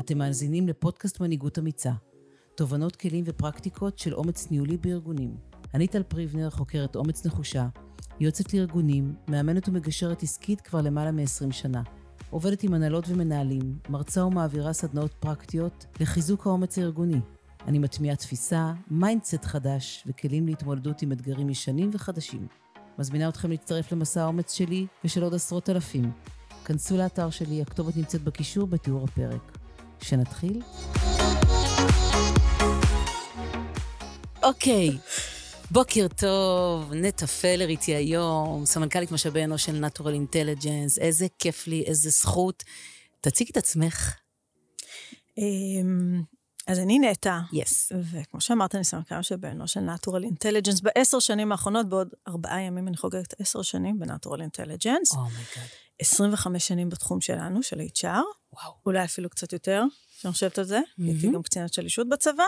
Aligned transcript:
אתם 0.00 0.18
מאזינים 0.18 0.68
לפודקאסט 0.68 1.20
מנהיגות 1.20 1.58
אמיצה, 1.58 1.92
תובנות, 2.54 2.96
כלים 2.96 3.24
ופרקטיקות 3.26 3.98
של 3.98 4.14
אומץ 4.14 4.50
ניהולי 4.50 4.76
בארגונים. 4.76 5.36
אני 5.74 5.86
טל 5.86 6.02
פריבנר, 6.02 6.50
חוקרת 6.50 6.96
אומץ 6.96 7.26
נחושה, 7.26 7.68
יועצת 8.20 8.54
לארגונים, 8.54 9.14
מאמנת 9.28 9.68
ומגשרת 9.68 10.22
עסקית 10.22 10.60
כבר 10.60 10.80
למעלה 10.80 11.12
מ-20 11.12 11.52
שנה. 11.52 11.82
עובדת 12.30 12.62
עם 12.62 12.74
הנהלות 12.74 13.04
ומנהלים, 13.08 13.78
מרצה 13.88 14.24
ומעבירה 14.24 14.72
סדנאות 14.72 15.12
פרקטיות 15.20 15.86
לחיזוק 16.00 16.46
האומץ 16.46 16.78
הארגוני. 16.78 17.20
אני 17.66 17.78
מטמיעה 17.78 18.16
תפיסה, 18.16 18.72
mindset 18.90 19.44
חדש 19.44 20.04
וכלים 20.06 20.46
להתמודדות 20.46 21.02
עם 21.02 21.12
אתגרים 21.12 21.50
ישנים 21.50 21.90
וחדשים. 21.92 22.61
מזמינה 22.98 23.28
אתכם 23.28 23.50
להצטרף 23.50 23.92
למסע 23.92 24.22
האומץ 24.22 24.54
שלי 24.54 24.86
ושל 25.04 25.22
עוד 25.22 25.34
עשרות 25.34 25.70
אלפים. 25.70 26.12
כנסו 26.64 26.96
לאתר 26.96 27.30
שלי, 27.30 27.62
הכתובת 27.62 27.96
נמצאת 27.96 28.22
בקישור 28.22 28.66
בתיאור 28.66 29.04
הפרק. 29.04 29.58
שנתחיל? 30.02 30.62
אוקיי, 34.42 34.90
בוקר 35.70 36.06
טוב, 36.16 36.92
נטע 36.94 37.26
פלר 37.26 37.68
איתי 37.68 37.94
היום, 37.94 38.66
סמנכ"לית 38.66 39.12
משאבי 39.12 39.44
אנוש 39.44 39.64
של 39.64 39.84
Natural 39.84 40.34
Intelligence, 40.34 41.00
איזה 41.00 41.26
כיף 41.38 41.66
לי, 41.66 41.82
איזה 41.86 42.10
זכות. 42.10 42.64
תציגי 43.20 43.50
את 43.50 43.56
עצמך. 43.56 44.14
אז 46.66 46.78
אני 46.78 46.98
נטע, 46.98 47.38
yes. 47.52 47.92
וכמו 48.12 48.40
שאמרת, 48.40 48.74
אני 48.74 48.84
סמנכ"ל 48.84 49.18
משאבי 49.18 49.48
אנוש 49.48 49.72
של 49.72 49.80
Natural 49.88 50.22
Intelligence. 50.32 50.82
בעשר 50.82 51.18
שנים 51.18 51.52
האחרונות, 51.52 51.88
בעוד 51.88 52.08
ארבעה 52.28 52.60
ימים 52.60 52.88
אני 52.88 52.96
חוגגת 52.96 53.40
עשר 53.40 53.62
שנים 53.62 53.98
ב-Natural 53.98 54.38
Intelligence. 54.38 55.16
oh 55.16 55.29
my 55.29 55.42
god. 55.42 55.68
25 55.98 56.68
שנים 56.68 56.88
בתחום 56.88 57.20
שלנו, 57.20 57.62
של 57.62 57.80
HR, 57.80 58.06
וואו. 58.52 58.72
אולי 58.86 59.04
אפילו 59.04 59.30
קצת 59.30 59.52
יותר, 59.52 59.84
כשאני 60.18 60.32
חושבת 60.32 60.58
על 60.58 60.64
זה. 60.64 60.80
הייתי 60.98 61.30
גם 61.30 61.42
קצינת 61.42 61.72
שלישות 61.72 62.08
בצבא, 62.08 62.44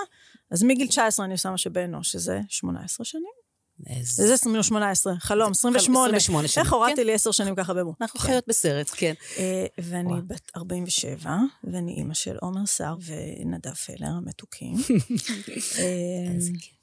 אז 0.50 0.62
מגיל 0.62 0.88
19 0.88 1.26
אני 1.26 1.32
עושה 1.32 1.50
משאבי 1.50 1.84
אנוש, 1.84 2.12
שזה 2.12 2.40
18 2.48 3.04
שנים. 3.04 3.43
איזה... 3.86 4.26
זה 4.26 4.36
18, 4.62 5.14
חלום, 5.18 5.50
28. 5.50 6.16
28 6.16 6.48
שנים, 6.48 6.64
איך 6.64 6.72
הורדתי 6.72 6.96
כן. 6.96 7.06
לי 7.06 7.14
10 7.14 7.30
שנים 7.30 7.54
ככה 7.54 7.74
במו. 7.74 7.94
אנחנו 8.00 8.20
כן. 8.20 8.26
חיות 8.26 8.44
בסרט, 8.48 8.90
כן. 8.96 9.14
אה, 9.38 9.66
ואני 9.78 10.08
וואו. 10.08 10.22
בת 10.26 10.50
47, 10.56 11.36
ואני 11.64 11.92
אימא 11.92 12.14
של 12.14 12.36
עומר 12.40 12.66
סער 12.66 12.96
ונדב 13.04 13.74
פלר 13.74 14.06
המתוקים. 14.08 14.74
אה, 15.78 16.36
כיף. 16.60 16.74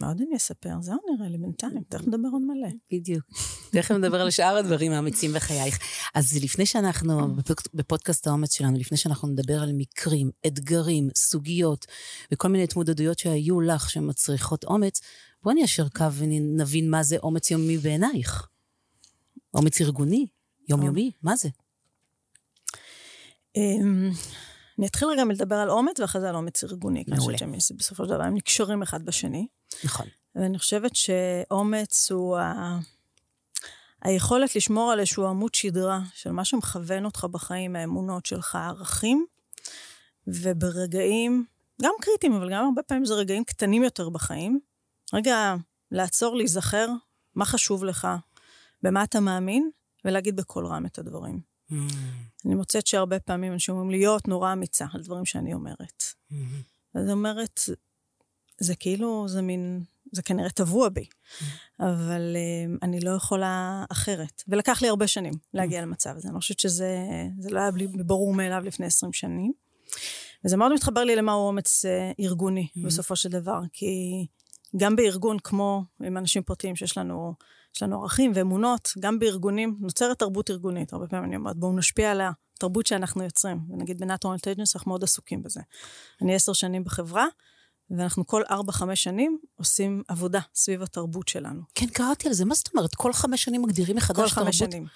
מה 0.00 0.08
עוד 0.08 0.20
אני 0.28 0.36
אספר? 0.36 0.70
זהו 0.80 0.96
נראה 1.16 1.28
לי 1.28 1.38
בינתיים, 1.38 1.82
תכף 1.88 2.06
נדבר 2.06 2.28
עוד 2.32 2.42
מלא. 2.42 2.68
בדיוק. 2.92 3.24
תכף 3.70 3.90
נדבר 3.90 4.20
על 4.20 4.30
שאר 4.30 4.56
הדברים 4.56 4.92
האמיצים 4.92 5.32
בחייך. 5.32 5.78
אז 6.14 6.38
לפני 6.44 6.66
שאנחנו, 6.66 7.34
בפודק- 7.36 7.68
בפודקאסט 7.74 8.26
האומץ 8.26 8.54
שלנו, 8.54 8.78
לפני 8.78 8.96
שאנחנו 8.96 9.28
נדבר 9.28 9.62
על 9.62 9.70
מקרים, 9.72 10.30
אתגרים, 10.46 11.08
סוגיות 11.16 11.86
וכל 12.32 12.48
מיני 12.48 12.64
התמודדויות 12.64 13.18
שהיו 13.18 13.60
לך 13.60 13.90
שמצריכות 13.90 14.64
אומץ, 14.64 15.00
בואי 15.46 15.54
ניישר 15.54 15.88
קו 15.88 16.12
ונבין 16.12 16.90
מה 16.90 17.02
זה 17.02 17.16
אומץ 17.22 17.50
יומי 17.50 17.78
בעינייך. 17.78 18.48
אומץ 19.54 19.80
ארגוני, 19.80 20.26
יומיומי, 20.68 21.10
מה 21.22 21.36
זה? 21.36 21.48
אמ, 23.56 24.10
אני 24.78 24.86
אתחיל 24.86 25.08
רגע 25.08 25.24
מלדבר 25.24 25.54
על 25.54 25.70
אומץ, 25.70 26.00
ואחרי 26.00 26.20
זה 26.20 26.28
על 26.28 26.36
אומץ 26.36 26.64
ארגוני. 26.64 27.04
כי 27.04 27.10
אני 27.10 27.18
מעולה. 27.18 27.38
חושבת 27.38 27.58
שהם 27.60 27.78
בסופו 27.78 28.04
של 28.04 28.10
דבר 28.10 28.22
הם 28.22 28.34
נקשרים 28.34 28.82
אחד 28.82 29.02
בשני. 29.04 29.46
נכון. 29.84 30.06
ואני 30.34 30.58
חושבת 30.58 30.96
שאומץ 30.96 32.10
הוא 32.10 32.38
ה... 32.38 32.78
היכולת 34.02 34.56
לשמור 34.56 34.92
על 34.92 34.98
איזשהו 35.00 35.26
עמוד 35.26 35.54
שדרה 35.54 36.00
של 36.14 36.32
מה 36.32 36.44
שמכוון 36.44 37.04
אותך 37.04 37.24
בחיים, 37.24 37.76
האמונות 37.76 38.26
שלך, 38.26 38.54
הערכים, 38.54 39.26
וברגעים, 40.26 41.44
גם 41.82 41.92
קריטיים, 42.00 42.32
אבל 42.32 42.52
גם 42.52 42.64
הרבה 42.64 42.82
פעמים 42.82 43.04
זה 43.04 43.14
רגעים 43.14 43.44
קטנים 43.44 43.82
יותר 43.82 44.08
בחיים, 44.08 44.60
רגע 45.12 45.54
לעצור, 45.90 46.36
להיזכר 46.36 46.88
מה 47.34 47.44
חשוב 47.44 47.84
לך, 47.84 48.08
במה 48.82 49.04
אתה 49.04 49.20
מאמין, 49.20 49.70
ולהגיד 50.04 50.36
בקול 50.36 50.66
רם 50.66 50.86
את 50.86 50.98
הדברים. 50.98 51.40
Mm, 51.70 51.74
אני 52.44 52.54
מוצאת 52.54 52.86
שהרבה 52.86 53.20
פעמים 53.20 53.52
אנשים 53.52 53.74
אומרים 53.74 53.90
להיות 53.90 54.28
נורא 54.28 54.52
אמיצה 54.52 54.86
על 54.92 55.02
דברים 55.02 55.24
שאני 55.24 55.54
אומרת. 55.54 56.02
mm, 56.30 56.34
אז 56.94 57.10
אומרת, 57.10 57.60
זה 58.58 58.74
כאילו, 58.74 59.28
זה 59.28 59.42
מין, 59.42 59.82
זה 60.12 60.22
כנראה 60.22 60.50
טבוע 60.50 60.88
בי, 60.88 61.06
אבל 61.80 62.36
uh, 62.36 62.78
אני 62.82 63.00
לא 63.00 63.10
יכולה 63.10 63.84
אחרת. 63.92 64.42
ולקח 64.48 64.82
לי 64.82 64.88
הרבה 64.88 65.06
שנים 65.06 65.34
להגיע 65.54 65.82
למצב 65.82 66.16
הזה. 66.16 66.28
אני 66.28 66.38
חושבת 66.38 66.60
שזה 66.60 66.98
זה 67.38 67.50
לא 67.50 67.60
היה 67.60 67.70
בלי, 67.70 67.86
ברור 67.86 68.34
מאליו 68.34 68.62
לפני 68.64 68.86
20 68.86 69.12
שנים. 69.12 69.52
וזה 70.44 70.56
מאוד 70.56 70.72
מתחבר 70.72 71.04
לי 71.04 71.16
למהו 71.16 71.48
אומץ 71.48 71.84
uh, 71.84 72.22
ארגוני, 72.24 72.68
בסופו 72.84 73.16
של 73.16 73.28
דבר, 73.28 73.60
כי 73.72 74.26
גם 74.76 74.96
בארגון, 74.96 75.38
כמו 75.38 75.84
עם 76.02 76.16
אנשים 76.16 76.42
פרטיים 76.42 76.76
שיש 76.76 76.98
לנו, 76.98 77.34
יש 77.76 77.82
לנו 77.82 78.02
ערכים 78.02 78.32
ואמונות, 78.34 78.92
גם 79.00 79.18
בארגונים 79.18 79.76
נוצרת 79.80 80.18
תרבות 80.18 80.50
ארגונית. 80.50 80.92
הרבה 80.92 81.06
פעמים 81.06 81.24
אני 81.24 81.36
אומרת, 81.36 81.56
בואו 81.56 81.76
נשפיע 81.76 82.10
על 82.10 82.20
התרבות 82.54 82.86
שאנחנו 82.86 83.24
יוצרים. 83.24 83.60
ונגיד 83.70 83.98
בנאטו 83.98 84.32
אינטליג'נס 84.32 84.76
אנחנו 84.76 84.88
מאוד 84.88 85.04
עסוקים 85.04 85.42
בזה. 85.42 85.60
אני 86.22 86.34
עשר 86.34 86.52
שנים 86.52 86.84
בחברה, 86.84 87.26
ואנחנו 87.90 88.26
כל 88.26 88.42
ארבע-חמש 88.50 89.02
שנים 89.02 89.38
עושים 89.56 90.02
עבודה 90.08 90.40
סביב 90.54 90.82
התרבות 90.82 91.28
שלנו. 91.28 91.62
כן, 91.74 91.86
קראתי 91.86 92.28
על 92.28 92.34
זה, 92.34 92.44
מה 92.44 92.54
זאת 92.54 92.68
אומרת? 92.74 92.94
כל 92.94 93.12
חמש 93.12 93.44
שנים 93.44 93.62
מגדירים 93.62 93.96
מחדש 93.96 94.16
כל 94.16 94.28
תרבות? 94.28 94.44
חמש 94.44 94.58
שנים. 94.58 94.86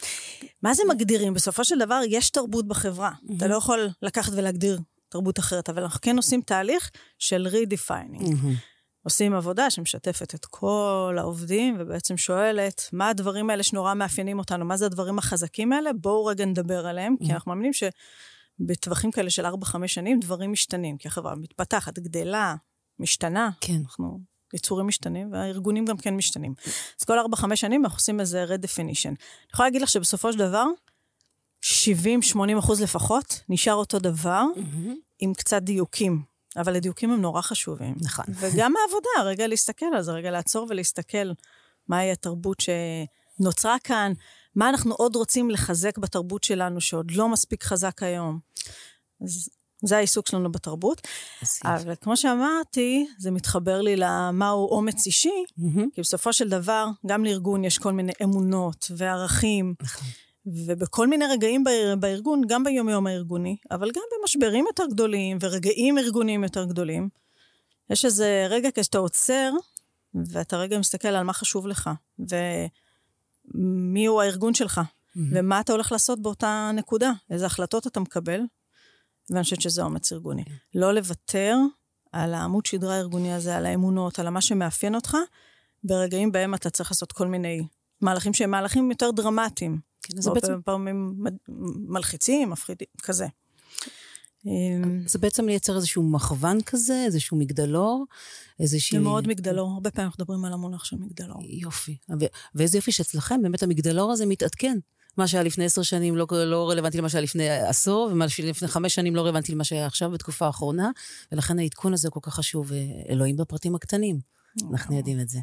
מה 0.62 0.74
זה 0.74 0.82
מגדירים? 0.88 1.34
בסופו 1.34 1.64
של 1.64 1.78
דבר, 1.78 2.00
יש 2.08 2.30
תרבות 2.30 2.68
בחברה. 2.68 3.12
אתה 3.36 3.46
לא 3.46 3.56
יכול 3.56 3.88
לקחת 4.02 4.32
ולהגדיר 4.36 4.80
תרבות 5.08 5.38
אחרת, 5.38 5.68
אבל 5.68 5.82
אנחנו 5.82 6.00
כן 6.00 6.16
עושים 6.16 6.40
תהליך 6.42 6.90
של 7.18 7.46
redefining. 7.50 8.22
מהמם. 8.22 8.54
עושים 9.02 9.34
עבודה 9.34 9.70
שמשתפת 9.70 10.34
את 10.34 10.44
כל 10.44 11.16
העובדים, 11.18 11.76
ובעצם 11.78 12.16
שואלת, 12.16 12.88
מה 12.92 13.08
הדברים 13.08 13.50
האלה 13.50 13.62
שנורא 13.62 13.94
מאפיינים 13.94 14.38
אותנו? 14.38 14.64
מה 14.64 14.76
זה 14.76 14.86
הדברים 14.86 15.18
החזקים 15.18 15.72
האלה? 15.72 15.92
בואו 15.92 16.24
רגע 16.24 16.44
נדבר 16.44 16.86
עליהם, 16.86 17.16
כי 17.24 17.32
אנחנו 17.32 17.50
מאמינים 17.50 17.72
שבטווחים 17.72 19.10
כאלה 19.10 19.30
של 19.30 19.46
4-5 19.46 19.50
שנים, 19.86 20.20
דברים 20.20 20.52
משתנים, 20.52 20.96
כי 20.96 21.08
החברה 21.08 21.34
מתפתחת, 21.34 21.98
גדלה, 21.98 22.54
משתנה. 22.98 23.50
כן. 23.60 23.80
אנחנו 23.84 24.20
יצורים 24.54 24.86
משתנים, 24.86 25.32
והארגונים 25.32 25.84
גם 25.84 25.96
כן 25.96 26.16
משתנים. 26.16 26.54
אז 27.00 27.04
כל 27.04 27.18
4-5 27.34 27.56
שנים 27.56 27.84
אנחנו 27.84 27.96
עושים 27.96 28.20
איזה 28.20 28.44
redefinition. 28.44 29.08
אני 29.08 29.16
יכולה 29.52 29.68
להגיד 29.68 29.82
לך 29.82 29.88
שבסופו 29.88 30.32
של 30.32 30.38
דבר, 30.38 30.66
70-80 31.64 32.58
אחוז 32.58 32.82
לפחות, 32.82 33.40
נשאר 33.48 33.74
אותו 33.74 33.98
דבר, 33.98 34.44
מהמם. 34.56 34.94
עם 35.18 35.34
קצת 35.34 35.62
דיוקים. 35.62 36.29
אבל 36.56 36.76
הדיוקים 36.76 37.10
הם 37.10 37.20
נורא 37.20 37.42
חשובים. 37.42 37.94
נכון. 38.00 38.24
וגם 38.40 38.74
העבודה, 38.76 39.30
רגע 39.30 39.46
להסתכל 39.46 39.86
על 39.94 40.02
זה, 40.02 40.12
רגע 40.12 40.30
לעצור 40.30 40.66
ולהסתכל 40.70 41.32
מהי 41.88 42.12
התרבות 42.12 42.58
שנוצרה 42.60 43.76
כאן, 43.84 44.12
מה 44.54 44.68
אנחנו 44.68 44.94
עוד 44.94 45.16
רוצים 45.16 45.50
לחזק 45.50 45.98
בתרבות 45.98 46.44
שלנו, 46.44 46.80
שעוד 46.80 47.10
לא 47.10 47.28
מספיק 47.28 47.64
חזק 47.64 48.02
היום. 48.02 48.38
אז 49.24 49.48
זה 49.82 49.96
העיסוק 49.96 50.28
שלנו 50.28 50.52
בתרבות. 50.52 51.00
אבל 51.64 51.94
כמו 52.00 52.16
שאמרתי, 52.16 53.06
זה 53.18 53.30
מתחבר 53.30 53.80
לי 53.80 53.96
למהו 53.96 54.68
אומץ 54.68 55.06
אישי. 55.06 55.44
כי 55.94 56.00
בסופו 56.00 56.32
של 56.32 56.48
דבר, 56.48 56.86
גם 57.06 57.24
לארגון 57.24 57.64
יש 57.64 57.78
כל 57.78 57.92
מיני 57.92 58.12
אמונות 58.22 58.90
וערכים, 58.96 59.74
נכון. 59.82 60.08
ובכל 60.54 61.06
מיני 61.08 61.24
רגעים 61.26 61.64
באר- 61.64 61.94
בארגון, 62.00 62.42
גם 62.48 62.64
ביום-יום 62.64 63.06
הארגוני, 63.06 63.56
אבל 63.70 63.90
גם 63.90 64.02
במשברים 64.18 64.64
יותר 64.66 64.84
גדולים 64.90 65.38
ורגעים 65.40 65.98
ארגוניים 65.98 66.44
יותר 66.44 66.64
גדולים, 66.64 67.08
יש 67.90 68.04
איזה 68.04 68.46
רגע 68.50 68.68
כשאתה 68.74 68.98
עוצר, 68.98 69.52
ואתה 70.14 70.56
רגע 70.56 70.78
מסתכל 70.78 71.08
על 71.08 71.24
מה 71.24 71.32
חשוב 71.32 71.66
לך, 71.66 71.90
ומי 73.54 74.06
הוא 74.06 74.22
הארגון 74.22 74.54
שלך, 74.54 74.80
ומה 75.32 75.60
אתה 75.60 75.72
הולך 75.72 75.92
לעשות 75.92 76.22
באותה 76.22 76.70
נקודה, 76.74 77.12
איזה 77.30 77.46
החלטות 77.46 77.86
אתה 77.86 78.00
מקבל, 78.00 78.40
ואני 79.30 79.42
חושבת 79.42 79.60
שזה 79.60 79.82
אומץ 79.82 80.12
ארגוני. 80.12 80.44
לא 80.74 80.94
לוותר 80.94 81.56
על 82.12 82.34
העמוד 82.34 82.66
שדרה 82.66 82.94
הארגוני 82.94 83.32
הזה, 83.34 83.56
על 83.56 83.66
האמונות, 83.66 84.18
על 84.18 84.28
מה 84.28 84.40
שמאפיין 84.40 84.94
אותך, 84.94 85.16
ברגעים 85.84 86.32
בהם 86.32 86.54
אתה 86.54 86.70
צריך 86.70 86.90
לעשות 86.90 87.12
כל 87.12 87.26
מיני 87.26 87.62
מהלכים 88.00 88.34
שהם 88.34 88.50
מהלכים 88.50 88.90
יותר 88.90 89.10
דרמטיים. 89.10 89.89
כן, 90.02 90.18
אז 90.18 90.24
זה 90.24 90.30
בעצם, 90.30 90.60
פעמים 90.64 91.24
מלחיצים, 91.88 92.50
מפחידים, 92.50 92.88
כזה. 93.02 93.26
אמ, 94.46 95.02
זה 95.06 95.18
בעצם 95.18 95.46
לייצר 95.46 95.76
איזשהו 95.76 96.02
מכוון 96.02 96.62
כזה, 96.62 97.02
איזשהו 97.06 97.36
מגדלור, 97.36 98.04
איזושהי... 98.60 98.98
זה 98.98 99.04
מאוד 99.04 99.28
מגדלור, 99.28 99.70
הרבה 99.70 99.90
פעמים 99.90 100.06
אנחנו 100.06 100.22
מדברים 100.22 100.44
על 100.44 100.52
המונח 100.52 100.84
של 100.84 100.96
מגדלור. 100.96 101.42
יופי. 101.42 101.96
ו- 102.20 102.24
ואיזה 102.54 102.78
יופי 102.78 102.92
שאצלכם 102.92 103.42
באמת 103.42 103.62
המגדלור 103.62 104.12
הזה 104.12 104.26
מתעדכן. 104.26 104.78
מה 105.16 105.28
שהיה 105.28 105.42
לפני 105.42 105.64
עשר 105.64 105.82
שנים 105.82 106.16
לא, 106.16 106.26
לא 106.46 106.70
רלוונטי 106.70 106.98
למה 106.98 107.08
שהיה 107.08 107.22
לפני 107.22 107.50
עשור, 107.50 108.08
ומה 108.12 108.28
שלפני 108.28 108.68
חמש 108.68 108.94
שנים 108.94 109.16
לא 109.16 109.22
רלוונטי 109.22 109.52
למה 109.52 109.64
שהיה 109.64 109.86
עכשיו 109.86 110.10
בתקופה 110.10 110.46
האחרונה, 110.46 110.90
ולכן 111.32 111.58
העדכון 111.58 111.92
הזה 111.92 112.10
כל 112.10 112.20
כך 112.22 112.34
חשוב. 112.34 112.72
אה, 112.72 112.78
אלוהים 113.08 113.36
בפרטים 113.36 113.74
הקטנים, 113.74 114.20
אנחנו 114.70 114.96
יודעים 114.96 115.20
את 115.20 115.28
זה. 115.28 115.38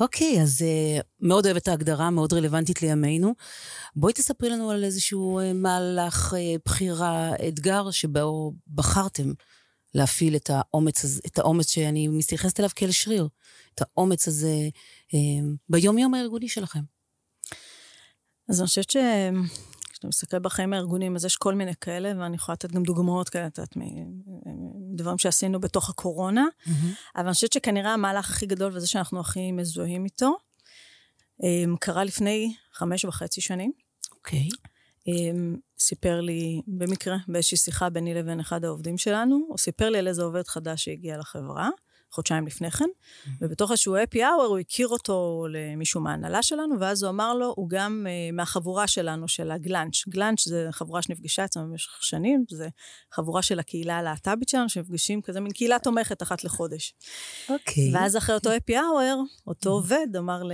אוקיי, 0.00 0.42
אז 0.42 0.62
uh, 0.62 1.02
מאוד 1.20 1.46
אוהבת 1.46 1.68
ההגדרה, 1.68 2.10
מאוד 2.10 2.32
רלוונטית 2.32 2.82
לימינו. 2.82 3.34
בואי 3.96 4.12
תספרי 4.12 4.50
לנו 4.50 4.70
על 4.70 4.84
איזשהו 4.84 5.40
uh, 5.40 5.42
מהלך, 5.54 6.32
uh, 6.32 6.36
בחירה, 6.64 7.32
אתגר, 7.48 7.90
שבו 7.90 8.52
בחרתם 8.74 9.32
להפעיל 9.94 10.36
את 10.36 10.50
האומץ, 10.50 11.04
הזה, 11.04 11.20
את 11.26 11.38
האומץ 11.38 11.70
שאני 11.70 12.08
מתייחסת 12.08 12.60
אליו 12.60 12.70
כאל 12.76 12.90
שריר, 12.90 13.28
את 13.74 13.82
האומץ 13.82 14.28
הזה 14.28 14.68
uh, 15.08 15.14
ביום-יום 15.68 16.14
הארגוני 16.14 16.48
שלכם. 16.48 16.80
אז 18.48 18.60
אני 18.60 18.66
חושבת 18.66 18.90
ש... 18.90 18.96
כשאתה 20.04 20.08
מסתכל 20.08 20.38
בחיים 20.38 20.72
הארגוניים, 20.72 21.16
אז 21.16 21.24
יש 21.24 21.36
כל 21.36 21.54
מיני 21.54 21.72
כאלה, 21.80 22.12
ואני 22.18 22.36
יכולה 22.36 22.54
לתת 22.54 22.72
גם 22.72 22.82
דוגמאות 22.82 23.28
כאלה, 23.28 23.46
את 23.46 23.58
יודעת, 23.58 23.76
מדברים 24.92 25.18
שעשינו 25.18 25.60
בתוך 25.60 25.90
הקורונה, 25.90 26.46
mm-hmm. 26.46 26.70
אבל 27.16 27.24
אני 27.26 27.34
חושבת 27.34 27.52
שכנראה 27.52 27.94
המהלך 27.94 28.30
הכי 28.30 28.46
גדול, 28.46 28.76
וזה 28.76 28.86
שאנחנו 28.86 29.20
הכי 29.20 29.52
מזוהים 29.52 30.04
איתו, 30.04 30.36
אמ, 31.42 31.76
קרה 31.80 32.04
לפני 32.04 32.54
חמש 32.72 33.04
וחצי 33.04 33.40
שנים. 33.40 33.72
אוקיי. 34.12 34.48
Okay. 34.52 34.68
אמ, 35.08 35.56
סיפר 35.78 36.20
לי, 36.20 36.60
במקרה, 36.66 37.16
באיזושהי 37.28 37.58
שיחה 37.58 37.90
ביני 37.90 38.14
לבין 38.14 38.40
אחד 38.40 38.64
העובדים 38.64 38.98
שלנו, 38.98 39.46
הוא 39.48 39.58
סיפר 39.58 39.90
לי 39.90 39.98
על 39.98 40.08
איזה 40.08 40.22
עובד 40.22 40.46
חדש 40.46 40.84
שהגיע 40.84 41.18
לחברה. 41.18 41.70
חודשיים 42.14 42.46
לפני 42.46 42.70
כן, 42.70 42.84
mm-hmm. 42.84 43.28
ובתוך 43.40 43.70
איזשהו 43.70 43.96
אפי 44.04 44.24
אאואר 44.24 44.46
הוא 44.46 44.58
הכיר 44.58 44.88
אותו 44.88 45.46
למישהו 45.50 46.00
מההנהלה 46.00 46.42
שלנו, 46.42 46.80
ואז 46.80 47.02
הוא 47.02 47.10
אמר 47.10 47.34
לו, 47.34 47.54
הוא 47.56 47.68
גם 47.68 48.06
uh, 48.06 48.36
מהחבורה 48.36 48.86
שלנו, 48.86 49.28
של 49.28 49.50
הגלאנץ'. 49.50 50.08
גלאנץ' 50.08 50.48
זה 50.48 50.68
חבורה 50.70 51.02
שנפגשה 51.02 51.44
אצלנו 51.44 51.70
במשך 51.70 52.02
שנים, 52.02 52.44
זה 52.50 52.68
חבורה 53.12 53.42
של 53.42 53.58
הקהילה 53.58 53.98
הלהט"בית 53.98 54.48
שלנו, 54.48 54.68
שנפגשים 54.68 55.22
כזה 55.22 55.40
מין 55.40 55.52
קהילה 55.52 55.78
תומכת 55.78 56.22
אחת 56.22 56.44
לחודש. 56.44 56.94
אוקיי. 57.48 57.90
Okay. 57.90 57.96
ואז 57.96 58.16
אחרי 58.16 58.34
אותו 58.34 58.56
אפי 58.56 58.78
אאואר, 58.78 59.16
אותו. 59.46 59.70
עובד 59.70 60.06
אמר 60.18 60.42
ל... 60.42 60.52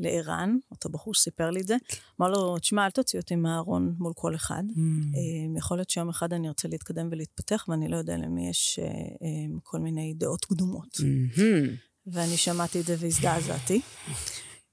לערן, 0.00 0.56
אותו 0.70 0.88
בחור 0.88 1.14
שסיפר 1.14 1.50
לי 1.50 1.60
את 1.60 1.66
זה, 1.66 1.76
אמר 2.20 2.30
לו, 2.30 2.58
תשמע, 2.58 2.84
אל 2.84 2.90
תוציא 2.90 3.20
אותי 3.20 3.36
מהארון 3.36 3.94
מול 3.98 4.12
כל 4.16 4.34
אחד. 4.34 4.62
Mm. 4.68 4.80
אה, 5.16 5.58
יכול 5.58 5.76
להיות 5.76 5.90
שיום 5.90 6.08
אחד 6.08 6.32
אני 6.32 6.48
ארצה 6.48 6.68
להתקדם 6.68 7.08
ולהתפתח, 7.10 7.64
ואני 7.68 7.88
לא 7.88 7.96
יודע 7.96 8.16
למי 8.16 8.48
יש 8.48 8.78
אה, 8.82 8.86
אה, 8.86 9.58
כל 9.62 9.78
מיני 9.78 10.14
דעות 10.16 10.44
קדומות. 10.44 10.96
Mm-hmm. 10.96 11.70
ואני 12.06 12.36
שמעתי 12.36 12.80
את 12.80 12.86
זה 12.86 12.96
והזדעזעתי. 12.98 13.80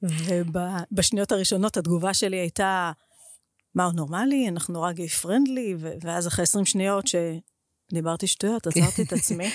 ובשניות 0.01 1.31
הראשונות 1.31 1.77
התגובה 1.77 2.13
שלי 2.13 2.37
הייתה, 2.37 2.91
מה, 3.75 3.85
הוא 3.85 3.93
נורמלי? 3.93 4.49
אנחנו 4.49 4.73
נורא 4.73 4.91
גיי 4.91 5.07
פרנדלי? 5.07 5.75
ואז 6.01 6.27
אחרי 6.27 6.43
20 6.43 6.65
שניות 6.65 7.05
שדיברתי 7.07 8.27
שטויות, 8.27 8.67
עצרתי 8.67 9.01
את 9.01 9.13
עצמי. 9.19 9.49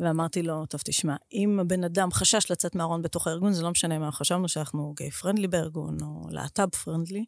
ואמרתי 0.00 0.42
לו, 0.42 0.66
טוב, 0.66 0.80
תשמע, 0.84 1.16
אם 1.32 1.60
הבן 1.60 1.84
אדם 1.84 2.12
חשש 2.12 2.50
לצאת 2.50 2.74
מהארון 2.74 3.02
בתוך 3.02 3.26
הארגון, 3.26 3.52
זה 3.52 3.62
לא 3.62 3.70
משנה 3.70 3.98
מה, 3.98 4.12
חשבנו 4.12 4.48
שאנחנו 4.48 4.94
גיי 4.96 5.10
פרנדלי 5.10 5.48
בארגון, 5.48 5.98
או 6.02 6.26
להט"ב 6.30 6.68
פרנדלי. 6.68 7.24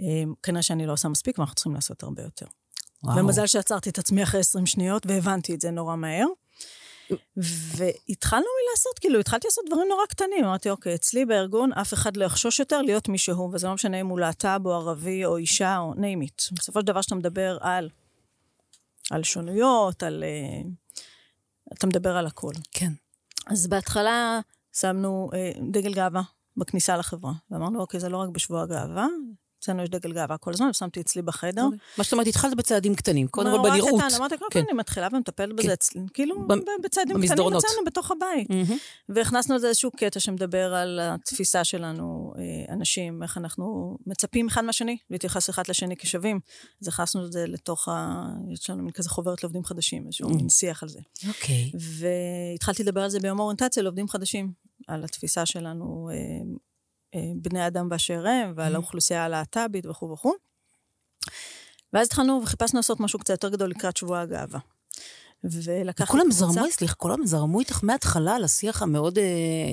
אמ, 0.00 0.34
כנראה 0.42 0.62
שאני 0.62 0.86
לא 0.86 0.92
עושה 0.92 1.08
מספיק, 1.08 1.38
ואנחנו 1.38 1.54
צריכים 1.54 1.74
לעשות 1.74 2.02
הרבה 2.02 2.22
יותר. 2.22 2.46
וואו. 3.04 3.16
ומזל 3.16 3.46
שעצרתי 3.46 3.90
את 3.90 3.98
עצמי 3.98 4.22
אחרי 4.22 4.40
20 4.40 4.66
שניות, 4.66 5.06
והבנתי 5.06 5.54
את 5.54 5.60
זה 5.60 5.70
נורא 5.70 5.96
מהר. 5.96 6.26
והתחלנו 7.76 8.44
מלעשות, 8.44 8.98
כאילו, 9.00 9.20
התחלתי 9.20 9.46
לעשות 9.46 9.64
דברים 9.66 9.88
נורא 9.88 10.06
קטנים. 10.06 10.44
אמרתי, 10.44 10.70
אוקיי, 10.70 10.94
אצלי 10.94 11.24
בארגון 11.24 11.72
אף 11.72 11.94
אחד 11.94 12.16
לא 12.16 12.24
יחשוש 12.24 12.60
יותר 12.60 12.82
להיות 12.82 13.08
מי 13.08 13.18
שהוא, 13.18 13.50
וזה 13.54 13.66
לא 13.66 13.74
משנה 13.74 14.00
אם 14.00 14.06
הוא 14.06 14.20
להט"ב 14.20 14.60
או 14.64 14.72
ערבי 14.72 15.24
או 15.24 15.36
אישה 15.36 15.78
או 15.78 15.92
name 15.92 16.26
it. 16.26 16.54
בסופו 16.54 16.80
של 16.80 16.86
דבר 16.86 17.02
שאתה 17.02 17.14
מדבר 17.14 17.58
על, 17.60 17.88
על 19.10 19.22
שונויות, 19.22 20.02
על... 20.02 20.24
Uh, 20.26 20.79
אתה 21.72 21.86
מדבר 21.86 22.16
על 22.16 22.26
הכל. 22.26 22.52
כן. 22.72 22.92
אז 23.46 23.66
בהתחלה 23.66 24.40
שמנו 24.72 25.30
אה, 25.34 25.52
דגל 25.70 25.94
גאווה 25.94 26.22
בכניסה 26.56 26.96
לחברה, 26.96 27.32
ואמרנו, 27.50 27.80
אוקיי, 27.80 28.00
זה 28.00 28.08
לא 28.08 28.16
רק 28.16 28.28
בשבוע 28.28 28.62
הגאווה, 28.62 29.06
אצלנו 29.60 29.82
יש 29.82 29.88
דגל 29.88 30.12
גאווה 30.12 30.38
כל 30.38 30.52
הזמן, 30.52 30.68
ושמתי 30.70 31.00
אצלי 31.00 31.22
בחדר. 31.22 31.64
אוקיי. 31.64 31.78
מה 31.98 32.04
זאת 32.04 32.12
אומרת, 32.12 32.26
התחלת 32.26 32.54
בצעדים 32.54 32.94
קטנים, 32.94 33.28
קודם 33.28 33.50
כל 33.50 33.70
בנראות. 33.70 34.00
אמרתי, 34.16 34.36
קודם 34.36 34.50
כל 34.50 34.60
כן. 34.60 34.64
אני 34.68 34.72
מתחילה 34.72 35.08
ומטפלת 35.12 35.56
בזה 35.56 35.74
כן. 35.92 36.00
כאילו, 36.14 36.48
בצעדים 36.84 37.16
קטנים 37.22 37.56
אצלנו 37.56 37.84
בתוך 37.86 38.10
הבית. 38.10 38.48
והכנסנו 39.08 39.54
לזה 39.56 39.68
איזשהו 39.68 39.90
קטע 39.90 40.20
שמדבר 40.20 40.74
על 40.74 41.00
התפיסה 41.02 41.64
שלנו, 41.64 42.32
אה, 42.38 42.74
אנשים, 42.74 43.22
איך 43.22 43.38
אנחנו 43.38 43.96
מצפים 44.06 44.46
אחד 44.46 44.64
מהשני, 44.64 44.96
להתייחס 45.10 45.50
אחד 45.50 45.62
לשני 45.68 45.96
כשווים. 45.96 46.40
אז 46.82 46.88
הכנסנו 46.88 47.26
את 47.26 47.32
זה 47.32 47.44
לתוך 47.46 47.88
ה... 47.88 48.24
יש 48.52 48.70
לנו 48.70 48.82
מין 48.82 48.92
כזה 48.92 49.08
חוברת 49.08 49.42
לעובדים 49.42 49.64
חדשים, 49.64 50.06
איזשהו 50.06 50.28
מין 50.28 50.48
שיח 50.48 50.82
על 50.82 50.88
זה. 50.88 51.00
אוקיי. 51.28 51.72
והתחלתי 51.74 52.82
לדבר 52.82 53.02
על 53.02 53.10
זה 53.10 53.20
ביום 53.20 53.40
אוריינטציה 53.40 53.82
לעובדים 53.82 54.08
חדשים, 54.08 54.52
על 54.88 55.04
התפיסה 55.04 55.46
שלנו 55.46 56.10
אה, 56.12 56.16
בני 57.36 57.66
אדם 57.66 57.88
באשר 57.88 58.26
הם, 58.26 58.52
ועל 58.56 58.72
mm-hmm. 58.72 58.76
האוכלוסייה 58.76 59.24
הלהט"בית 59.24 59.86
וכו' 59.86 60.10
וכו'. 60.10 60.34
ואז 61.92 62.06
התחלנו 62.06 62.40
וחיפשנו 62.42 62.78
לעשות 62.78 63.00
משהו 63.00 63.18
קצת 63.18 63.30
יותר 63.30 63.48
גדול 63.48 63.70
לקראת 63.70 63.96
שבוע 63.96 64.20
הגאווה. 64.20 64.58
ולקחתי 65.44 66.10
כולם 66.10 66.30
זרמו, 66.30 66.70
סליחה, 66.70 66.94
כולם 66.94 67.26
זרמו 67.26 67.60
איתך 67.60 67.80
מההתחלה 67.82 68.38
לשיח 68.38 68.82
המאוד 68.82 69.18
אה, 69.18 69.24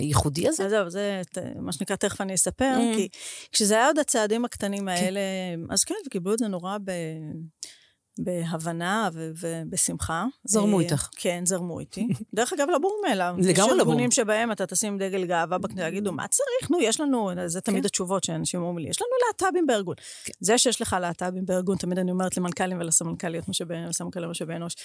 ייחודי 0.02 0.48
הזה? 0.48 0.66
אז 0.66 0.70
זהו, 0.70 0.90
זה 0.90 1.22
מה 1.60 1.72
שנקרא, 1.72 1.96
תכף 1.96 2.22
אני 2.22 2.34
אספר, 2.34 2.76
mm. 2.78 2.96
כי 2.96 3.08
כשזה 3.52 3.76
היה 3.76 3.88
עוד 3.88 4.00
הצעדים 4.00 4.46
הקטנים 4.46 4.82
כן. 4.82 4.88
האלה, 4.88 5.20
אז 5.70 5.84
כן, 5.84 5.96
וקיבלו 6.06 6.34
את 6.34 6.40
זה 6.40 6.48
נורא 6.48 6.78
ב... 6.84 6.92
בהבנה 8.20 9.10
ובשמחה. 9.14 10.26
זרמו 10.44 10.80
אה, 10.80 10.84
איתך. 10.84 11.10
כן, 11.16 11.46
זרמו 11.46 11.80
איתי. 11.80 12.08
דרך 12.36 12.54
אגב, 12.54 12.68
לא 12.72 12.78
ברור 12.78 13.02
מאליו. 13.08 13.36
לגמרי 13.38 13.54
לא 13.56 13.66
ברור. 13.66 13.74
יש 13.76 13.80
ארגונים 13.80 14.12
שבהם 14.12 14.52
אתה 14.52 14.66
תשים 14.66 14.98
דגל 14.98 15.26
גאווה 15.26 15.58
בכניסה, 15.58 15.88
יגידו, 15.88 16.12
מה 16.12 16.28
צריך? 16.28 16.72
נו, 16.72 16.82
יש 16.82 17.00
לנו, 17.00 17.32
זה 17.46 17.62
תמיד 17.62 17.82
כן. 17.82 17.86
התשובות 17.86 18.24
שאנשים 18.24 18.62
אומרים 18.62 18.78
לי, 18.78 18.90
יש 18.90 19.02
לנו 19.02 19.10
להט"בים 19.28 19.68
בארגון. 19.68 19.96
כן. 20.24 20.34
זה 20.40 20.58
שיש 20.58 20.82
לך 20.82 20.96
להט"בים 21.02 21.46
בארגון, 21.46 21.78
תמיד 21.78 22.00
אני 22.00 22.12
אומרת 22.12 22.38
למנכ"לים 22.38 22.80
ולסמנכ"ליות 22.80 23.46
ולסמנכ"לים 23.68 24.30
משאבי 24.30 24.56
אנוש, 24.56 24.76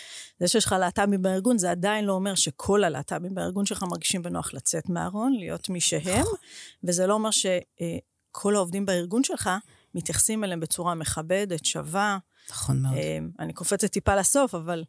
זה 0.41 0.49
שיש 0.49 0.67
לך 0.67 0.77
להט"בים 0.79 1.23
בארגון, 1.23 1.59
זה 1.59 1.71
עדיין 1.71 2.05
לא 2.05 2.13
אומר 2.13 2.35
שכל 2.35 2.85
הלהט"בים 2.85 3.35
בארגון 3.35 3.67
שלך 3.67 3.83
מרגישים 3.83 4.23
בנוח 4.23 4.55
לצאת 4.55 4.89
מהארון, 4.89 5.35
להיות 5.39 5.69
מי 5.69 5.81
שהם, 5.81 6.21
נכון. 6.21 6.39
וזה 6.85 7.07
לא 7.07 7.15
אומר 7.15 7.31
שכל 7.31 8.55
העובדים 8.55 8.87
בארגון 8.87 9.25
שלך 9.25 9.51
מתייחסים 9.95 10.45
אליהם 10.45 10.61
בצורה 10.61 10.95
מכבדת, 10.95 11.65
שווה. 11.65 12.19
נכון 12.51 12.83
מאוד. 12.83 12.95
אמ, 12.95 13.31
אני 13.39 13.53
קופצת 13.53 13.91
טיפה 13.93 14.17
לסוף, 14.17 14.55
אבל 14.55 14.85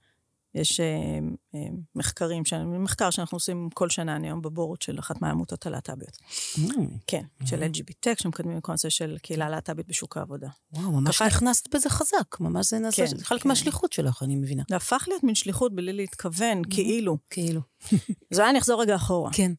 יש 0.56 0.80
אמ, 0.80 1.36
אמ, 1.54 1.78
מחקרים, 1.96 2.44
מחקר 2.66 3.10
שאנחנו 3.10 3.36
עושים 3.36 3.70
כל 3.74 3.90
שנה, 3.90 4.16
אני 4.16 4.28
היום 4.28 4.42
בבורד 4.42 4.82
של 4.82 5.00
אחת 5.00 5.22
מהעמותות 5.22 5.66
הלהט"ביות. 5.66 6.18
Mm. 6.56 6.82
כן, 7.08 7.24
של 7.46 7.64
LGBTech, 7.64 8.24
שמקדמים 8.24 8.58
את 8.58 8.64
כל 8.64 8.72
הנושא 8.72 8.90
של 8.90 9.18
קהילה 9.22 9.50
להט"בית 9.50 9.88
בשוק 9.88 10.18
העבודה. 10.18 10.48
וואו, 10.74 10.92
ממש 10.92 11.22
נכנסת 11.22 11.76
בזה 11.76 11.90
חזק, 11.90 12.40
ממש 12.40 12.70
זה 12.70 12.80
נעשה, 12.80 13.06
זה 13.06 13.26
חלק 13.26 13.42
כן. 13.42 13.50
מהשליחות 13.50 13.94
שלך, 13.94 14.24
אני 14.24 14.36
מבינה. 14.36 14.64
זה 14.70 14.76
הפך 14.76 15.06
להיות 15.08 15.24
מין 15.24 15.36
שליחות 15.36 15.76
בלי 15.76 15.94
להתכוון, 15.94 16.62
כאילו. 16.70 17.18
כאילו. 17.30 17.62
אז 18.32 18.40
אולי 18.40 18.50
אני 18.50 18.60
אחזור 18.60 18.82
רגע 18.82 18.96
אחורה. 18.96 19.32
כן. 19.34 19.52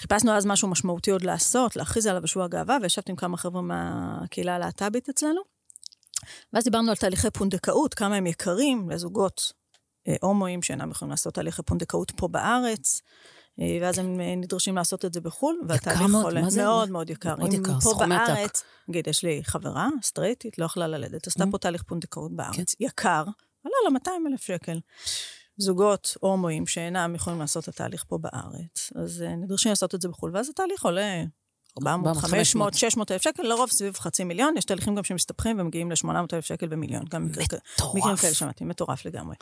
חיפשנו 0.00 0.32
אז 0.32 0.46
משהו 0.46 0.68
משמעותי 0.68 1.10
עוד 1.10 1.22
לעשות, 1.22 1.76
להכריז 1.76 2.06
עליו 2.06 2.22
בשבוע 2.22 2.44
הגאווה, 2.44 2.78
וישבתי 2.82 3.12
עם 3.12 3.16
כמה 3.16 3.36
חבר'ה 3.36 3.62
מהקהילה 3.62 4.54
הלהט"בית 4.54 5.08
אצלנו. 5.08 5.57
ואז 6.52 6.64
דיברנו 6.64 6.90
על 6.90 6.96
תהליכי 6.96 7.30
פונדקאות, 7.30 7.94
כמה 7.94 8.16
הם 8.16 8.26
יקרים 8.26 8.90
לזוגות 8.90 9.52
אה, 10.08 10.16
הומואים 10.20 10.62
שאינם 10.62 10.90
יכולים 10.90 11.10
לעשות 11.10 11.34
תהליכי 11.34 11.62
פונדקאות 11.62 12.12
פה 12.16 12.28
בארץ. 12.28 13.00
אה, 13.60 13.78
ואז 13.80 13.98
הם 13.98 14.20
אה, 14.20 14.34
נדרשים 14.36 14.76
לעשות 14.76 15.04
את 15.04 15.14
זה 15.14 15.20
בחו"ל, 15.20 15.60
והתהליך 15.68 16.00
מאוד, 16.00 16.24
עולה 16.24 16.50
זה? 16.50 16.62
מאוד 16.62 16.90
מאוד 16.90 17.10
יקר. 17.10 17.36
מאוד 17.36 17.52
יקר, 17.52 17.80
סכום 17.80 18.12
עתק. 18.12 18.26
פה 18.26 18.34
בארץ, 18.34 18.64
נגיד, 18.88 19.08
יש 19.08 19.24
לי 19.24 19.40
חברה, 19.44 19.88
סטרייטית, 20.02 20.58
לא 20.58 20.64
יכלה 20.64 20.86
ללדת, 20.86 21.26
עשתה 21.26 21.44
mm. 21.44 21.50
פה 21.50 21.58
תהליך 21.58 21.82
פונדקאות 21.82 22.36
בארץ, 22.36 22.74
כן. 22.74 22.84
יקר, 22.84 23.24
עלה 23.64 23.74
לה 23.84 23.90
200 23.90 24.26
אלף 24.26 24.42
שקל. 24.42 24.80
זוגות 25.56 26.16
הומואים 26.20 26.66
שאינם 26.66 27.14
יכולים 27.14 27.40
לעשות 27.40 27.64
את 27.64 27.68
התהליך 27.68 28.04
פה 28.08 28.18
בארץ, 28.18 28.92
אז 28.94 29.22
נדרשים 29.22 29.70
לעשות 29.70 29.94
את 29.94 30.02
זה 30.02 30.08
בחו"ל, 30.08 30.30
ואז 30.34 30.48
התהליך 30.48 30.84
עולה 30.84 31.22
400, 31.82 32.16
500, 32.16 32.74
600 32.74 33.12
אלף 33.12 33.22
שקל, 33.22 33.42
לרוב 33.42 33.70
סביב 33.70 33.94
חצי 33.94 34.24
מיליון, 34.24 34.56
יש 34.56 34.64
תהליכים 34.64 34.94
גם 34.94 35.04
שמסתבכים 35.04 35.60
ומגיעים 35.60 35.90
ל-800 35.90 36.08
אלף 36.32 36.44
שקל 36.44 36.66
במיליון. 36.66 37.04
גם 37.10 37.28
מקרים 37.94 38.16
כאלה 38.16 38.34
שמעתי, 38.34 38.64
מטורף 38.64 39.04
לגמרי. 39.04 39.36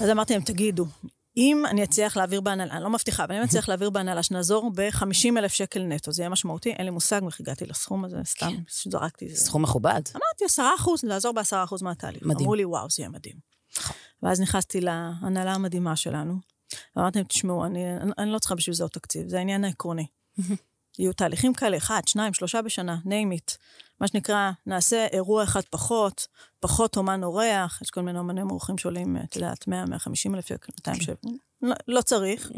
אז 0.00 0.10
אמרתי 0.10 0.32
להם, 0.32 0.42
תגידו, 0.42 0.86
אם 1.36 1.62
אני 1.66 1.84
אצליח 1.84 2.16
להעביר 2.16 2.40
בהנהלה, 2.40 2.74
אני 2.74 2.82
לא 2.82 2.90
מבטיחה, 2.90 3.24
אבל 3.24 3.34
אם 3.34 3.40
אני 3.40 3.48
אצליח 3.48 3.68
להעביר 3.68 3.90
בהנהלה 3.90 4.22
שנעזור 4.22 4.70
ב-50 4.74 5.38
אלף 5.38 5.52
שקל 5.52 5.82
נטו, 5.82 6.12
זה 6.12 6.22
יהיה 6.22 6.30
משמעותי, 6.30 6.70
אין 6.70 6.84
לי 6.84 6.90
מושג 6.90 7.20
איך 7.24 7.40
הגעתי 7.40 7.66
לסכום 7.66 8.04
הזה, 8.04 8.16
סתם 8.24 8.52
זרקתי 8.90 9.26
את 9.26 9.30
זה. 9.30 9.36
סכום 9.36 9.62
מכובד. 9.62 9.90
אמרתי, 9.92 10.44
10 10.44 10.62
אחוז, 10.78 11.04
לעזור 11.04 11.32
ב-10 11.32 11.64
אחוז 11.64 11.82
מהתהליך. 11.82 12.22
מדהים. 12.22 12.40
אמרו 12.40 12.54
לי, 12.54 12.64
וואו, 12.64 12.90
זה 12.90 13.02
יהיה 13.02 13.08
מדהים. 13.08 13.36
נכון. 13.78 13.96
ואז 14.22 14.40
נכנסתי 14.40 14.80
להנהלה 14.80 15.52
המדהימה 15.52 15.96
שלנו, 15.96 16.34
ואמרתי 16.96 17.18
להם, 17.18 17.26
תשמעו, 17.26 17.64
אני, 17.64 17.84
אני 18.18 18.30
לא 18.30 18.38
צריכה 18.38 18.54
בשביל 18.54 18.74
זה 18.74 18.84
עוד 18.84 18.90
תקציב, 18.90 19.28
זה 19.28 19.38
העניין 19.38 19.64
העקרוני. 19.64 20.06
יהיו 20.98 21.12
תהליכים 21.12 21.54
כאלה, 21.54 21.76
אחד, 21.76 22.00
שניים, 22.06 22.34
שלושה 22.34 22.62
בשנה, 22.62 22.96
name 23.04 23.38
it. 23.38 23.56
מה 24.00 24.08
שנקרא, 24.08 24.50
נעשה 24.66 25.06
אירוע 25.12 25.44
אחד 25.44 25.60
פחות, 25.70 26.26
פחות 26.60 26.96
אומן 26.96 27.24
אורח, 27.24 27.82
יש 27.82 27.90
כל 27.90 28.00
מיני 28.00 28.18
אומנים 28.18 28.50
אורחים 28.50 28.78
שעולים, 28.78 29.16
את 29.16 29.36
יודעת, 29.36 29.68
100, 29.68 29.84
150 29.84 30.34
אלף 30.34 30.46
שקל, 30.46 30.72
200 30.78 31.00
שקל. 31.00 31.28
לא, 31.62 31.74
לא 31.88 32.00
צריך. 32.00 32.50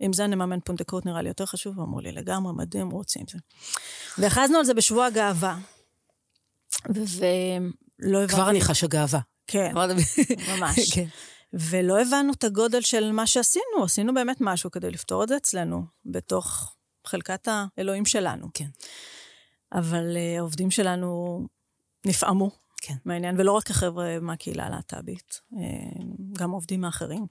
עם 0.00 0.12
זה 0.12 0.26
נממן 0.26 0.60
פונדקאות 0.60 1.06
נראה 1.06 1.22
לי 1.22 1.28
יותר 1.28 1.46
חשוב, 1.46 1.80
אמרו 1.80 2.00
לי 2.00 2.12
לגמרי, 2.12 2.52
מדהים, 2.52 2.90
רוצים 2.90 3.24
זה. 3.30 3.38
והכרזנו 4.18 4.58
על 4.58 4.64
זה 4.64 4.74
בשבוע 4.74 5.06
הגאווה. 5.06 5.58
ולא 6.88 8.18
הבנתי... 8.18 8.32
כבר 8.32 8.50
אני 8.50 8.60
חשה 8.60 8.86
גאווה. 8.86 9.20
כן, 9.46 9.72
ממש. 10.48 10.90
כן. 10.94 11.06
ולא 11.52 12.00
הבנו 12.00 12.32
את 12.32 12.44
הגודל 12.44 12.80
של 12.80 13.12
מה 13.12 13.26
שעשינו, 13.26 13.84
עשינו 13.84 14.14
באמת 14.14 14.36
משהו 14.40 14.70
כדי 14.70 14.90
לפתור 14.90 15.22
את 15.22 15.28
זה 15.28 15.36
אצלנו, 15.36 15.84
בתוך 16.06 16.75
חלקת 17.06 17.48
האלוהים 17.48 18.04
שלנו. 18.04 18.46
כן. 18.54 18.68
אבל 19.72 20.16
uh, 20.16 20.38
העובדים 20.38 20.70
שלנו 20.70 21.40
נפעמו 22.06 22.50
כן. 22.82 22.94
מהעניין, 23.04 23.34
ולא 23.40 23.52
רק 23.52 23.70
החבר'ה 23.70 24.20
מהקהילה 24.20 24.66
הלהט"בית, 24.66 25.40
uh, 25.52 25.56
גם 26.38 26.50
עובדים 26.50 26.84
האחרים. 26.84 27.26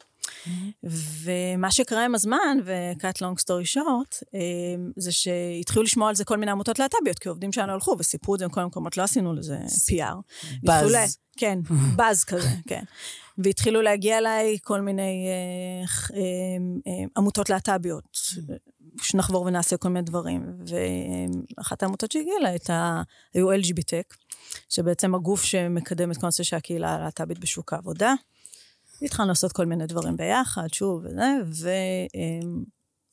ומה 1.23 1.71
שקרה 1.71 2.05
עם 2.05 2.15
הזמן, 2.15 2.57
ו-cut 2.65 3.17
long 3.17 3.41
story 3.41 3.77
short, 3.77 4.13
uh, 4.13 4.27
זה 4.97 5.11
שהתחילו 5.11 5.83
לשמוע 5.83 6.09
על 6.09 6.15
זה 6.15 6.25
כל 6.25 6.37
מיני 6.37 6.51
עמותות 6.51 6.79
להט"ביות, 6.79 7.19
כי 7.19 7.29
עובדים 7.29 7.51
שלנו 7.51 7.73
הלכו 7.73 7.95
וסיפרו 7.99 8.35
את 8.35 8.39
זה 8.39 8.47
מכל 8.47 8.63
מקומות, 8.63 8.97
לא 8.97 9.03
עשינו 9.03 9.33
לזה 9.33 9.57
PR. 9.91 10.15
באז. 10.63 10.85
וכולי. 10.85 11.05
כן, 11.37 11.59
באז 11.97 12.23
כזה, 12.23 12.49
כן. 12.67 12.83
והתחילו 13.37 13.81
להגיע 13.81 14.17
אליי 14.17 14.57
כל 14.63 14.81
מיני 14.81 15.27
אה, 15.27 16.15
אה, 16.15 16.21
אה, 16.87 17.05
עמותות 17.17 17.49
להט"ביות, 17.49 18.17
שנחבור 19.01 19.45
ונעשה 19.45 19.77
כל 19.77 19.89
מיני 19.89 20.05
דברים. 20.05 20.57
ואחת 21.57 21.83
העמותות 21.83 22.11
שהגיעה 22.11 22.37
אליי 22.37 22.51
הייתה, 22.51 23.01
היו 23.33 23.53
LGBTech, 23.53 24.15
שבעצם 24.69 25.15
הגוף 25.15 25.43
שמקדם 25.43 26.11
את 26.11 26.17
כל 26.17 26.25
הנושא 26.25 26.43
של 26.43 26.55
הקהילה 26.55 26.95
הלהט"בית 26.95 27.39
בשוק 27.39 27.73
העבודה. 27.73 28.13
התחלנו 29.01 29.29
לעשות 29.29 29.51
כל 29.51 29.65
מיני 29.65 29.87
דברים 29.87 30.17
ביחד, 30.17 30.67
שוב 30.73 31.05
וזה, 31.05 31.37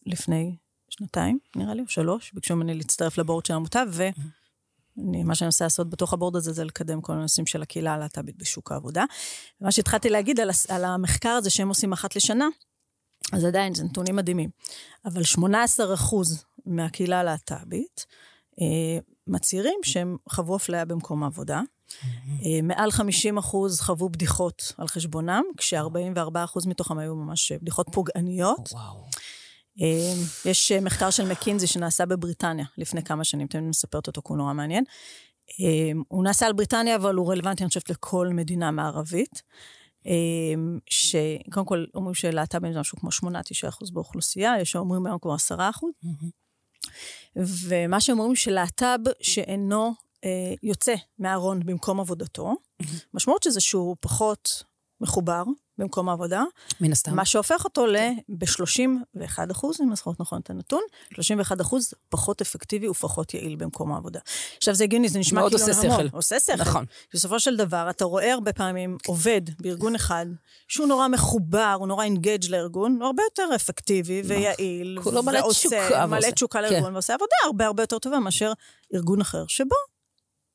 ולפני 0.06 0.56
שנתיים, 0.90 1.38
נראה 1.56 1.74
לי, 1.74 1.82
או 1.82 1.88
שלוש, 1.88 2.32
ביקשו 2.34 2.56
ממני 2.56 2.74
להצטרף 2.74 3.18
לבורד 3.18 3.46
של 3.46 3.52
העמותה, 3.52 3.82
ו... 3.90 4.08
אני, 4.98 5.24
מה 5.24 5.34
שאני 5.34 5.46
מנסה 5.46 5.64
לעשות 5.64 5.90
בתוך 5.90 6.12
הבורד 6.12 6.36
הזה, 6.36 6.52
זה 6.52 6.64
לקדם 6.64 7.00
כל 7.00 7.12
הנושאים 7.12 7.46
של 7.46 7.62
הקהילה 7.62 7.94
הלהט"בית 7.94 8.36
בשוק 8.38 8.72
העבודה. 8.72 9.04
ומה 9.60 9.72
שהתחלתי 9.72 10.10
להגיד 10.10 10.40
על, 10.40 10.50
על 10.68 10.84
המחקר 10.84 11.28
הזה 11.28 11.50
שהם 11.50 11.68
עושים 11.68 11.92
אחת 11.92 12.16
לשנה, 12.16 12.48
אז 13.33 13.45
עדיין, 13.45 13.75
זה 13.75 13.85
נתונים 13.85 14.17
מדהימים. 14.17 14.50
אבל 15.05 15.23
18 15.23 15.95
אחוז 15.95 16.45
מהקהילה 16.67 17.21
הלהט"בית 17.21 18.07
אה, 18.61 18.99
מצהירים 19.26 19.79
שהם 19.85 20.17
חוו 20.29 20.57
אפליה 20.57 20.85
במקום 20.85 21.23
העבודה. 21.23 21.61
אה, 22.45 22.62
מעל 22.62 22.91
50 22.91 23.38
אחוז 23.38 23.81
חוו 23.81 24.09
בדיחות 24.09 24.73
על 24.79 24.88
חשבונם, 24.88 25.43
כש-44 25.57 26.45
אחוז 26.45 26.67
מתוכם 26.67 26.99
היו 26.99 27.14
ממש 27.14 27.52
בדיחות 27.52 27.87
פוגעניות. 27.93 28.73
וואו. 28.73 29.07
אה, 29.81 30.14
יש 30.45 30.73
מחקר 30.73 31.11
של 31.11 31.29
מקינזי 31.29 31.67
שנעשה 31.67 32.07
בבריטניה 32.07 32.64
לפני 32.79 33.02
כמה 33.02 33.25
שנים, 33.25 33.47
אתם 33.47 33.69
מספרת 33.69 34.07
אותו, 34.07 34.23
כי 34.23 34.29
הוא 34.29 34.37
נורא 34.37 34.52
מעניין. 34.52 34.85
אה, 35.61 35.93
הוא 36.09 36.25
נעשה 36.25 36.47
על 36.47 36.52
בריטניה, 36.52 36.97
אבל 36.97 37.14
הוא 37.14 37.33
רלוונטי, 37.33 37.62
אני 37.62 37.69
חושבת, 37.69 37.91
לכל 37.91 38.29
מדינה 38.29 38.71
מערבית. 38.71 39.43
אה, 40.06 40.12
שקודם 40.87 41.66
כל 41.66 41.85
אומרים 41.94 42.14
שלהט"בים 42.14 42.73
זה 42.73 42.80
משהו 42.80 42.99
כמו 42.99 43.11
8-9 43.30 43.68
אחוז 43.68 43.90
באוכלוסייה, 43.90 44.54
יש 44.61 44.71
שאומרים 44.71 45.06
היום 45.06 45.18
כמו 45.18 45.35
10 45.35 45.71
אחוז. 45.71 45.92
ומה 47.37 48.00
שהם 48.00 48.18
אומרים 48.18 48.37
שלהט"ב 48.37 49.11
שאינו 49.21 49.94
אה, 50.25 50.54
יוצא 50.62 50.94
מהארון 51.18 51.61
במקום 51.66 52.00
עבודתו, 52.00 52.54
משמעות 53.14 53.42
שזה 53.42 53.61
שהוא 53.61 53.97
פחות 54.00 54.62
מחובר 55.00 55.42
במקום 55.79 56.09
העבודה. 56.09 56.43
מן 56.81 56.93
הסתם. 56.93 57.17
מה 57.17 57.25
שהופך 57.25 57.64
אותו 57.64 57.87
ל... 57.87 57.97
ב-31 58.29 59.50
אחוז, 59.50 59.81
אם 59.81 59.88
אני 59.88 59.97
זוכרת 59.97 60.21
נכון 60.21 60.41
את 60.41 60.50
הנתון, 60.50 60.81
31 61.14 61.61
אחוז 61.61 61.95
פחות 62.09 62.41
אפקטיבי 62.41 62.88
ופחות 62.88 63.35
יעיל 63.35 63.57
במקום 63.57 63.93
העבודה. 63.93 64.21
עכשיו, 64.57 64.75
זה 64.75 64.85
הגיוני, 64.85 65.09
זה 65.09 65.19
נשמע 65.19 65.41
מאוד 65.41 65.55
כאילו... 65.55 65.69
עושה 65.69 65.88
המון. 65.88 66.07
שכל. 66.07 66.17
עושה 66.17 66.41
שכל. 66.41 66.57
נכון. 66.57 66.85
בסופו 67.14 67.41
של 67.41 67.57
דבר, 67.57 67.87
אתה 67.91 68.05
רואה 68.05 68.33
הרבה 68.33 68.52
פעמים 68.52 68.97
עובד 69.07 69.43
בארגון 69.61 69.95
אחד, 69.95 70.26
שהוא 70.69 70.87
נורא 70.87 71.09
מחובר, 71.09 71.76
הוא 71.79 71.88
נורא 71.88 72.05
אינגייג' 72.05 72.50
לארגון, 72.50 72.97
הוא 73.00 73.07
הרבה 73.07 73.23
יותר 73.23 73.55
אפקטיבי 73.55 74.23
ויעיל. 74.25 74.99
כולו 75.02 75.23
מלא 75.23 75.41
תשוקה 75.50 76.07
מלא. 76.07 76.31
תשוקה 76.31 76.59
כן. 76.59 76.73
לארגון, 76.73 76.93
ועושה 76.93 77.14
עבודה 77.14 77.37
הרבה 77.45 77.67
הרבה 77.67 77.83
יותר 77.83 77.99
טובה 77.99 78.19
מאשר 78.19 78.52
ארגון 78.95 79.21
אחר, 79.21 79.45
שבו 79.49 79.76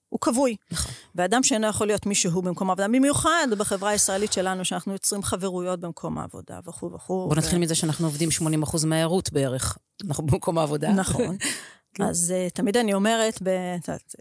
הוא 0.10 0.20
כבוי. 0.20 0.56
נכון. 0.72 0.92
ואדם 1.16 1.44
שאינו 1.44 1.68
יכול 1.68 1.88
להיות 1.88 2.06
מישהו 2.06 2.42
במקום 2.42 2.70
העבודה, 2.70 2.88
במיוחד 2.88 3.48
בחברה 3.58 3.90
הישראלית 3.90 4.34
שלנו, 4.34 4.66
שאנחנו 4.66 4.94
יוצרים 4.94 5.24
חברויות 5.24 5.80
במקום 5.80 6.18
העבודה 6.18 6.60
וכו' 6.66 6.92
וכו'. 6.94 7.28
בוא 7.28 7.36
נתחיל 7.36 7.60
מזה 7.60 7.76
שאנחנו 7.76 8.08
עובדים 8.08 8.32
80 8.32 8.64
אחוז 8.64 8.86
מהערות 8.86 9.34
בערך. 9.34 9.78
אנחנו 10.08 10.26
במקום 10.26 10.58
העבודה. 10.58 10.92
נכון. 10.92 11.38
אז 12.10 12.34
uh, 12.34 12.54
תמיד 12.54 12.78
אני 12.78 12.94
אומרת, 12.94 13.40
ב... 13.44 13.48
יודעת, 13.88 14.16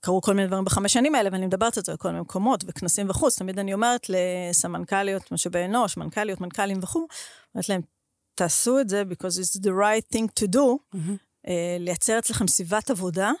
קרו 0.00 0.22
כל 0.22 0.34
מיני 0.34 0.48
דברים 0.48 0.64
בחמש 0.64 0.92
שנים 0.92 1.14
האלה, 1.14 1.28
ואני 1.32 1.46
מדברת 1.46 1.76
על 1.76 1.82
זה 1.86 1.92
בכל 1.92 2.08
מיני 2.08 2.20
מקומות, 2.20 2.64
וכנסים 2.66 3.08
אז 3.26 3.36
תמיד 3.36 3.58
אני 3.58 3.74
אומרת 3.74 4.06
לסמנכ"ליות, 4.08 5.32
משאבי 5.32 5.64
אנוש, 5.64 5.96
מנכ"ליות, 5.96 6.40
מנכ"לים 6.40 6.78
וכו', 6.82 7.06
אומרת 7.54 7.68
להם, 7.68 7.80
תעשו 8.34 8.80
את 8.80 8.88
זה, 8.88 9.02
because 9.10 9.38
it's 9.42 9.58
the 9.58 9.70
right 9.70 10.16
thing 10.16 10.26
to 10.40 10.48
do, 10.54 10.60
מהמם. 10.92 11.16
uh, 11.46 11.50
לייצר 11.78 12.18
אצלכם 12.18 12.48
סביבת 12.48 12.90
עבודה 12.90 13.32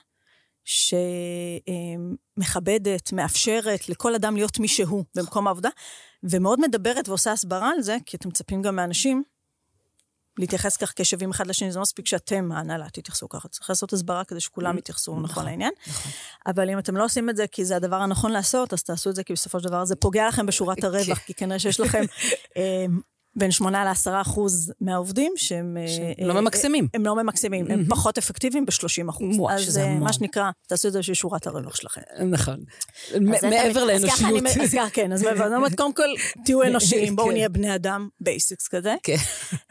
שמכבדת, 2.34 3.12
מאפשרת 3.12 3.88
לכל 3.88 4.14
אדם 4.14 4.36
להיות 4.36 4.58
מי 4.58 4.68
שהוא 4.68 5.04
במקום 5.14 5.46
העבודה, 5.46 5.68
ומאוד 6.22 6.60
מדברת 6.60 7.08
ועושה 7.08 7.32
הסברה 7.32 7.70
על 7.70 7.82
זה, 7.82 7.96
כי 8.06 8.16
אתם 8.16 8.28
מצפים 8.28 8.62
גם 8.62 8.76
מאנשים 8.76 9.22
להתייחס 10.38 10.76
כך 10.76 10.92
כשווים 10.96 11.30
אחד 11.30 11.46
לשני, 11.46 11.72
זה 11.72 11.78
לא 11.78 11.82
מספיק 11.82 12.06
שאתם, 12.06 12.52
ההנהלה, 12.52 12.90
תתייחסו 12.90 13.28
ככה. 13.28 13.48
צריך 13.48 13.70
לעשות 13.70 13.92
הסברה 13.92 14.24
כדי 14.24 14.40
שכולם 14.40 14.78
יתייחסו 14.78 15.20
נכון 15.20 15.44
לעניין. 15.44 15.72
נכון. 15.86 16.12
אבל 16.46 16.70
אם 16.70 16.78
אתם 16.78 16.96
לא 16.96 17.04
עושים 17.04 17.30
את 17.30 17.36
זה 17.36 17.46
כי 17.46 17.64
זה 17.64 17.76
הדבר 17.76 17.96
הנכון 17.96 18.32
לעשות, 18.32 18.72
אז 18.72 18.82
תעשו 18.82 19.10
את 19.10 19.14
זה 19.14 19.24
כי 19.24 19.32
בסופו 19.32 19.60
של 19.60 19.68
דבר 19.68 19.84
זה 19.84 19.96
פוגע 19.96 20.28
לכם 20.28 20.46
בשורת 20.46 20.84
הרווח, 20.84 21.18
כי 21.18 21.34
כנראה 21.34 21.58
שיש 21.58 21.80
לכם 21.80 22.02
בין 23.36 23.50
8 23.50 23.84
ל-10 23.84 24.10
אחוז 24.20 24.72
מהעובדים 24.80 25.32
שהם... 25.36 25.76
אה, 25.76 26.26
לא 26.26 26.34
אה, 26.34 26.40
ממקסמים. 26.40 26.88
הם 26.94 27.06
לא 27.06 27.16
ממקסמים, 27.16 27.70
הם 27.70 27.84
פחות 27.88 28.18
אפקטיביים 28.18 28.66
ב-30 28.66 29.10
אחוז. 29.10 29.38
וואי, 29.38 29.54
אז 29.54 29.60
שזה 29.60 29.80
אה, 29.80 29.86
המון. 29.86 30.02
מה 30.02 30.12
שנקרא, 30.12 30.50
תעשו 30.68 30.88
את 30.88 30.92
זה 30.92 30.98
בשביל 30.98 31.14
שורת 31.14 31.46
הרווח 31.46 31.76
שלכם. 31.76 32.00
נכון. 32.30 32.60
אז 33.14 33.20
מעבר 33.44 33.80
אז 33.80 33.88
לאנושיות. 33.88 34.46
אז 34.46 34.74
ככה, 34.74 34.90
כן, 34.92 35.12
אז 35.12 35.26
קודם 35.76 35.94
כל, 35.94 36.08
תהיו 36.44 36.62
אנושיים, 36.62 37.16
בואו 37.16 37.26
כן. 37.26 37.32
נהיה 37.32 37.48
בני 37.48 37.74
אדם, 37.74 38.08
basics 38.20 38.68
כזה. 38.68 38.94
כן. 39.02 39.16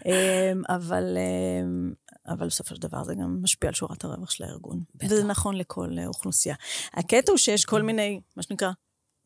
אמ, 0.06 0.62
אבל, 0.70 1.18
אמ, 1.18 1.92
אבל 2.28 2.48
בסופו 2.48 2.76
של 2.76 2.82
דבר 2.82 3.04
זה 3.04 3.16
גם 3.16 3.40
משפיע 3.42 3.70
על 3.70 3.74
שורת 3.74 4.04
הרווח 4.04 4.32
של 4.32 4.44
הארגון. 4.44 4.80
בטח. 4.96 5.08
וזה 5.12 5.24
נכון 5.24 5.58
לכל 5.58 5.90
אוכלוסייה. 6.08 6.56
הקטע 6.94 7.32
הוא 7.32 7.38
שיש 7.38 7.66
כל 7.66 7.82
מיני, 7.82 8.20
מה 8.38 8.44
שנקרא, 8.44 8.72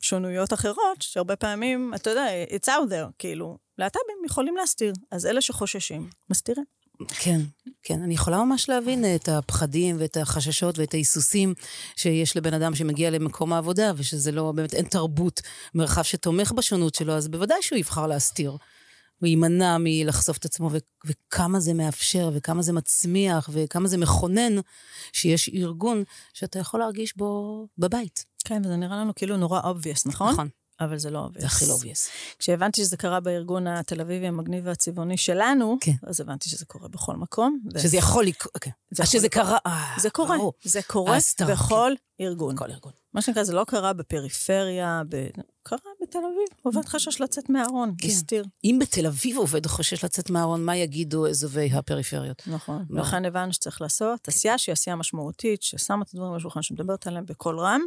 שונויות 0.06 0.54
אחרות, 0.54 1.02
שהרבה 1.02 1.36
פעמים, 1.36 1.94
אתה 1.96 2.10
יודע, 2.10 2.26
it's 2.50 2.68
out 2.68 2.90
there, 2.90 3.12
כאילו, 3.20 3.58
להט"בים 3.78 4.26
יכולים 4.26 4.58
להסתיר. 4.58 4.94
אז 5.12 5.26
אלה 5.26 5.42
שחוששים, 5.42 6.10
מסתירים. 6.30 6.66
כן, 7.08 7.40
כן. 7.84 8.02
אני 8.02 8.14
יכולה 8.14 8.44
ממש 8.44 8.70
להבין 8.70 9.16
את 9.16 9.30
הפחדים 9.30 9.96
ואת 10.00 10.18
החששות 10.18 10.80
ואת 10.80 10.94
ההיסוסים 10.94 11.54
שיש 11.96 12.38
לבן 12.38 12.54
אדם 12.54 12.76
שמגיע 12.76 13.10
למקום 13.10 13.54
העבודה, 13.54 13.92
ושזה 13.96 14.32
לא, 14.32 14.52
באמת 14.52 14.74
אין 14.74 14.86
תרבות, 14.86 15.42
מרחב 15.76 16.02
שתומך 16.02 16.52
בשונות 16.52 16.96
שלו, 16.96 17.14
אז 17.14 17.28
בוודאי 17.28 17.62
שהוא 17.62 17.80
יבחר 17.80 18.08
להסתיר. 18.08 18.58
הוא 19.20 19.28
יימנע 19.28 19.78
מלחשוף 19.80 20.38
את 20.38 20.46
עצמו, 20.46 20.70
ו- 20.72 20.78
וכמה 21.06 21.60
זה 21.60 21.74
מאפשר, 21.74 22.30
וכמה 22.34 22.62
זה 22.62 22.74
מצמיח, 22.74 23.50
וכמה 23.54 23.88
זה 23.88 23.98
מכונן 23.98 24.54
שיש 25.14 25.50
ארגון 25.50 26.04
שאתה 26.34 26.60
יכול 26.60 26.80
להרגיש 26.80 27.18
בו 27.18 27.68
בבית. 27.78 28.35
כן, 28.46 28.62
וזה 28.66 28.76
נראה 28.76 28.98
לנו 28.98 29.16
כאילו 29.16 29.38
נורא 29.38 29.62
obvious, 29.62 30.02
נכון? 30.06 30.32
נכון. 30.34 30.48
אבל 30.80 30.98
זה 30.98 31.10
לא 31.10 31.26
obvious. 31.26 31.40
זה 31.42 31.46
הכי 31.48 31.66
לא 31.66 31.74
obvious. 31.74 32.10
כשהבנתי 32.40 32.82
שזה 32.82 32.98
קרה 32.98 33.20
בארגון 33.20 33.68
התל 33.68 34.02
אביבי 34.02 34.28
המגניב 34.28 34.68
והצבעוני 34.68 35.18
שלנו, 35.18 35.78
כן. 35.82 35.92
אז 36.04 36.22
הבנתי 36.22 36.50
שזה 36.50 36.66
קורה 36.66 36.88
בכל 36.88 37.16
מקום. 37.16 37.60
ו- 37.74 37.80
שזה 37.80 37.98
יכול 37.98 38.26
לקרות, 38.26 38.54
כן. 38.62 38.72
שזה. 39.06 39.30
קרה, 39.30 39.58
אה, 39.66 39.94
זה 40.00 40.10
קורה. 40.10 40.38
זה 40.64 40.80
קורה 40.88 41.18
בכל 41.48 41.92
ארגון. 42.22 42.58
כל 42.58 42.72
ארגון. 42.72 42.92
מה 43.16 43.22
שנקרא, 43.22 43.44
זה 43.44 43.54
לא 43.54 43.64
קרה 43.68 43.94
בפריפריה, 43.94 45.02
ב... 45.10 45.28
קרה 45.64 45.80
בתל 46.02 46.20
אביב. 46.20 46.60
עובד 46.64 46.86
חשש 46.86 47.22
לצאת 47.22 47.50
מהארון, 47.50 47.94
כן. 47.98 48.08
הסתיר. 48.08 48.46
אם 48.64 48.80
בתל 48.82 49.06
אביב 49.06 49.38
עובד 49.38 49.66
חושש 49.66 50.04
לצאת 50.04 50.30
מהארון, 50.30 50.66
מה 50.66 50.76
יגידו 50.76 51.28
אזובי 51.28 51.70
הפריפריות? 51.74 52.44
נכון. 52.48 52.86
לא. 52.90 53.00
ולכן 53.00 53.26
הבנו 53.26 53.54
שצריך 53.54 53.82
לעשות 53.82 54.28
עשייה 54.28 54.58
שהיא 54.58 54.74
עשייה 54.74 54.96
משמעותית, 54.96 55.64
ששמה 55.64 56.04
את 56.04 56.10
הדברים 56.14 56.32
על 56.32 56.38
השולחן, 56.38 56.62
שמדברת 56.62 57.08
עליהם 57.08 57.26
בקול 57.26 57.60
רם. 57.60 57.82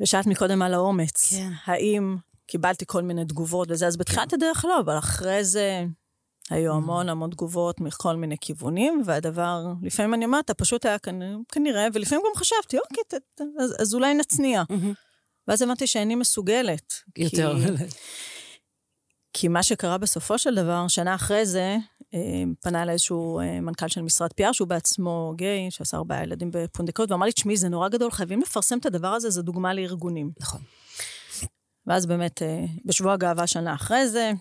ושאלת 0.00 0.26
מקודם 0.26 0.62
על 0.62 0.74
האומץ. 0.74 1.30
כן. 1.30 1.50
האם 1.64 2.16
קיבלתי 2.46 2.84
כל 2.86 3.02
מיני 3.02 3.24
תגובות 3.24 3.70
וזה, 3.70 3.86
אז 3.86 3.96
בתחילת 3.96 4.32
הדרך 4.32 4.64
לא, 4.64 4.80
אבל 4.80 4.98
אחרי 4.98 5.44
זה 5.44 5.84
היו 6.50 6.72
המון 6.74 7.08
המון 7.08 7.30
תגובות 7.30 7.80
מכל 7.80 8.16
מיני 8.16 8.36
כיוונים, 8.40 9.02
והדבר, 9.04 9.66
לפעמים 9.82 10.14
אני 10.14 10.24
אומרת, 10.24 10.50
פשוט 10.50 10.86
היה 10.86 10.96
כנ- 11.06 11.42
כנראה, 11.52 11.86
ולפעמים 11.94 12.24
גם 12.26 12.40
חשבתי, 12.40 12.78
אוקיי, 12.78 13.04
ת, 13.08 13.14
ת, 13.14 13.40
אז, 13.60 13.74
אז 13.78 13.94
אולי 13.94 14.14
נצניע. 14.14 14.62
ואז 15.48 15.62
הבנתי 15.62 15.86
שאיני 15.86 16.14
מסוגלת. 16.14 16.92
יותר. 17.18 17.56
כי, 17.58 17.84
כי 19.32 19.48
מה 19.48 19.62
שקרה 19.62 19.98
בסופו 19.98 20.38
של 20.38 20.54
דבר, 20.54 20.88
שנה 20.88 21.14
אחרי 21.14 21.46
זה, 21.46 21.76
אה, 22.14 22.20
פנה 22.62 22.82
אליי 22.82 22.92
איזשהו 22.92 23.40
אה, 23.40 23.60
מנכ"ל 23.60 23.88
של 23.88 24.02
משרד 24.02 24.30
PR, 24.40 24.52
שהוא 24.52 24.68
בעצמו 24.68 25.32
גיי, 25.36 25.70
שעשה 25.70 25.96
ארבעה 25.96 26.22
ילדים 26.22 26.50
בפונדקאות, 26.52 27.10
ואמר 27.10 27.26
לי, 27.26 27.32
תשמעי, 27.32 27.56
זה 27.56 27.68
נורא 27.68 27.88
גדול, 27.88 28.10
חייבים 28.10 28.40
לפרסם 28.40 28.78
את 28.78 28.86
הדבר 28.86 29.08
הזה, 29.08 29.30
זו 29.30 29.42
דוגמה 29.42 29.74
לארגונים. 29.74 30.30
נכון. 30.40 30.60
ואז 31.86 32.06
באמת, 32.06 32.42
אה, 32.42 32.64
בשבוע 32.84 33.12
הגאווה 33.12 33.46
שנה 33.46 33.74
אחרי 33.74 34.08
זה, 34.08 34.32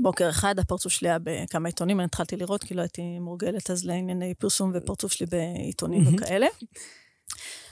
בוקר 0.00 0.30
אחד 0.30 0.58
הפרצוף 0.58 0.92
שלי 0.92 1.08
היה 1.08 1.18
בכמה 1.22 1.68
עיתונים, 1.68 2.00
אני 2.00 2.06
התחלתי 2.06 2.36
לראות, 2.36 2.64
כי 2.64 2.74
לא 2.74 2.82
הייתי 2.82 3.18
מורגלת 3.18 3.70
אז 3.70 3.84
לענייני 3.84 4.34
פרסום 4.34 4.72
ופרצוף 4.74 5.12
שלי 5.12 5.26
בעיתונים 5.26 6.04
וכאלה. 6.14 6.46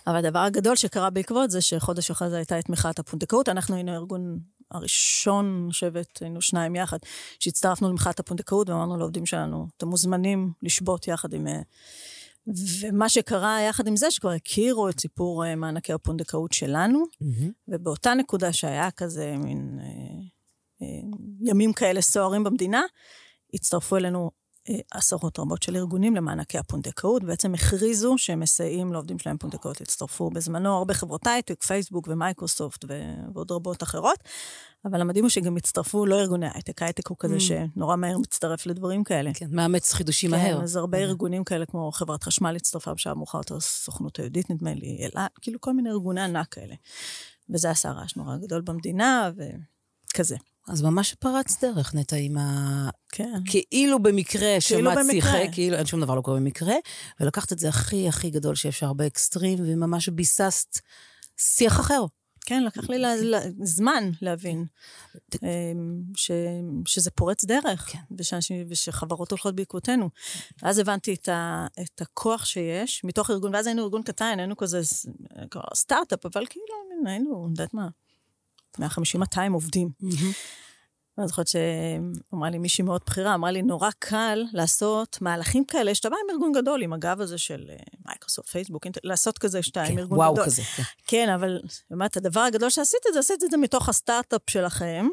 אבל 0.07 0.17
הדבר 0.17 0.39
הגדול 0.39 0.77
שקרה 0.77 1.11
בעקבות 1.11 1.51
זה 1.51 1.61
שחודש 1.61 2.11
אחרי 2.11 2.31
זה 2.31 2.37
הייתה 2.37 2.59
את 2.59 2.69
מחאת 2.69 2.99
הפונדקאות. 2.99 3.49
אנחנו 3.49 3.75
היינו 3.75 3.93
הארגון 3.93 4.39
הראשון, 4.71 5.63
אני 5.65 5.73
חושבת, 5.73 6.19
היינו 6.21 6.43
שניים 6.43 6.77
יחד, 6.77 6.99
שהצטרפנו 7.41 7.91
למחאת 7.91 8.21
הפונדקאות 8.21 8.69
ואמרנו 8.69 8.97
לעובדים 8.97 9.27
שלנו, 9.27 9.67
אתם 9.77 9.89
מוזמנים 9.89 10.53
לשבות 10.63 11.09
יחד 11.09 11.35
עם... 11.35 11.47
אה, 11.47 11.61
ומה 12.81 13.09
שקרה 13.09 13.63
יחד 13.63 13.87
עם 13.87 13.97
זה, 13.97 14.11
שכבר 14.11 14.31
הכירו 14.31 14.89
את 14.89 15.01
סיפור 15.01 15.45
אה, 15.45 15.55
מענקי 15.55 15.93
הפונדקאות 15.93 16.53
שלנו, 16.53 17.05
ובאותה 17.69 18.15
נקודה 18.15 18.53
שהיה 18.53 18.91
כזה 18.91 19.35
מין 19.39 19.79
אה, 19.83 19.87
ימים 21.41 21.73
כאלה 21.73 22.01
סוערים 22.01 22.45
במדינה, 22.45 22.83
הצטרפו 23.55 23.97
אלינו 23.97 24.31
אה, 24.71 24.75
עשרות 24.91 25.39
רבות 25.39 25.63
של 25.63 25.77
ארגונים 25.77 26.17
למענקי 26.17 26.59
הפונדקאות, 26.59 27.25
בעצם 27.25 27.55
הכריזו 27.55 28.15
שהם 28.19 28.41
מסייעים 28.41 28.93
לעובדים 28.93 29.19
שלהם 29.19 29.39
פונדקאות. 29.39 29.81
הצטרפו 29.81 30.31
בזמנו 30.31 30.77
הרבה 30.77 30.95
חברות 30.95 31.27
הייטק, 31.27 31.63
פייסבוק 31.63 32.09
ומייקרוסופט 32.09 32.85
ועוד 33.35 33.51
רבות 33.51 33.83
אחרות, 33.83 34.19
אבל 34.85 35.01
המדהים 35.01 35.25
הוא 35.25 35.31
שגם 35.31 35.57
הצטרפו 35.57 36.07
לא 36.07 36.21
ארגוני 36.21 36.47
הייטק, 36.55 36.83
הייטק 36.83 37.09
הוא 37.09 37.17
כזה 37.21 37.37
mm. 37.37 37.41
שנורא 37.41 37.97
מהר 37.97 38.19
מצטרף 38.19 38.67
לדברים 38.67 39.05
כאלה. 39.05 39.31
כן, 39.35 39.47
מאמץ 39.51 39.93
חידושים 39.93 40.31
כן, 40.31 40.37
מהר. 40.37 40.63
אז 40.63 40.77
הרבה 40.77 40.99
ארגונים 40.99 41.45
כאלה 41.45 41.67
כמו 41.67 41.93
חברת 41.93 42.23
חשמל 42.23 42.57
הצטרפה 42.57 42.95
בשעה 42.95 43.15
מאוחר 43.15 43.39
יותר, 43.39 43.57
הסוכנות 43.57 44.19
היהודית 44.19 44.51
נדמה 44.51 44.75
לי, 44.75 44.99
אלא, 45.01 45.23
כאילו 45.41 45.61
כל 45.61 45.73
מיני 45.73 45.91
ארגוני 45.91 46.21
ענק 46.21 46.49
כאלה. 46.49 46.75
וזה 47.51 47.71
עשה 47.71 47.91
רעש 47.91 48.17
נורא 48.17 48.37
גדול 48.37 48.61
במדינה, 48.61 49.31
וכזה. 49.37 50.37
אז 50.69 50.83
ממש 50.83 51.15
פרץ 51.15 51.65
דרך, 51.65 51.95
נטע, 51.95 52.17
עם 52.17 52.39
ה... 52.39 52.89
כן. 53.09 53.41
כאילו 53.45 54.03
במקרה 54.03 54.57
כאילו 54.67 54.91
שמעת. 54.91 55.07
שיחה, 55.11 55.39
כאילו 55.53 55.77
אין 55.77 55.87
שום 55.87 56.01
דבר 56.01 56.15
לא 56.15 56.21
קורה 56.21 56.37
במקרה, 56.37 56.75
ולקחת 57.21 57.53
את 57.53 57.59
זה 57.59 57.69
הכי 57.69 58.09
הכי 58.09 58.31
גדול 58.31 58.55
שאפשר 58.55 58.93
באקסטרים, 58.93 59.59
וממש 59.61 60.09
ביססת 60.09 60.79
שיח 61.37 61.81
אחר. 61.81 62.05
כן, 62.47 62.65
לקח 62.65 62.91
לי 62.91 62.99
לה, 62.99 63.17
לה, 63.17 63.41
זמן 63.63 64.11
להבין 64.23 64.65
אמ, 65.43 66.03
ש, 66.17 66.31
שזה 66.87 67.11
פורץ 67.11 67.45
דרך, 67.45 67.89
כן. 67.93 67.99
ושאנשים, 68.19 68.67
ושחברות 68.69 69.31
הולכות 69.31 69.57
בעקבותינו. 69.57 70.11
ואז 70.63 70.79
הבנתי 70.79 71.15
את, 71.15 71.29
ה, 71.29 71.67
את 71.81 72.01
הכוח 72.01 72.45
שיש 72.45 73.05
מתוך 73.05 73.31
ארגון, 73.31 73.55
ואז 73.55 73.67
היינו 73.67 73.83
ארגון 73.83 74.03
קטן, 74.03 74.35
היינו 74.39 74.57
כזה 74.57 74.81
סטארט-אפ, 75.75 76.27
אבל 76.27 76.47
כאילו, 76.47 76.67
היינו, 77.07 77.45
אני 77.45 77.51
יודעת 77.51 77.75
מה, 77.75 77.89
150-200 78.79 78.83
עובדים. 79.53 79.89
ואני 81.19 81.29
זוכרת 81.29 81.47
שאמרה 81.49 82.51
לי 82.51 82.59
מישהי 82.59 82.85
מאוד 82.85 83.01
בכירה, 83.07 83.35
אמרה 83.35 83.51
לי, 83.51 83.63
נורא 83.63 83.91
קל 83.99 84.45
לעשות 84.53 85.19
מהלכים 85.21 85.65
כאלה, 85.65 85.95
שאתה 85.95 86.11
בא 86.11 86.17
עם 86.25 86.31
ארגון 86.35 86.53
גדול, 86.53 86.83
עם 86.83 86.93
הגב 86.93 87.21
הזה 87.21 87.39
של 87.39 87.65
אה, 87.71 87.77
מייקרוסופט, 88.07 88.49
פייסבוק, 88.49 88.87
לעשות 89.05 89.39
כזה 89.39 89.63
שאתה 89.63 89.83
עם 89.83 89.93
כן, 89.93 89.99
ארגון 89.99 90.19
וואו 90.19 90.33
גדול. 90.35 90.45
כזה. 90.47 90.63
כן. 90.63 90.83
כן, 91.07 91.29
אבל 91.35 91.61
באמת, 91.91 92.17
הדבר 92.17 92.41
הגדול 92.41 92.71
שעשית 92.71 93.01
את 93.09 93.15
זה, 93.15 93.19
עשית 93.21 93.45
את 93.45 93.51
זה 93.51 93.57
מתוך 93.57 93.89
הסטארט-אפ 93.89 94.41
שלכם, 94.51 95.07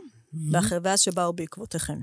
ואחרי- 0.52 0.78
ואז 0.84 1.00
שבאו 1.00 1.34
בעקבותיכם. 1.34 1.98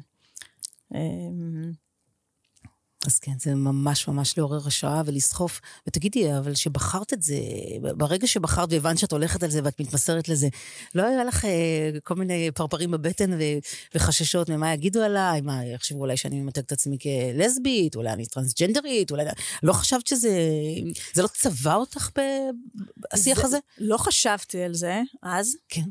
אז 3.06 3.18
כן, 3.18 3.32
זה 3.38 3.54
ממש 3.54 4.08
ממש 4.08 4.38
לעורר 4.38 4.66
השראה 4.66 5.02
ולסחוף. 5.06 5.60
ותגידי, 5.86 6.36
אבל 6.38 6.54
שבחרת 6.54 7.12
את 7.12 7.22
זה, 7.22 7.34
ברגע 7.96 8.26
שבחרת 8.26 8.68
והבנת 8.72 8.98
שאת 8.98 9.12
הולכת 9.12 9.42
על 9.42 9.50
זה 9.50 9.60
ואת 9.64 9.80
מתמסרת 9.80 10.28
לזה, 10.28 10.48
לא 10.94 11.02
היה 11.02 11.24
לך 11.24 11.44
אה, 11.44 11.50
כל 12.04 12.14
מיני 12.14 12.50
פרפרים 12.54 12.90
בבטן 12.90 13.32
ו- 13.32 13.58
וחששות 13.94 14.50
ממה 14.50 14.72
יגידו 14.74 15.02
עליי? 15.02 15.40
מה, 15.40 15.64
יחשבו 15.64 16.00
אולי 16.00 16.16
שאני 16.16 16.40
ממתג 16.40 16.62
את 16.62 16.72
עצמי 16.72 16.98
כלסבית, 16.98 17.96
אולי 17.96 18.10
אני 18.12 18.26
טרנסג'נדרית, 18.26 19.10
אולי... 19.10 19.24
לא 19.62 19.72
חשבת 19.72 20.06
שזה... 20.06 20.30
זה 21.14 21.22
לא 21.22 21.28
צבע 21.28 21.74
אותך 21.74 22.10
בשיח 23.14 23.38
זה- 23.38 23.44
הזה? 23.44 23.58
לא 23.78 23.96
חשבתי 23.96 24.62
על 24.62 24.74
זה 24.74 25.00
אז, 25.22 25.56
כן. 25.68 25.82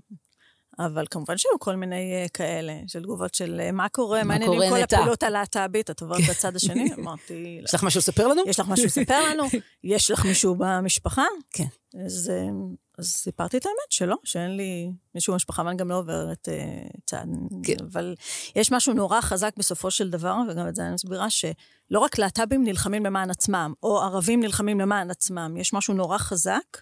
אבל 0.79 1.05
כמובן 1.11 1.37
שהיו 1.37 1.59
כל 1.59 1.75
מיני 1.75 2.13
אה, 2.13 2.25
כאלה, 2.33 2.73
של 2.87 3.03
תגובות 3.03 3.33
של 3.35 3.61
אה, 3.63 3.71
מה 3.71 3.89
קורה, 3.89 4.23
מה 4.23 4.33
העניינים 4.33 4.59
כל 4.69 4.77
נטע?" 4.77 4.97
הפעילות 4.97 5.23
הלהט"בית, 5.23 5.89
את 5.89 6.01
עוברת 6.01 6.21
בצד 6.29 6.55
השני? 6.55 6.93
אמרתי, 6.99 7.59
יש 7.63 7.73
לך 7.73 7.83
משהו 7.83 7.97
לספר 7.97 8.27
לנו? 8.27 8.41
יש 8.47 8.59
לך 8.59 8.67
משהו 8.67 8.85
לספר 8.85 9.29
לנו? 9.29 9.43
יש 9.83 10.11
לך 10.11 10.25
מישהו 10.25 10.55
במשפחה? 10.57 11.25
כן. 11.51 11.67
אז, 12.05 12.31
אה, 12.33 12.49
אז 12.97 13.05
סיפרתי 13.05 13.57
את 13.57 13.65
האמת 13.65 13.91
שלא, 13.91 14.15
שאין 14.23 14.57
לי 14.57 14.91
מישהו 15.15 15.33
במשפחה, 15.33 15.63
ואני 15.65 15.77
גם 15.77 15.89
לא 15.89 15.97
עוברת 15.97 16.49
אה, 16.49 16.87
צד. 17.05 17.25
כן. 17.63 17.75
אבל 17.91 18.15
יש 18.55 18.71
משהו 18.71 18.93
נורא 18.93 19.21
חזק 19.21 19.53
בסופו 19.57 19.91
של 19.91 20.09
דבר, 20.09 20.35
וגם 20.49 20.67
את 20.67 20.75
זה 20.75 20.81
אני 20.85 20.93
מסבירה, 20.93 21.29
שלא 21.29 21.99
רק 21.99 22.17
להט"בים 22.17 22.63
נלחמים 22.63 23.05
למען 23.05 23.29
עצמם, 23.29 23.73
או 23.83 24.01
ערבים 24.01 24.39
נלחמים 24.39 24.79
למען 24.79 25.11
עצמם, 25.11 25.57
יש 25.57 25.73
משהו 25.73 25.93
נורא 25.93 26.17
חזק, 26.17 26.81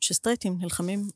שסטרייטים 0.00 0.56
נלחמים 0.60 1.08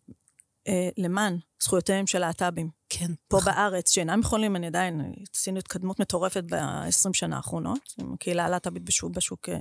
אה, 0.69 0.89
למען 0.97 1.39
זכויותיהם 1.63 2.07
של 2.07 2.19
להט"בים. 2.19 2.71
כן. 2.89 3.13
פה 3.29 3.41
בארץ, 3.45 3.91
שאינם 3.91 4.21
יכולים, 4.21 4.57
אני 4.57 4.67
עדיין, 4.67 5.13
עשינו 5.35 5.59
התקדמות 5.59 6.01
מטורפת 6.01 6.45
ב-20 6.51 7.11
שנה 7.13 7.37
האחרונות, 7.37 7.95
עם 7.99 8.13
הקהילה 8.13 8.45
הלהט"בית 8.45 8.83
בשוק, 8.83 9.13
בשוק, 9.13 9.49
אה, 9.49 9.59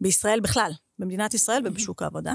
בישראל 0.00 0.40
בכלל, 0.40 0.72
במדינת 0.98 1.34
ישראל 1.34 1.62
ובשוק 1.66 2.02
העבודה. 2.02 2.32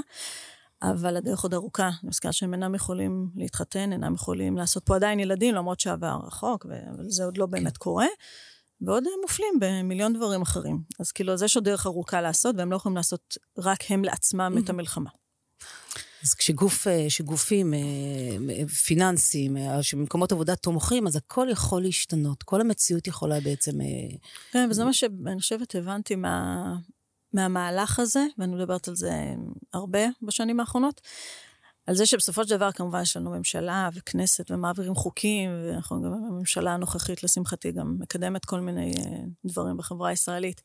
אבל 0.82 1.16
הדרך 1.16 1.40
עוד 1.40 1.54
ארוכה. 1.54 1.88
אני 1.88 2.08
מזכירה 2.08 2.32
שהם 2.32 2.54
אינם 2.54 2.74
יכולים 2.74 3.30
להתחתן, 3.36 3.92
אינם 3.92 4.14
יכולים 4.14 4.56
לעשות 4.56 4.86
פה 4.86 4.96
עדיין 4.96 5.20
ילדים, 5.20 5.54
למרות 5.54 5.80
שעבר 5.80 6.18
רחוק, 6.26 6.66
ו- 6.68 6.94
אבל 6.94 7.04
זה 7.08 7.24
עוד 7.24 7.38
לא 7.38 7.46
באמת 7.46 7.76
קורה. 7.76 8.06
ועוד 8.80 9.04
הם 9.06 9.12
מופלים 9.22 9.54
במיליון 9.60 10.12
דברים 10.12 10.42
אחרים. 10.42 10.80
אז 11.00 11.12
כאילו, 11.12 11.32
אז 11.32 11.42
יש 11.42 11.56
עוד 11.56 11.64
דרך 11.64 11.86
ארוכה 11.86 12.20
לעשות, 12.20 12.56
והם 12.58 12.70
לא 12.70 12.76
יכולים 12.76 12.96
לעשות 12.96 13.36
רק 13.58 13.78
הם 13.88 14.04
לעצמם 14.04 14.56
את 14.64 14.70
המלחמה. 14.70 15.10
אז 16.22 16.34
כשגוף, 16.34 16.86
אה, 16.86 17.06
שגופים 17.08 17.74
אה, 17.74 18.68
פיננסיים, 18.68 19.56
אה, 19.56 19.82
שמקומות 19.82 20.32
עבודה 20.32 20.56
תומכים, 20.56 21.06
אז 21.06 21.16
הכל 21.16 21.48
יכול 21.50 21.82
להשתנות. 21.82 22.42
כל 22.42 22.60
המציאות 22.60 23.06
יכולה 23.06 23.40
בעצם... 23.40 23.80
אה, 23.80 24.16
כן, 24.52 24.68
וזה 24.70 24.84
מה 24.84 24.92
שאני 24.92 25.40
חושבת 25.40 25.74
הבנתי 25.74 26.16
מה, 26.16 26.76
מהמהלך 27.32 27.98
הזה, 27.98 28.26
ואני 28.38 28.54
מדברת 28.54 28.88
על 28.88 28.96
זה 28.96 29.12
הרבה 29.72 30.06
בשנים 30.22 30.60
האחרונות, 30.60 31.00
על 31.86 31.94
זה 31.94 32.06
שבסופו 32.06 32.44
של 32.44 32.56
דבר 32.56 32.72
כמובן 32.72 33.02
יש 33.02 33.16
לנו 33.16 33.30
ממשלה 33.30 33.88
וכנסת 33.94 34.50
ומעבירים 34.50 34.94
חוקים, 34.94 35.50
ואנחנו 35.66 36.02
גם 36.02 36.12
הממשלה 36.12 36.74
הנוכחית, 36.74 37.22
לשמחתי, 37.22 37.72
גם 37.72 37.96
מקדמת 37.98 38.44
כל 38.44 38.60
מיני 38.60 38.92
אה, 38.98 39.18
דברים 39.44 39.76
בחברה 39.76 40.08
הישראלית. 40.08 40.62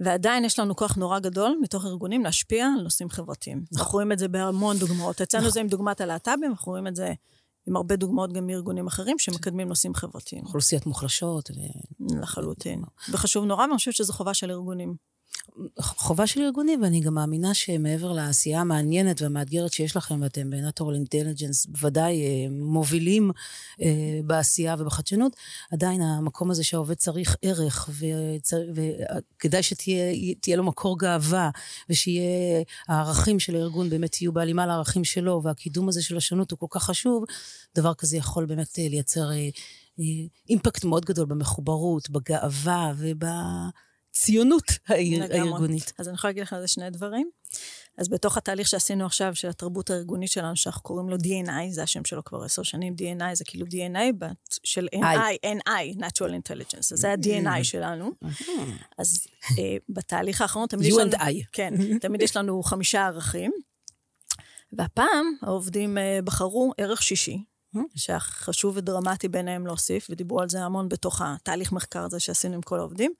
ועדיין 0.00 0.44
יש 0.44 0.58
לנו 0.58 0.76
כוח 0.76 0.96
נורא 0.96 1.18
גדול 1.18 1.58
מתוך 1.62 1.84
ארגונים 1.84 2.24
להשפיע 2.24 2.66
על 2.78 2.82
נושאים 2.82 3.10
חברתיים. 3.10 3.64
אנחנו 3.76 3.92
רואים 3.92 4.12
את 4.12 4.18
זה 4.18 4.28
בהמון 4.28 4.76
דוגמאות. 4.76 5.20
אצלנו 5.20 5.50
זה 5.50 5.60
עם 5.60 5.68
דוגמת 5.68 6.00
הלהט"בים, 6.00 6.50
אנחנו 6.50 6.72
רואים 6.72 6.86
את 6.86 6.96
זה 6.96 7.12
עם 7.66 7.76
הרבה 7.76 7.96
דוגמאות 7.96 8.32
גם 8.32 8.46
מארגונים 8.46 8.86
אחרים 8.86 9.18
שמקדמים 9.18 9.68
נושאים 9.68 9.94
חברתיים. 9.94 10.44
אוכלוסיות 10.44 10.86
מוחלשות. 10.86 11.50
ו... 11.50 11.54
לחלוטין. 12.20 12.82
וחשוב 13.10 13.44
נורא, 13.44 13.62
ואני 13.62 13.76
חושבת 13.76 13.94
שזו 13.94 14.12
חובה 14.12 14.34
של 14.34 14.50
ארגונים. 14.50 15.11
חובה 15.80 16.26
של 16.26 16.40
ארגונים, 16.40 16.82
ואני 16.82 17.00
גם 17.00 17.14
מאמינה 17.14 17.54
שמעבר 17.54 18.12
לעשייה 18.12 18.60
המעניינת 18.60 19.22
והמאתגרת 19.22 19.72
שיש 19.72 19.96
לכם, 19.96 20.22
ואתם 20.22 20.50
בנטורל 20.50 20.94
אינטליג'נס 20.94 21.66
בוודאי 21.66 22.22
אה, 22.22 22.46
מובילים 22.50 23.30
אה, 23.82 24.20
בעשייה 24.24 24.76
ובחדשנות, 24.78 25.36
עדיין 25.72 26.02
המקום 26.02 26.50
הזה 26.50 26.64
שהעובד 26.64 26.94
צריך 26.94 27.36
ערך, 27.42 27.90
וכדאי 28.74 29.62
שתהיה 29.62 30.56
לו 30.56 30.64
מקור 30.64 30.98
גאווה, 30.98 31.50
ושיהיה, 31.90 32.62
הערכים 32.88 33.40
של 33.40 33.56
הארגון 33.56 33.90
באמת 33.90 34.22
יהיו 34.22 34.32
בהלימה 34.32 34.66
לערכים 34.66 35.04
שלו, 35.04 35.40
והקידום 35.44 35.88
הזה 35.88 36.02
של 36.02 36.16
השונות 36.16 36.50
הוא 36.50 36.58
כל 36.58 36.66
כך 36.70 36.82
חשוב, 36.82 37.24
דבר 37.74 37.94
כזה 37.94 38.16
יכול 38.16 38.46
באמת 38.46 38.78
אה, 38.78 38.88
לייצר 38.88 39.30
אימפקט 40.48 40.84
מאוד 40.84 41.04
גדול 41.04 41.26
במחוברות, 41.26 42.10
בגאווה 42.10 42.92
וב... 42.96 43.24
ציונות 44.12 44.64
האר, 44.88 44.98
לגמרי. 45.20 45.38
הארגונית. 45.38 45.92
אז 45.98 46.08
אני 46.08 46.14
יכולה 46.14 46.28
להגיד 46.30 46.42
לך 46.42 46.52
על 46.52 46.60
זה 46.60 46.68
שני 46.68 46.90
דברים. 46.90 47.30
אז 47.98 48.08
בתוך 48.08 48.36
התהליך 48.36 48.68
שעשינו 48.68 49.06
עכשיו, 49.06 49.34
של 49.34 49.48
התרבות 49.48 49.90
הארגונית 49.90 50.30
שלנו, 50.30 50.56
שאנחנו 50.56 50.82
קוראים 50.82 51.08
לו 51.08 51.16
D&I, 51.16 51.70
זה 51.70 51.82
השם 51.82 52.04
שלו 52.04 52.24
כבר 52.24 52.44
עשר 52.44 52.62
שנים, 52.62 52.94
D&I 52.98 53.34
זה 53.34 53.44
כאילו 53.44 53.66
DNA 53.66 54.12
בת- 54.18 54.58
של 54.64 54.88
NI, 54.94 55.46
NI, 55.46 55.98
Natural 55.98 56.30
Intelligence, 56.30 56.92
אז 56.92 56.98
זה 56.98 57.10
ה-D&I 57.12 57.64
שלנו. 57.64 58.10
אז 58.98 59.26
אה, 59.58 59.76
בתהליך 59.88 60.40
האחרון 60.40 60.66
תמיד 60.66 60.86
יש 60.86 60.94
You 60.94 61.00
לנו... 61.00 61.12
and 61.12 61.14
I. 61.14 61.44
כן, 61.52 61.74
תמיד 62.00 62.22
יש 62.22 62.36
לנו 62.36 62.62
חמישה 62.62 63.06
ערכים. 63.06 63.52
והפעם 64.72 65.26
העובדים 65.42 65.98
אה, 65.98 66.18
בחרו 66.24 66.72
ערך 66.78 67.02
שישי, 67.02 67.44
mm-hmm. 67.76 67.78
שהיה 67.96 68.20
חשוב 68.20 68.76
ודרמטי 68.76 69.28
ביניהם 69.28 69.66
להוסיף, 69.66 70.06
ודיברו 70.10 70.40
על 70.40 70.48
זה 70.48 70.64
המון 70.64 70.88
בתוך 70.88 71.22
התהליך 71.24 71.72
מחקר 71.72 72.04
הזה 72.04 72.20
שעשינו 72.20 72.54
עם 72.54 72.62
כל 72.62 72.78
העובדים. 72.78 73.12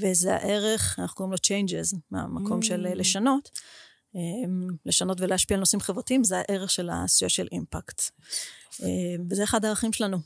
וזה 0.00 0.34
הערך, 0.34 0.98
אנחנו 0.98 1.16
קוראים 1.16 1.32
לו 1.32 1.36
changes, 1.36 1.96
מהמקום 2.10 2.60
mm. 2.60 2.64
של 2.64 2.86
לשנות. 2.94 3.50
אמ, 4.16 4.68
לשנות 4.86 5.20
ולהשפיע 5.20 5.54
על 5.54 5.60
נושאים 5.60 5.80
חברתיים, 5.80 6.24
זה 6.24 6.38
הערך 6.38 6.70
של 6.70 6.90
ה-social 6.90 7.54
impact. 7.54 8.10
אמ, 8.82 8.86
וזה 9.30 9.44
אחד 9.44 9.64
הערכים 9.64 9.92
שלנו. 9.92 10.18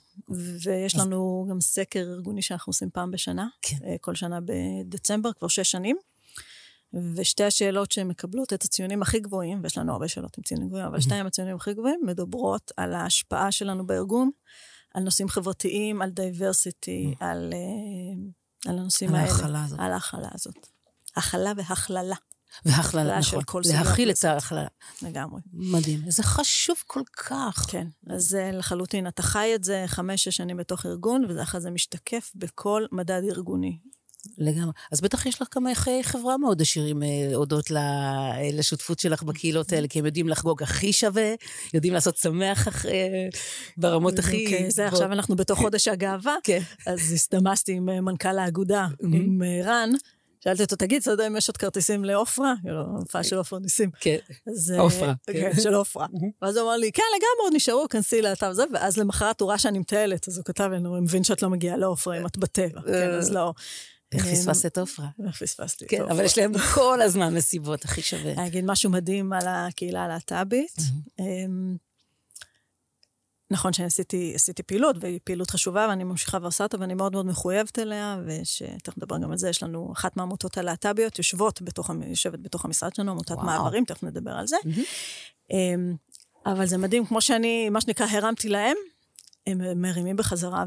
ויש 0.63 0.97
לנו 0.97 1.47
גם 1.51 1.61
סקר 1.61 2.01
ארגוני 2.01 2.43
שאנחנו 2.43 2.71
עושים 2.71 2.91
פעם 2.91 3.11
בשנה, 3.11 3.49
כן. 3.63 3.77
אה, 3.85 3.97
כל 4.01 4.15
שנה 4.15 4.39
בדצמבר, 4.45 5.33
כבר 5.33 5.49
שש 5.49 5.71
שנים. 5.71 5.97
ושתי 7.15 7.45
השאלות 7.45 7.93
שמקבלות 7.93 8.53
את 8.53 8.65
הציונים 8.65 9.03
הכי 9.03 9.21
גבוהים, 9.21 9.61
ויש 9.63 9.79
לנו 9.79 9.93
הרבה 9.93 10.09
שאלות 10.09 10.39
עם 10.39 10.45
ציונים 10.45 10.69
גבוהים, 10.69 10.87
אבל 10.87 11.01
שתיים 11.01 11.27
הציונים 11.27 11.57
הכי 11.57 11.75
גבוהים 11.75 12.01
מדברות 12.07 12.73
על 12.77 12.95
ההשפעה 12.95 13.53
שלנו 13.53 13.87
בארגון, 13.87 14.31
על 14.95 15.03
נושאים 15.03 15.29
חברתיים, 15.29 16.03
על 16.03 16.11
דייברסיטי, 16.11 17.15
על, 17.21 17.53
אה, 17.53 18.23
על 18.67 18.79
הנושאים 18.79 19.15
האלה. 19.15 19.29
על 19.29 19.33
ההכלה 19.33 19.65
הזאת. 19.65 19.81
על 19.81 19.93
ההכלה 19.93 20.29
הזאת. 20.35 20.67
הכלה 21.17 21.53
והכללה. 21.57 22.17
והכללה, 22.65 23.19
נכון. 23.19 23.63
להכיל 23.65 24.11
את 24.11 24.25
ההכללה. 24.25 24.67
לגמרי. 25.03 25.41
מדהים. 25.53 26.11
זה 26.11 26.23
חשוב 26.23 26.77
כל 26.87 27.03
כך. 27.17 27.67
כן, 27.69 27.87
אז 28.11 28.23
זה 28.23 28.51
לחלוטין. 28.53 29.07
אתה 29.07 29.23
חי 29.23 29.53
את 29.55 29.65
זה 29.65 29.85
חמש-שש 29.87 30.37
שנים 30.37 30.57
בתוך 30.57 30.87
ארגון, 30.87 31.25
ואחרי 31.29 31.61
זה 31.61 31.71
משתקף 31.71 32.33
בכל 32.35 32.87
מדד 32.93 33.23
ארגוני. 33.31 33.79
לגמרי. 34.39 34.73
אז 34.93 35.01
בטח 35.01 35.27
יש 35.27 35.43
לך 35.43 35.49
כמה 35.51 35.75
חיי 35.75 36.05
חברה 36.05 36.37
מאוד 36.37 36.61
עשירים 36.61 37.03
אה, 37.03 37.09
הודות 37.35 37.71
לשותפות 38.53 38.99
שלך 38.99 39.23
בקהילות 39.23 39.73
האלה, 39.73 39.89
כי 39.89 39.99
הם 39.99 40.07
יודעים 40.07 40.29
לחגוג 40.29 40.63
הכי 40.63 40.93
שווה, 40.93 41.35
יודעים 41.75 41.95
לעשות 41.95 42.17
שמח 42.17 42.87
אה, 42.87 43.29
ברמות 43.77 44.19
הכי... 44.19 44.47
כן, 44.51 44.71
זה 44.71 44.87
עכשיו 44.87 45.13
אנחנו 45.13 45.37
בתוך 45.37 45.59
חודש 45.59 45.89
הגאווה, 45.89 46.37
כן. 46.45 46.61
אז 46.87 47.13
הסתמסתי 47.13 47.73
עם 47.73 47.89
אה, 47.89 48.01
מנכ"ל 48.01 48.39
האגודה, 48.39 48.87
עם 49.03 49.43
רן. 49.65 49.91
שאלתי 50.45 50.63
אותו, 50.63 50.77
תגיד, 50.77 51.03
אתה 51.03 51.11
יודע 51.11 51.27
אם 51.27 51.37
יש 51.37 51.49
עוד 51.49 51.57
כרטיסים 51.57 52.05
לעופרה? 52.05 52.55
כאילו, 52.63 52.81
הופעה 52.81 53.25
של 53.25 53.37
עופרה 53.37 53.59
ניסים. 53.59 53.91
כן, 54.01 54.17
עופרה. 54.79 55.15
כן, 55.27 55.51
של 55.63 55.75
עופרה. 55.75 56.07
ואז 56.43 56.57
הוא 56.57 56.65
אמר 56.65 56.77
לי, 56.77 56.93
כן, 56.93 57.03
לגמרי, 57.17 57.45
עוד 57.45 57.53
נשארו, 57.55 57.89
כנסי 57.89 58.23
לאתר 58.23 58.51
וזה, 58.51 58.65
ואז 58.75 58.97
למחרת 58.97 59.41
הוא 59.41 59.49
ראה 59.49 59.59
שאני 59.59 59.79
מטיילת, 59.79 60.29
אז 60.29 60.37
הוא 60.37 60.45
כתב 60.45 60.71
לי, 60.73 60.79
הוא 60.89 61.01
מבין 61.01 61.25
שאת 61.25 61.43
לא 61.43 61.51
מגיעה 61.51 61.77
לעופרה 61.77 62.19
אם 62.19 62.27
את 62.27 62.39
בטבע. 62.39 62.81
כן, 62.83 63.11
אז 63.11 63.33
לא. 63.33 63.53
איך 64.13 64.27
פספסת 64.27 64.67
את 64.67 64.79
עופרה? 64.79 65.09
איך 65.27 65.43
פספסתי 65.43 65.85
את 65.85 65.93
עופרה. 65.93 66.07
כן, 66.07 66.13
אבל 66.13 66.25
יש 66.25 66.39
להם 66.39 66.53
כל 66.75 67.03
הזמן 67.03 67.35
מסיבות, 67.35 67.85
הכי 67.85 68.03
שווה. 68.03 68.33
אני 68.33 68.47
אגיד 68.47 68.65
משהו 68.65 68.91
מדהים 68.91 69.33
על 69.33 69.47
הקהילה 69.47 70.05
הלהט"בית. 70.05 70.77
נכון 73.53 73.73
שעשיתי 73.73 74.63
פעילות, 74.67 74.97
והיא 75.01 75.21
פעילות 75.25 75.51
חשובה, 75.51 75.87
ואני 75.89 76.05
ממשיכה 76.05 76.39
ועושה 76.43 76.65
אותה, 76.65 76.77
ואני 76.81 76.95
מאוד 76.95 77.13
מאוד 77.13 77.27
מחויבת 77.27 77.79
אליה, 77.79 78.19
ושתכף 78.27 78.99
נדבר 78.99 79.19
גם 79.19 79.31
על 79.31 79.39
זה, 79.39 79.49
יש 79.49 79.63
לנו 79.63 79.93
אחת 79.93 80.17
מהעמותות 80.17 80.59
הלהט"ביות, 80.59 81.19
יושבות 81.19 81.63
בתוך, 81.63 81.91
יושבת 82.07 82.39
בתוך 82.39 82.65
המשרד 82.65 82.95
שלנו, 82.95 83.11
עמותת 83.11 83.37
מעברים, 83.37 83.85
תכף 83.85 84.03
נדבר 84.03 84.31
על 84.31 84.47
זה. 84.47 84.57
Mm-hmm. 84.57 85.55
אבל 86.47 86.67
זה 86.67 86.79
מדהים, 86.79 87.07
כמו 87.07 87.21
שאני, 87.21 87.69
מה 87.71 87.81
שנקרא, 87.81 88.07
הרמתי 88.07 88.49
להם, 88.49 88.77
הם 89.47 89.81
מרימים 89.81 90.17
בחזרה, 90.17 90.65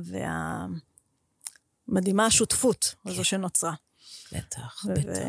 והמדהימה 1.87 2.25
השותפות 2.25 2.95
הזו 3.05 3.17
כן. 3.17 3.23
שנוצרה. 3.23 3.73
בטח, 4.31 4.85
בטח. 4.85 5.19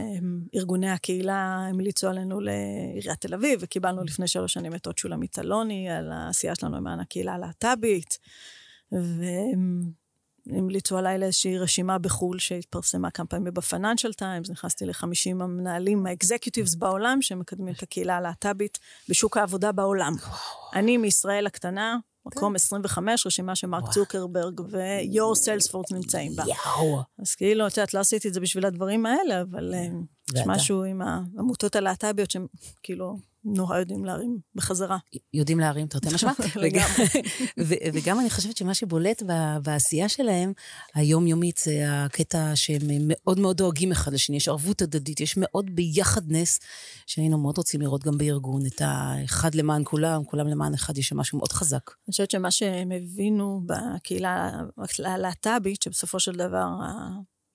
וארגוני 0.54 0.90
הקהילה 0.90 1.66
המליצו 1.70 2.08
עלינו 2.08 2.40
לעיריית 2.40 3.20
תל 3.20 3.34
אביב, 3.34 3.58
וקיבלנו 3.62 4.04
לפני 4.04 4.28
שלוש 4.28 4.52
שנים 4.52 4.74
את 4.74 4.86
עוד 4.86 4.98
שולמית 4.98 5.38
אלוני 5.38 5.90
על 5.90 6.12
העשייה 6.12 6.54
שלנו 6.54 6.76
למען 6.76 7.00
הקהילה 7.00 7.34
הלהט"בית, 7.34 8.18
והם 8.92 9.82
המליצו 10.46 10.98
עליי 10.98 11.18
לאיזושהי 11.18 11.58
רשימה 11.58 11.98
בחו"ל 11.98 12.38
שהתפרסמה 12.38 13.10
כמה 13.10 13.26
פעמים 13.26 13.54
בפיננשל 13.54 14.12
טיימס, 14.12 14.50
נכנסתי 14.50 14.86
ל-50 14.86 15.30
המנהלים, 15.30 16.06
האקזקיוטיבס 16.06 16.74
בעולם, 16.74 17.22
שמקדמים 17.22 17.74
את 17.74 17.82
הקהילה 17.82 18.16
הלהט"בית 18.16 18.78
בשוק 19.08 19.36
העבודה 19.36 19.72
בעולם. 19.72 20.12
אני 20.74 20.96
מישראל 20.96 21.46
הקטנה, 21.46 21.96
מקום 22.26 22.54
25, 22.54 23.26
רשימה 23.26 23.56
שמרק 23.56 23.90
צוקרברג 23.90 24.60
ו-Your 24.60 25.36
Salesforce 25.36 25.94
נמצאים 25.94 26.36
בה. 26.36 26.44
יאו. 26.46 27.02
אז 27.18 27.34
כאילו, 27.34 27.66
את 27.66 27.76
יודעת, 27.76 27.94
לא 27.94 28.00
עשיתי 28.00 28.28
את 28.28 28.34
זה 28.34 28.40
בשביל 28.40 28.66
הדברים 28.66 29.06
האלה, 29.06 29.42
אבל 29.42 29.74
אה, 29.74 29.86
יש 30.34 30.42
משהו 30.46 30.84
עם 30.84 31.02
העמותות 31.02 31.76
הלהט"ביות 31.76 32.30
שהם 32.30 32.46
כאילו 32.82 33.16
נורא 33.44 33.78
יודעים 33.78 34.04
להרים 34.04 34.38
בחזרה. 34.54 34.98
יודעים 35.34 35.60
להרים, 35.60 35.86
תרתי 35.86 36.08
משמע. 36.14 36.32
וגם 37.94 38.20
אני 38.20 38.30
חושבת 38.30 38.56
שמה 38.56 38.74
שבולט 38.74 39.22
בעשייה 39.62 40.08
שלהם, 40.08 40.52
היומיומית, 40.94 41.60
זה 41.64 41.84
הקטע 41.88 42.52
שהם 42.54 42.80
מאוד 43.08 43.38
מאוד 43.38 43.56
דואגים 43.56 43.92
אחד 43.92 44.12
לשני, 44.12 44.36
יש 44.36 44.48
ערבות 44.48 44.82
הדדית, 44.82 45.20
יש 45.20 45.34
מאוד 45.36 45.70
ביחדנס, 45.70 46.60
שהיינו 47.06 47.38
מאוד 47.38 47.58
רוצים 47.58 47.80
לראות 47.80 48.04
גם 48.04 48.18
בארגון, 48.18 48.66
את 48.66 48.82
האחד 48.84 49.54
למען 49.54 49.82
כולם, 49.84 50.24
כולם 50.24 50.48
למען 50.48 50.74
אחד, 50.74 50.98
יש 50.98 51.08
שם 51.08 51.16
משהו 51.16 51.38
מאוד 51.38 51.52
חזק. 51.52 51.90
אני 52.06 52.12
חושבת 52.12 52.30
שמה 52.30 52.50
שהם 52.50 52.92
הבינו 52.92 53.62
בקהילה 53.66 54.50
הלהט"בית, 55.04 55.82
שבסופו 55.82 56.20
של 56.20 56.32
דבר 56.32 56.68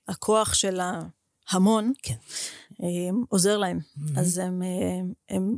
הכוח 0.07 0.53
של 0.53 0.79
ההמון, 1.49 1.93
כן. 2.03 2.15
עוזר 3.29 3.57
להם. 3.57 3.79
Mm-hmm. 3.79 4.19
אז 4.19 4.37
הם, 4.37 4.61
הם 5.29 5.57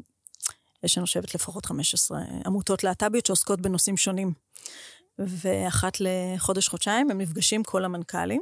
יש 0.84 0.98
לנו 0.98 1.08
שבט 1.08 1.36
לפחות 1.36 1.66
15 1.66 2.20
עמותות 2.46 2.84
להט"ביות 2.84 3.26
שעוסקות 3.26 3.62
בנושאים 3.62 3.98
שונים. 3.98 4.34
ואחת 5.20 5.98
לחודש-חודשיים 6.00 7.12
הם 7.12 7.22
נפגשים 7.22 7.64
כל 7.64 7.86
המנכ"לים, 7.86 8.42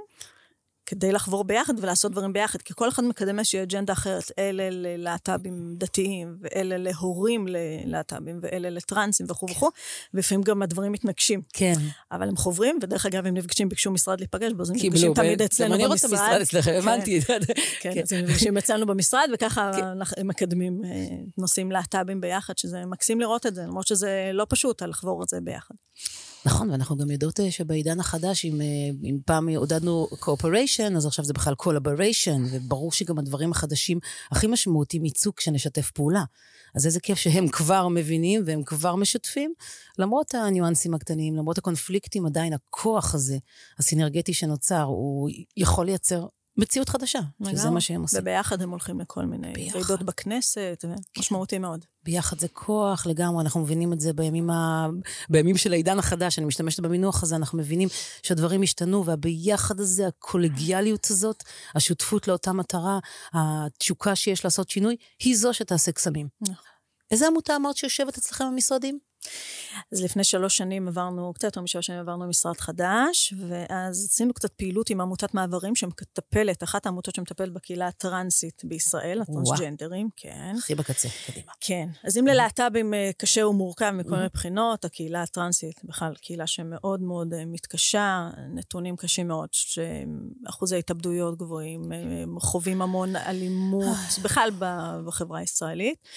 כדי 0.90 1.12
לחבור 1.12 1.44
ביחד 1.44 1.74
ולעשות 1.82 2.12
דברים 2.12 2.34
ביחד, 2.34 2.62
כי 2.62 2.74
כל 2.76 2.90
אחד 2.90 3.04
מקדם 3.04 3.40
איזושהי 3.40 3.64
אג'נדה 3.64 3.94
אחרת. 3.94 4.32
אלה 4.40 4.70
ללהט"בים 4.70 5.76
דתיים, 5.78 6.38
ואלה 6.42 6.78
להורים 6.78 7.48
ללהט"בים, 7.48 8.40
ואלה 8.42 8.70
לטרנסים 8.70 9.26
וכו' 9.30 9.48
כן. 9.48 9.54
וכו', 9.54 9.70
ולפעמים 10.14 10.44
גם 10.44 10.62
הדברים 10.62 10.92
מתנגשים. 10.92 11.42
כן. 11.54 11.74
אבל 12.12 12.30
הם 12.30 12.36
חוברים, 12.36 12.80
ודרך 12.84 13.06
אגב, 13.06 13.26
הם 13.26 13.34
נפגשים, 13.34 13.70
ביקשו 13.70 13.92
משרד 13.92 14.20
להיפגש 14.20 14.52
בו, 14.52 14.62
אז 14.62 14.70
הם 14.70 14.76
נפגשים 14.76 15.14
תמיד 15.14 15.42
אצלנו 15.42 15.70
במשרד. 15.70 15.80
גם 15.80 15.86
אני 15.86 15.94
רוצה 15.94 16.08
משרד 16.08 16.42
אצלכם, 16.42 16.72
הבנתי. 16.78 17.22
כן, 17.22 17.40
כן, 17.80 18.02
אז 18.02 18.14
הם 18.14 18.26
נפגשים 18.26 18.58
אצלנו 18.58 18.86
במשרד, 18.86 19.30
וככה 19.34 19.72
כן. 19.74 19.84
הם 20.18 20.28
מקדמים 20.28 20.82
אה, 20.86 20.90
נושאים 21.38 21.72
להט"בים 21.72 22.22
ביחד, 22.22 22.58
שזה 22.58 22.86
מקסים 22.86 23.20
לראות 23.20 23.46
את 23.46 23.56
זה, 23.56 23.62
למרות 23.62 23.88
שזה 23.88 24.32
לא 24.34 24.46
פשוט 24.50 24.84
לחבור 24.84 25.24
את 25.24 25.30
זה 25.30 25.38
ביחד. 25.42 25.76
נכון, 26.46 26.70
ואנחנו 26.70 26.98
גם 26.98 27.12
יודעות 27.12 27.40
אה, 27.40 27.52
שבעידן 27.52 28.00
החדש, 28.00 28.46
אם, 28.46 28.62
אה, 28.62 28.68
אם 29.04 29.18
פעם 29.26 29.50
עודדנו 29.50 30.08
cooperation, 30.14 30.98
אז 30.98 31.06
עכשיו 31.06 31.26
זה 31.26 31.34
בכלל 31.34 31.54
collaboration, 31.62 32.40
וברור 32.52 32.92
שגם 32.92 33.20
הדברים 33.20 33.52
החדשים 33.52 34.00
הכי 34.32 34.48
משמעותיים 34.48 35.06
יצאו 35.06 35.36
כשנשתף 35.36 35.92
פעולה. 35.92 36.24
אז 36.76 36.86
איזה 36.86 37.00
כיף 37.00 37.18
שהם 37.18 37.48
כבר 37.48 37.88
מבינים 37.88 38.42
והם 38.46 38.64
כבר 38.64 38.96
משתפים, 38.96 39.54
למרות 40.00 40.36
הניואנסים 40.36 40.94
הקטנים, 40.94 41.36
למרות 41.36 41.58
הקונפליקטים, 41.58 42.26
עדיין 42.26 42.54
הכוח 42.54 43.16
הזה, 43.16 43.38
הסינרגטי 43.80 44.34
שנוצר, 44.34 44.82
הוא 44.84 45.30
יכול 45.58 45.86
לייצר 45.86 46.26
מציאות 46.60 46.90
חדשה, 46.90 47.20
שזה 47.52 47.70
מה 47.70 47.82
שהם 47.82 48.02
עושים. 48.02 48.20
וביחד 48.22 48.62
הם 48.62 48.70
הולכים 48.70 49.00
לכל 49.00 49.26
מיני 49.26 49.54
ועידות 49.74 50.04
בכנסת, 50.04 50.86
משמעותי 51.18 51.58
מאוד. 51.58 51.86
ביחד 52.04 52.40
זה 52.40 52.48
כוח 52.48 53.06
לגמרי, 53.08 53.42
אנחנו 53.42 53.62
מבינים 53.62 53.94
את 53.94 54.00
זה 54.00 54.14
בימים, 54.14 54.50
ה... 54.50 54.88
בימים 55.30 55.58
של 55.58 55.74
העידן 55.74 56.00
החדש, 56.00 56.40
אני 56.40 56.46
משתמשת 56.46 56.80
במינוח 56.80 57.24
הזה, 57.24 57.36
אנחנו 57.36 57.58
מבינים 57.58 57.90
שהדברים 58.24 58.62
השתנו, 58.62 59.06
והביחד 59.06 59.80
הזה, 59.80 60.08
הקולגיאליות 60.08 61.08
הזאת, 61.10 61.44
השותפות 61.76 62.28
לאותה 62.28 62.54
מטרה, 62.54 63.00
התשוקה 63.34 64.16
שיש 64.16 64.44
לעשות 64.44 64.70
שינוי, 64.70 64.96
היא 65.20 65.38
זו 65.38 65.54
שתעשה 65.54 65.92
קסמים. 65.92 66.28
נכון. 66.42 66.56
איזה 67.12 67.28
עמותה 67.28 67.56
אמרת 67.56 67.78
שיושבת 67.78 68.18
אצלכם 68.18 68.46
במשרדים? 68.52 69.00
אז 69.92 70.04
לפני 70.04 70.24
שלוש 70.24 70.58
שנים 70.58 70.88
עברנו, 70.88 71.34
קצת 71.34 71.44
יותר 71.44 71.62
משלוש 71.62 71.86
שנים 71.86 72.00
עברנו 72.00 72.28
משרד 72.28 72.58
חדש, 72.58 73.34
ואז 73.48 74.08
עשינו 74.12 74.34
קצת 74.34 74.54
פעילות 74.54 74.90
עם 74.90 75.02
עמותת 75.02 75.34
מעברים 75.34 75.76
שמטפלת, 75.76 76.64
אחת 76.64 76.86
העמותות 76.86 77.16
שמטפלת 77.16 77.54
בקהילה 77.54 77.88
הטרנסית 77.88 78.62
בישראל, 78.66 79.22
הטרנסג'נדרים, 79.22 80.10
כן. 80.16 80.54
הכי 80.58 80.76
בקצה, 80.76 81.08
קדימה. 81.28 81.52
כן. 81.60 81.90
אז 82.04 82.18
אם 82.18 82.28
ללהט"בים 82.28 82.94
אה, 82.94 83.10
קשה 83.18 83.48
ומורכב 83.48 83.92
מכל 83.92 84.16
מיני 84.16 84.30
בחינות, 84.34 84.86
הקהילה 84.86 85.24
הטרנסית 85.24 85.84
בכלל 85.84 86.16
קהילה 86.16 86.48
שמאוד 86.48 87.02
מאוד 87.02 87.34
אה, 87.34 87.46
מתקשה, 87.46 88.30
נתונים 88.54 88.96
קשים 88.96 89.28
מאוד, 89.28 89.50
שאחוזי 89.52 90.78
התאבדויות 90.78 91.38
גבוהים, 91.38 91.92
אה, 91.92 92.24
חווים 92.40 92.82
המון 92.82 93.16
אלימות, 93.16 93.98
בכלל 94.24 94.50
בחברה 95.06 95.40
הישראלית. 95.40 96.08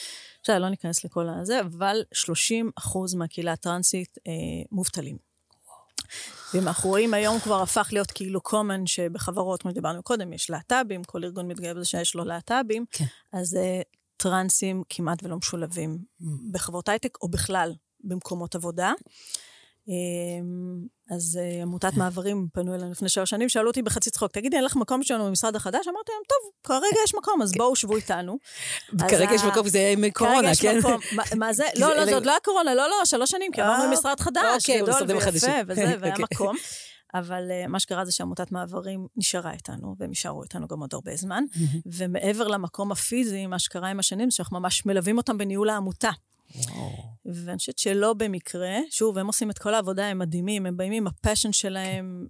עכשיו, 0.42 0.58
לא 0.58 0.68
ניכנס 0.68 1.04
לכל 1.04 1.28
הזה, 1.28 1.60
אבל 1.60 2.02
30 2.12 2.70
אחוז 2.78 3.14
מהקהילה 3.14 3.52
הטרנסית 3.52 4.18
אה, 4.26 4.32
מובטלים. 4.72 5.18
ואם 6.54 6.68
אנחנו 6.68 6.90
רואים 6.90 7.14
היום 7.14 7.40
כבר 7.40 7.62
הפך 7.62 7.88
להיות 7.92 8.10
כאילו 8.10 8.40
common 8.48 8.86
שבחברות, 8.86 9.62
כמו 9.62 9.70
שדיברנו 9.70 10.02
קודם, 10.02 10.32
יש 10.32 10.50
להט"בים, 10.50 11.04
כל 11.04 11.24
ארגון 11.24 11.48
מתגאה 11.48 11.74
בזה 11.74 11.84
שיש 11.84 12.14
לו 12.14 12.24
להט"בים, 12.24 12.84
כן. 12.90 13.04
אז 13.32 13.56
אה, 13.56 13.80
טרנסים 14.16 14.82
כמעט 14.88 15.22
ולא 15.22 15.36
משולבים 15.36 15.98
mm. 15.98 16.24
בחברות 16.52 16.88
הייטק, 16.88 17.18
או 17.22 17.28
בכלל 17.28 17.74
במקומות 18.00 18.54
עבודה. 18.54 18.92
אמ, 19.88 20.86
אז 21.10 21.38
אה, 21.42 21.62
עמותת 21.62 21.94
מעברים 21.96 22.48
פנו 22.52 22.74
אלינו 22.74 22.90
לפני 22.90 23.08
שלוש 23.08 23.30
שנים, 23.30 23.48
שאלו 23.48 23.68
אותי 23.68 23.82
בחצי 23.82 24.10
צחוק, 24.10 24.32
תגידי, 24.32 24.56
אין 24.56 24.64
לך 24.64 24.76
מקום 24.76 25.02
שלנו 25.02 25.26
במשרד 25.26 25.56
החדש? 25.56 25.88
אמרתי 25.88 26.12
להם, 26.12 26.22
טוב, 26.28 26.50
כרגע 26.64 27.02
יש 27.04 27.14
מקום, 27.14 27.42
אז 27.42 27.52
בואו 27.52 27.76
שבו 27.76 27.96
איתנו. 27.96 28.38
כרגע 29.10 29.34
יש 29.34 29.44
מקום, 29.44 29.68
זה 29.68 29.78
ימי 29.78 30.10
קורונה, 30.10 30.50
כן? 30.60 30.78
מה 31.36 31.52
זה? 31.52 31.64
לא, 31.80 31.96
לא, 31.96 32.04
זה 32.04 32.14
עוד 32.14 32.26
לא 32.26 32.30
היה 32.30 32.40
קורונה, 32.44 32.74
לא, 32.74 32.88
לא, 32.88 33.04
שלוש 33.04 33.30
שנים, 33.30 33.52
כי 33.52 33.60
למשרד 33.60 34.16
אה, 34.20 34.24
חדש, 34.24 34.70
אוקיי, 34.70 34.82
גדול 34.82 35.02
ויפה, 35.08 35.30
וזה, 35.66 35.94
והיה 36.00 36.12
אוקיי. 36.12 36.24
מקום. 36.32 36.56
אבל 37.14 37.50
uh, 37.50 37.68
מה 37.68 37.80
שקרה 37.80 38.04
זה 38.04 38.12
שעמותת 38.12 38.52
מעברים 38.52 39.06
נשארה 39.16 39.52
איתנו, 39.52 39.94
והם 39.98 40.10
יישארו 40.10 40.42
איתנו 40.42 40.68
גם 40.68 40.80
עוד 40.80 40.90
הרבה 40.94 41.16
זמן. 41.16 41.44
ומעבר 41.86 42.48
למקום 42.48 42.92
הפיזי, 42.92 43.46
מה 43.46 43.58
שקרה 43.58 43.88
עם 43.88 43.98
השנים, 43.98 44.30
זה 44.30 44.36
שאנחנו 44.36 44.60
ממש 44.60 44.86
מלווים 44.86 45.16
אותם 45.16 45.38
בניהול 45.38 45.68
העמותה. 45.68 46.10
ואני 47.24 47.58
חושבת 47.58 47.78
שלא 47.78 48.14
במקרה, 48.14 48.78
שוב, 48.90 49.18
הם 49.18 49.26
עושים 49.26 49.50
את 49.50 49.58
כל 49.58 49.74
העבודה, 49.74 50.06
הם 50.06 50.18
מדהימים, 50.18 50.66
הם 50.66 50.76
באים 50.76 50.92
עם 50.92 51.06
הפשן 51.06 51.52
שלהם 51.52 52.26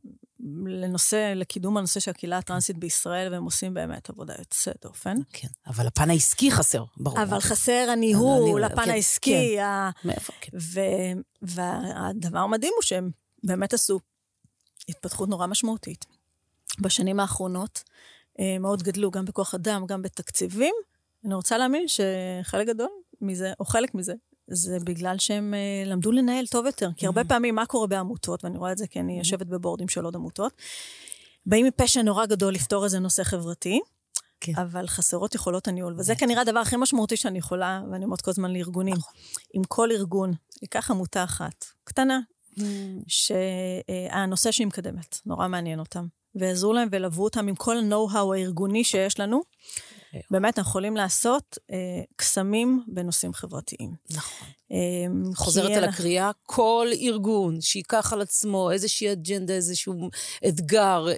לנושא, 0.66 1.32
לקידום 1.36 1.76
הנושא 1.76 2.00
של 2.00 2.10
הקהילה 2.10 2.38
הטרנסית 2.38 2.78
בישראל, 2.78 3.32
והם 3.32 3.44
עושים 3.44 3.74
באמת 3.74 4.10
עבודה 4.10 4.34
יוצאת 4.38 4.76
דופן. 4.82 5.16
כן, 5.32 5.48
אבל 5.66 5.86
הפן 5.86 6.10
העסקי 6.10 6.50
חסר, 6.50 6.84
ברור. 6.96 7.22
אבל 7.22 7.40
חסר 7.40 7.88
הניהול, 7.92 8.64
הפן 8.64 8.84
כן, 8.84 8.90
העסקי. 8.90 9.56
כן. 9.56 10.08
מאיפה, 10.08 10.32
כן. 10.40 10.58
והדבר 11.42 12.38
המדהים 12.38 12.72
הוא 12.76 12.82
שהם 12.82 13.10
באמת 13.44 13.72
עשו 13.72 14.00
התפתחות 14.88 15.28
נורא 15.28 15.46
משמעותית. 15.46 16.04
בשנים 16.80 17.20
האחרונות 17.20 17.82
אה, 18.40 18.58
מאוד 18.60 18.82
גדלו, 18.82 19.10
גם 19.10 19.24
בכוח 19.24 19.54
אדם, 19.54 19.86
גם 19.86 20.02
בתקציבים. 20.02 20.74
אני 21.24 21.34
רוצה 21.34 21.58
להאמין 21.58 21.84
שחלק 21.88 22.66
גדול 22.66 22.88
מזה, 23.22 23.52
או 23.60 23.64
חלק 23.64 23.94
מזה, 23.94 24.14
זה 24.50 24.78
בגלל 24.84 25.18
שהם 25.18 25.54
uh, 25.54 25.88
למדו 25.88 26.12
לנהל 26.12 26.46
טוב 26.46 26.66
יותר. 26.66 26.88
כי 26.96 27.06
הרבה 27.06 27.20
mm-hmm. 27.20 27.28
פעמים, 27.28 27.54
מה 27.54 27.66
קורה 27.66 27.86
בעמותות, 27.86 28.44
ואני 28.44 28.58
רואה 28.58 28.72
את 28.72 28.78
זה 28.78 28.86
כי 28.86 29.00
אני 29.00 29.14
mm-hmm. 29.14 29.18
יושבת 29.18 29.46
בבורדים 29.46 29.88
של 29.88 30.04
עוד 30.04 30.16
עמותות, 30.16 30.52
באים 31.46 31.66
מפשע 31.66 32.02
נורא 32.02 32.26
גדול 32.26 32.54
לפתור 32.54 32.84
איזה 32.84 32.98
נושא 32.98 33.22
חברתי, 33.24 33.80
כן. 34.40 34.52
אבל 34.56 34.86
חסרות 34.86 35.34
יכולות 35.34 35.68
הניהול. 35.68 35.94
וזה 35.98 36.14
כנראה 36.14 36.42
הדבר 36.42 36.58
הכי 36.58 36.76
משמעותי 36.76 37.16
שאני 37.16 37.38
יכולה, 37.38 37.82
ואני 37.90 38.04
אומרת 38.04 38.20
כל 38.20 38.30
הזמן 38.30 38.52
לארגונים. 38.52 38.94
נכון. 38.94 39.12
אם 39.56 39.62
כל 39.68 39.90
ארגון 39.90 40.32
ייקח 40.62 40.90
עמותה 40.90 41.24
אחת, 41.24 41.64
קטנה, 41.84 42.20
mm. 42.58 42.62
שהנושא 43.06 44.50
שהיא 44.50 44.66
מקדמת, 44.66 45.18
נורא 45.26 45.48
מעניין 45.48 45.78
אותם, 45.78 46.06
ויעזרו 46.34 46.72
להם 46.72 46.88
וילוו 46.90 47.24
אותם 47.24 47.48
עם 47.48 47.54
כל 47.54 47.78
ה-know-how 47.78 48.34
הארגוני 48.34 48.84
שיש 48.84 49.20
לנו, 49.20 49.42
באמת, 50.30 50.58
אנחנו 50.58 50.70
יכולים 50.70 50.96
לעשות 50.96 51.58
אה, 51.70 51.76
קסמים 52.16 52.84
בנושאים 52.88 53.32
חברתיים. 53.34 53.94
נכון. 54.10 54.48
אה, 54.72 55.34
חוזרת 55.34 55.76
על 55.76 55.84
הקריאה, 55.84 56.30
כל 56.42 56.88
ארגון 57.00 57.60
שייקח 57.60 58.12
על 58.12 58.20
עצמו 58.20 58.70
איזושהי 58.70 59.12
אג'נדה, 59.12 59.54
איזשהו 59.54 60.10
אתגר, 60.48 61.06
אה, 61.08 61.14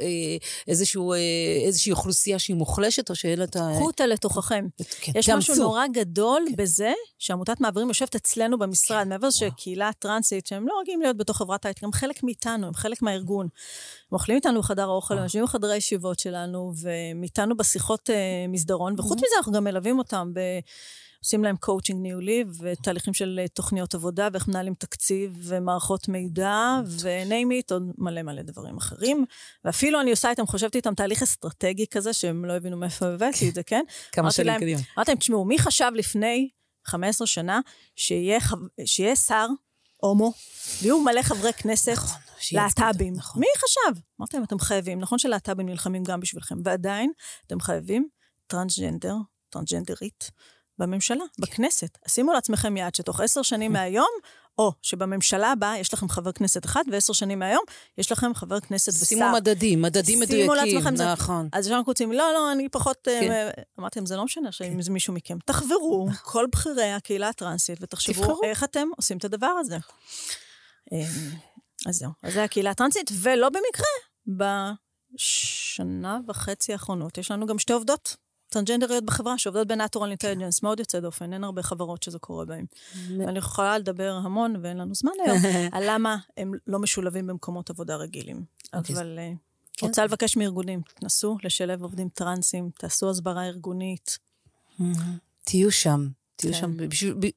איזשהו, 0.68 1.12
אה, 1.12 1.18
איזושהי 1.66 1.92
אוכלוסייה 1.92 2.38
שהיא 2.38 2.56
מוחלשת, 2.56 3.10
או 3.10 3.14
שאין 3.14 3.38
לה 3.38 3.44
את 3.44 3.56
ה... 3.56 3.70
קחו 3.74 3.86
אותה 3.86 4.06
לתוככם. 4.06 4.66
כן, 5.00 5.12
יש 5.14 5.26
תאמצו. 5.26 5.52
משהו 5.52 5.64
נורא 5.64 5.86
גדול 5.86 6.42
כן. 6.48 6.62
בזה 6.62 6.92
שעמותת 7.18 7.60
מעברים 7.60 7.88
יושבת 7.88 8.14
אצלנו 8.14 8.58
במשרד, 8.58 9.02
כן. 9.02 9.08
מעבר 9.08 9.30
שקהילה 9.30 9.90
טרנסית, 9.98 10.46
שהם 10.46 10.68
לא 10.68 10.72
רגילים 10.80 11.00
להיות 11.00 11.16
בתוך 11.16 11.36
חברת 11.36 11.66
הייטק, 11.66 11.84
הם 11.84 11.92
חלק 11.92 12.22
מאיתנו, 12.22 12.66
הם 12.66 12.74
חלק 12.74 13.02
מהארגון. 13.02 13.46
הם 14.10 14.12
אוכלים 14.12 14.36
איתנו 14.36 14.60
בחדר 14.60 14.82
האוכל, 14.82 15.18
הם 15.18 15.22
יושבים 15.22 15.44
בחדרי 15.44 15.72
הישיבות 15.72 16.18
שלנו, 16.18 16.72
ומאיתנו 16.82 17.56
בשיחות 17.56 18.10
אה, 18.10 18.46
מסדרון, 18.48 18.94
וחוץ 18.98 19.18
מזה 19.18 19.34
אנחנו 19.36 19.52
גם 19.52 19.64
מלווים 19.64 19.98
אותם 19.98 20.30
ב... 20.34 20.40
עושים 21.24 21.44
להם 21.44 21.56
קואוצ'ינג 21.56 22.02
ניהולי 22.02 22.44
ותהליכים 22.60 23.14
של 23.14 23.40
אה, 23.42 23.48
תוכניות 23.48 23.94
עבודה 23.94 24.28
ואיך 24.32 24.48
מנהלים 24.48 24.74
תקציב 24.74 25.36
ומערכות 25.42 26.08
מידע 26.08 26.80
ו-name 26.86 27.62
it, 27.62 27.72
עוד 27.74 27.92
מלא 27.98 28.22
מלא 28.22 28.42
דברים 28.42 28.76
אחרים. 28.76 29.24
ואפילו 29.64 30.00
אני 30.00 30.10
עושה 30.10 30.30
איתם, 30.30 30.46
חושבת 30.46 30.76
איתם 30.76 30.94
תהליך 30.94 31.22
אסטרטגי 31.22 31.86
כזה, 31.86 32.12
שהם 32.12 32.44
לא 32.44 32.52
הבינו 32.52 32.76
מאיפה 32.76 33.06
הבאתי 33.06 33.48
את 33.48 33.54
זה, 33.54 33.62
כן? 33.62 33.84
כמה 34.12 34.32
שנים 34.32 34.56
קדימה. 34.56 34.80
אמרתי 34.96 35.10
להם, 35.10 35.18
תשמעו, 35.18 35.44
מי 35.44 35.58
חשב 35.58 35.90
לפני 35.94 36.48
15 36.86 37.26
שנה 37.26 37.60
שיהיה, 37.96 38.38
שיהיה 38.84 39.16
שר 39.16 39.46
הומו, 39.96 40.32
ויהיו 40.82 41.00
מלא 41.00 41.22
חברי 41.22 41.52
כנסת 41.52 41.92
נכון, 41.92 42.18
להט"בים? 42.52 43.14
נכון. 43.14 43.40
מי 43.40 43.46
חשב? 43.56 44.00
אמרתי 44.20 44.36
להם, 44.36 44.44
אתם 44.44 44.58
חייבים, 44.58 45.00
נכון 45.00 45.18
שלהט"בים 45.18 45.68
נלחמים 45.68 46.02
גם 46.02 46.20
בשבילכם, 46.20 46.56
ועדיין 46.64 47.12
אתם 47.46 47.60
חייבים 47.60 48.08
טרנסג'נדר, 48.46 49.14
טרנסג'נדרית, 49.50 50.30
בממשלה, 50.78 51.24
כן. 51.36 51.42
בכנסת. 51.42 51.98
שימו 52.08 52.32
לעצמכם 52.32 52.76
יעד 52.76 52.94
שתוך 52.94 53.20
עשר 53.20 53.42
שנים 53.42 53.72
מהיום, 53.72 54.10
או 54.58 54.72
שבממשלה 54.82 55.52
הבאה 55.52 55.78
יש 55.78 55.94
לכם 55.94 56.08
חבר 56.08 56.32
כנסת 56.32 56.64
אחד, 56.64 56.82
ועשר 56.90 57.12
שנים 57.12 57.38
מהיום 57.38 57.62
יש 57.98 58.12
לכם 58.12 58.34
חבר 58.34 58.60
כנסת 58.60 58.92
ושר. 58.92 59.04
שימו 59.04 59.32
מדדים, 59.34 59.82
מדדים 59.82 60.20
מדויקים, 60.20 60.78
נכון. 60.78 61.48
אז 61.52 61.66
ישר 61.66 61.80
רוצים, 61.86 62.12
לא, 62.12 62.32
לא, 62.32 62.52
אני 62.52 62.68
פחות... 62.68 63.08
אה, 63.08 63.20
כן. 63.20 63.50
אמרתי 63.80 63.98
להם, 63.98 64.06
זה 64.06 64.16
לא 64.16 64.24
משנה 64.24 64.52
שאם 64.52 64.74
כן. 64.74 64.82
זה 64.82 64.90
מישהו 64.90 65.14
מכם. 65.14 65.38
תחברו, 65.44 66.06
נכון. 66.10 66.32
כל 66.32 66.46
בכירי 66.52 66.92
הקהילה 66.92 67.28
הטרנסית, 67.28 67.78
ותחשבו 67.80 68.40
איך 68.44 68.64
אתם 68.64 68.88
עושים 68.96 69.18
את 69.18 69.24
הדבר 69.24 69.46
הזה. 69.60 69.78
אמ, 70.92 70.98
אז 71.86 71.94
זהו, 71.94 72.10
אז 72.22 72.32
זה 72.32 72.44
הקהילה 72.44 72.70
הטרנסית, 72.70 73.10
ולא 73.22 73.48
במקרה, 73.48 73.86
בשנה 75.16 76.18
וחצי 76.28 76.72
האחרונות 76.72 77.18
יש 77.18 77.30
לנו 77.30 77.46
גם 77.46 77.58
שתי 77.58 77.72
עובדות 77.72 78.16
טרנסג'נדריות 78.54 79.04
בחברה 79.04 79.38
שעובדות 79.38 79.68
בנטורל 79.68 80.08
אינטליג'נס, 80.08 80.62
מאוד 80.62 80.80
יוצא 80.80 81.00
דופן, 81.00 81.32
אין 81.32 81.44
הרבה 81.44 81.62
חברות 81.62 82.02
שזה 82.02 82.18
קורה 82.18 82.44
בהן. 82.44 82.64
ואני 83.18 83.38
יכולה 83.38 83.78
לדבר 83.78 84.12
המון, 84.12 84.56
ואין 84.62 84.76
לנו 84.76 84.94
זמן 84.94 85.12
היום, 85.26 85.38
על 85.72 85.84
למה 85.86 86.16
הם 86.36 86.52
לא 86.66 86.78
משולבים 86.78 87.26
במקומות 87.26 87.70
עבודה 87.70 87.96
רגילים. 87.96 88.44
אוקיי. 88.74 88.96
אבל 88.96 89.18
אה, 89.18 89.32
כן. 89.72 89.86
רוצה 89.86 90.04
לבקש 90.04 90.36
מארגונים, 90.36 90.80
תנסו 90.94 91.36
לשלב 91.44 91.82
עובדים 91.82 92.08
טרנסים, 92.08 92.70
תעשו 92.78 93.10
הסברה 93.10 93.46
ארגונית. 93.46 94.18
תהיו 95.44 95.72
שם, 95.72 96.08
תהיו 96.36 96.52
כן. 96.52 96.58
שם 96.58 96.76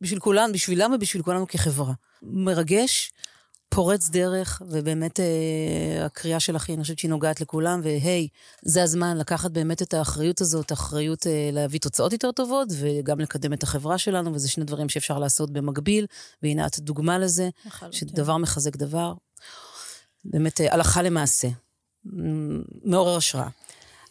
בשביל 0.01 0.19
כולנו, 0.19 0.53
בשבילם 0.53 0.91
ובשביל 0.93 1.23
כולנו 1.23 1.47
כחברה. 1.47 1.93
מרגש. 2.21 3.11
פורץ 3.69 4.09
דרך, 4.09 4.61
ובאמת 4.69 5.19
אה, 5.19 6.05
הקריאה 6.05 6.39
שלך, 6.39 6.69
אני 6.69 6.81
חושבת 6.81 6.99
שהיא 6.99 7.09
נוגעת 7.09 7.41
לכולם, 7.41 7.81
והי, 7.83 8.27
זה 8.61 8.83
הזמן 8.83 9.17
לקחת 9.17 9.51
באמת 9.51 9.81
את 9.81 9.93
האחריות 9.93 10.41
הזאת, 10.41 10.71
האחריות 10.71 11.27
אה, 11.27 11.49
להביא 11.53 11.79
תוצאות 11.79 12.13
יותר 12.13 12.31
טובות, 12.31 12.67
וגם 12.79 13.19
לקדם 13.19 13.53
את 13.53 13.63
החברה 13.63 13.97
שלנו, 13.97 14.33
וזה 14.33 14.49
שני 14.49 14.63
דברים 14.63 14.89
שאפשר 14.89 15.19
לעשות 15.19 15.51
במקביל, 15.51 16.05
והנה 16.43 16.67
את 16.67 16.79
דוגמה 16.79 17.19
לזה, 17.19 17.49
שדבר 17.91 18.37
מחזק 18.37 18.75
דבר. 18.75 19.13
באמת, 20.25 20.61
אה, 20.61 20.73
הלכה 20.73 21.01
למעשה. 21.01 21.47
מעורר 22.83 23.17
השראה. 23.17 23.47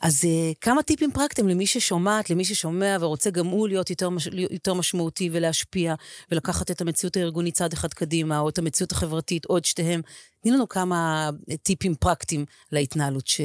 אז 0.02 0.24
uh, 0.24 0.54
כמה 0.60 0.82
טיפים 0.82 1.12
פרקטיים 1.12 1.48
למי 1.48 1.66
ששומעת, 1.66 2.30
למי 2.30 2.44
ששומע 2.44 2.96
ורוצה 3.00 3.30
גם 3.30 3.46
הוא 3.46 3.68
להיות 3.68 3.90
יותר, 3.90 4.10
מש, 4.10 4.28
יותר 4.50 4.74
משמעותי 4.74 5.30
ולהשפיע 5.32 5.94
ולקחת 6.30 6.70
את 6.70 6.80
המציאות 6.80 7.16
הארגונית 7.16 7.54
צעד 7.54 7.72
אחד 7.72 7.94
קדימה, 7.94 8.38
או 8.38 8.48
את 8.48 8.58
המציאות 8.58 8.92
החברתית, 8.92 9.44
או 9.44 9.58
את 9.58 9.64
שתיהם. 9.64 10.00
תני 10.40 10.52
לנו 10.52 10.68
כמה 10.68 11.30
אה, 11.50 11.56
טיפים 11.56 11.94
פרקטיים 11.94 12.44
להתנהלות, 12.72 13.26
ש... 13.26 13.40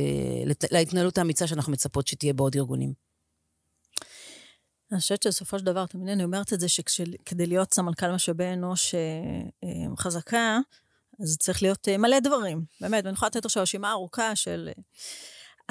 להתנהלות 0.72 1.18
האמיצה 1.18 1.48
שאנחנו 1.48 1.72
מצפות 1.72 2.08
שתהיה 2.08 2.34
בעוד 2.34 2.56
ארגונים. 2.56 2.94
אני 4.92 5.00
חושבת 5.00 5.24
שבסופו 5.24 5.60
של 5.60 5.66
דבר, 5.66 5.86
תמיד 5.86 6.10
אני 6.10 6.24
אומרת 6.24 6.54
את 6.54 6.60
זה, 6.60 6.68
שכדי 6.70 7.46
להיות 7.46 7.74
סמנכ"ל 7.74 8.12
משאבי 8.12 8.54
אנוש 8.54 8.96
אה, 8.96 9.70
חזקה, 9.98 10.60
אז 11.22 11.38
צריך 11.40 11.62
להיות 11.62 11.88
מלא 12.00 12.20
דברים, 12.20 12.64
באמת, 12.82 13.04
ואני 13.04 13.14
יכולה 13.14 13.28
לתת 13.28 13.46
עכשיו 13.46 13.64
רשימה 13.64 13.92
ארוכה 13.92 14.36
של... 14.36 14.70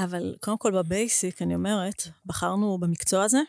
אבל 0.04 0.36
קודם 0.40 0.58
כל 0.58 0.72
ב 0.72 0.82
basic, 0.82 1.42
אני 1.42 1.54
אומרת, 1.54 2.02
בחרנו 2.26 2.78
במקצוע 2.78 3.24
הזה. 3.24 3.40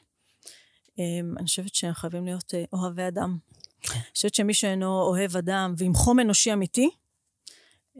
אמ, 0.97 1.33
אני 1.37 1.45
חושבת 1.45 1.75
שאנחנו 1.75 2.01
חייבים 2.01 2.25
להיות 2.25 2.53
אה, 2.53 2.63
אוהבי 2.73 3.07
אדם. 3.07 3.37
כן. 3.81 3.93
אני 3.93 4.13
חושבת 4.13 4.35
שמי 4.35 4.53
שאינו 4.53 5.01
אוהב 5.01 5.37
אדם 5.37 5.73
ועם 5.77 5.93
חום 5.93 6.19
אנושי 6.19 6.53
אמיתי, 6.53 6.89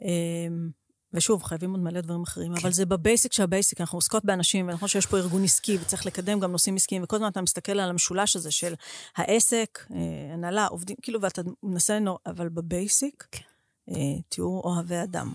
אמ, 0.02 0.70
ושוב, 1.14 1.44
חייבים 1.44 1.72
עוד 1.72 1.80
מלא 1.80 2.02
דברים 2.02 2.24
אחרים, 2.24 2.56
כן. 2.56 2.62
אבל 2.62 2.72
זה 2.72 2.86
ב 2.86 2.94
basic 2.94 3.34
של 3.34 3.44
ה 3.44 3.49
basic, 3.49 3.82
אנחנו 3.82 3.98
עוסקות 3.98 4.26
באנשים, 4.26 4.68
ונכון 4.68 4.88
שיש 4.88 5.06
פה 5.06 5.18
ארגון 5.18 5.44
עסקי, 5.44 5.78
וצריך 5.82 6.06
לקדם 6.06 6.40
גם 6.40 6.52
נושאים 6.52 6.76
עסקיים, 6.76 7.04
וכל 7.04 7.16
הזמן 7.16 7.28
אתה 7.28 7.42
מסתכל 7.42 7.80
על 7.80 7.90
המשולש 7.90 8.36
הזה 8.36 8.52
של 8.52 8.74
העסק, 9.16 9.86
אה, 9.92 10.34
הנהלה, 10.34 10.68
עובדים, 10.68 10.96
כאילו, 11.02 11.22
ואתה 11.22 11.42
מנסה, 11.64 12.00
אבל 12.26 12.50
בבייסיק, 12.50 13.28
כן. 13.32 13.51
אה, 13.90 13.96
תהיו 14.30 14.60
אוהבי 14.64 14.96
אדם. 15.04 15.34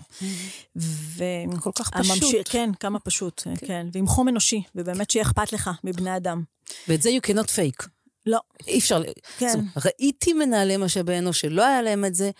ו... 0.75 1.23
כל 1.59 1.71
כך 1.75 1.89
פשוט. 1.89 2.47
כן, 2.49 2.69
כמה 2.79 2.99
פשוט, 2.99 3.41
כן. 3.43 3.53
כן. 3.67 3.87
ועם 3.93 4.07
חום 4.07 4.29
אנושי, 4.29 4.63
ובאמת 4.75 5.09
שיהיה 5.09 5.25
אכפת 5.25 5.53
לך 5.53 5.69
מבני 5.83 6.17
אדם. 6.17 6.43
ואת 6.87 7.01
זה 7.01 7.09
you 7.09 7.29
cannot 7.29 7.47
fake. 7.47 7.87
לא. 8.25 8.39
אי 8.67 8.79
אפשר... 8.79 9.01
כן. 9.37 9.49
זאת, 9.49 9.85
ראיתי 9.85 10.33
מנהלי 10.33 10.77
משאבי 10.77 11.17
אנוש 11.17 11.41
שלא 11.41 11.65
היה 11.65 11.81
להם 11.81 12.05
את 12.05 12.15
זה. 12.15 12.31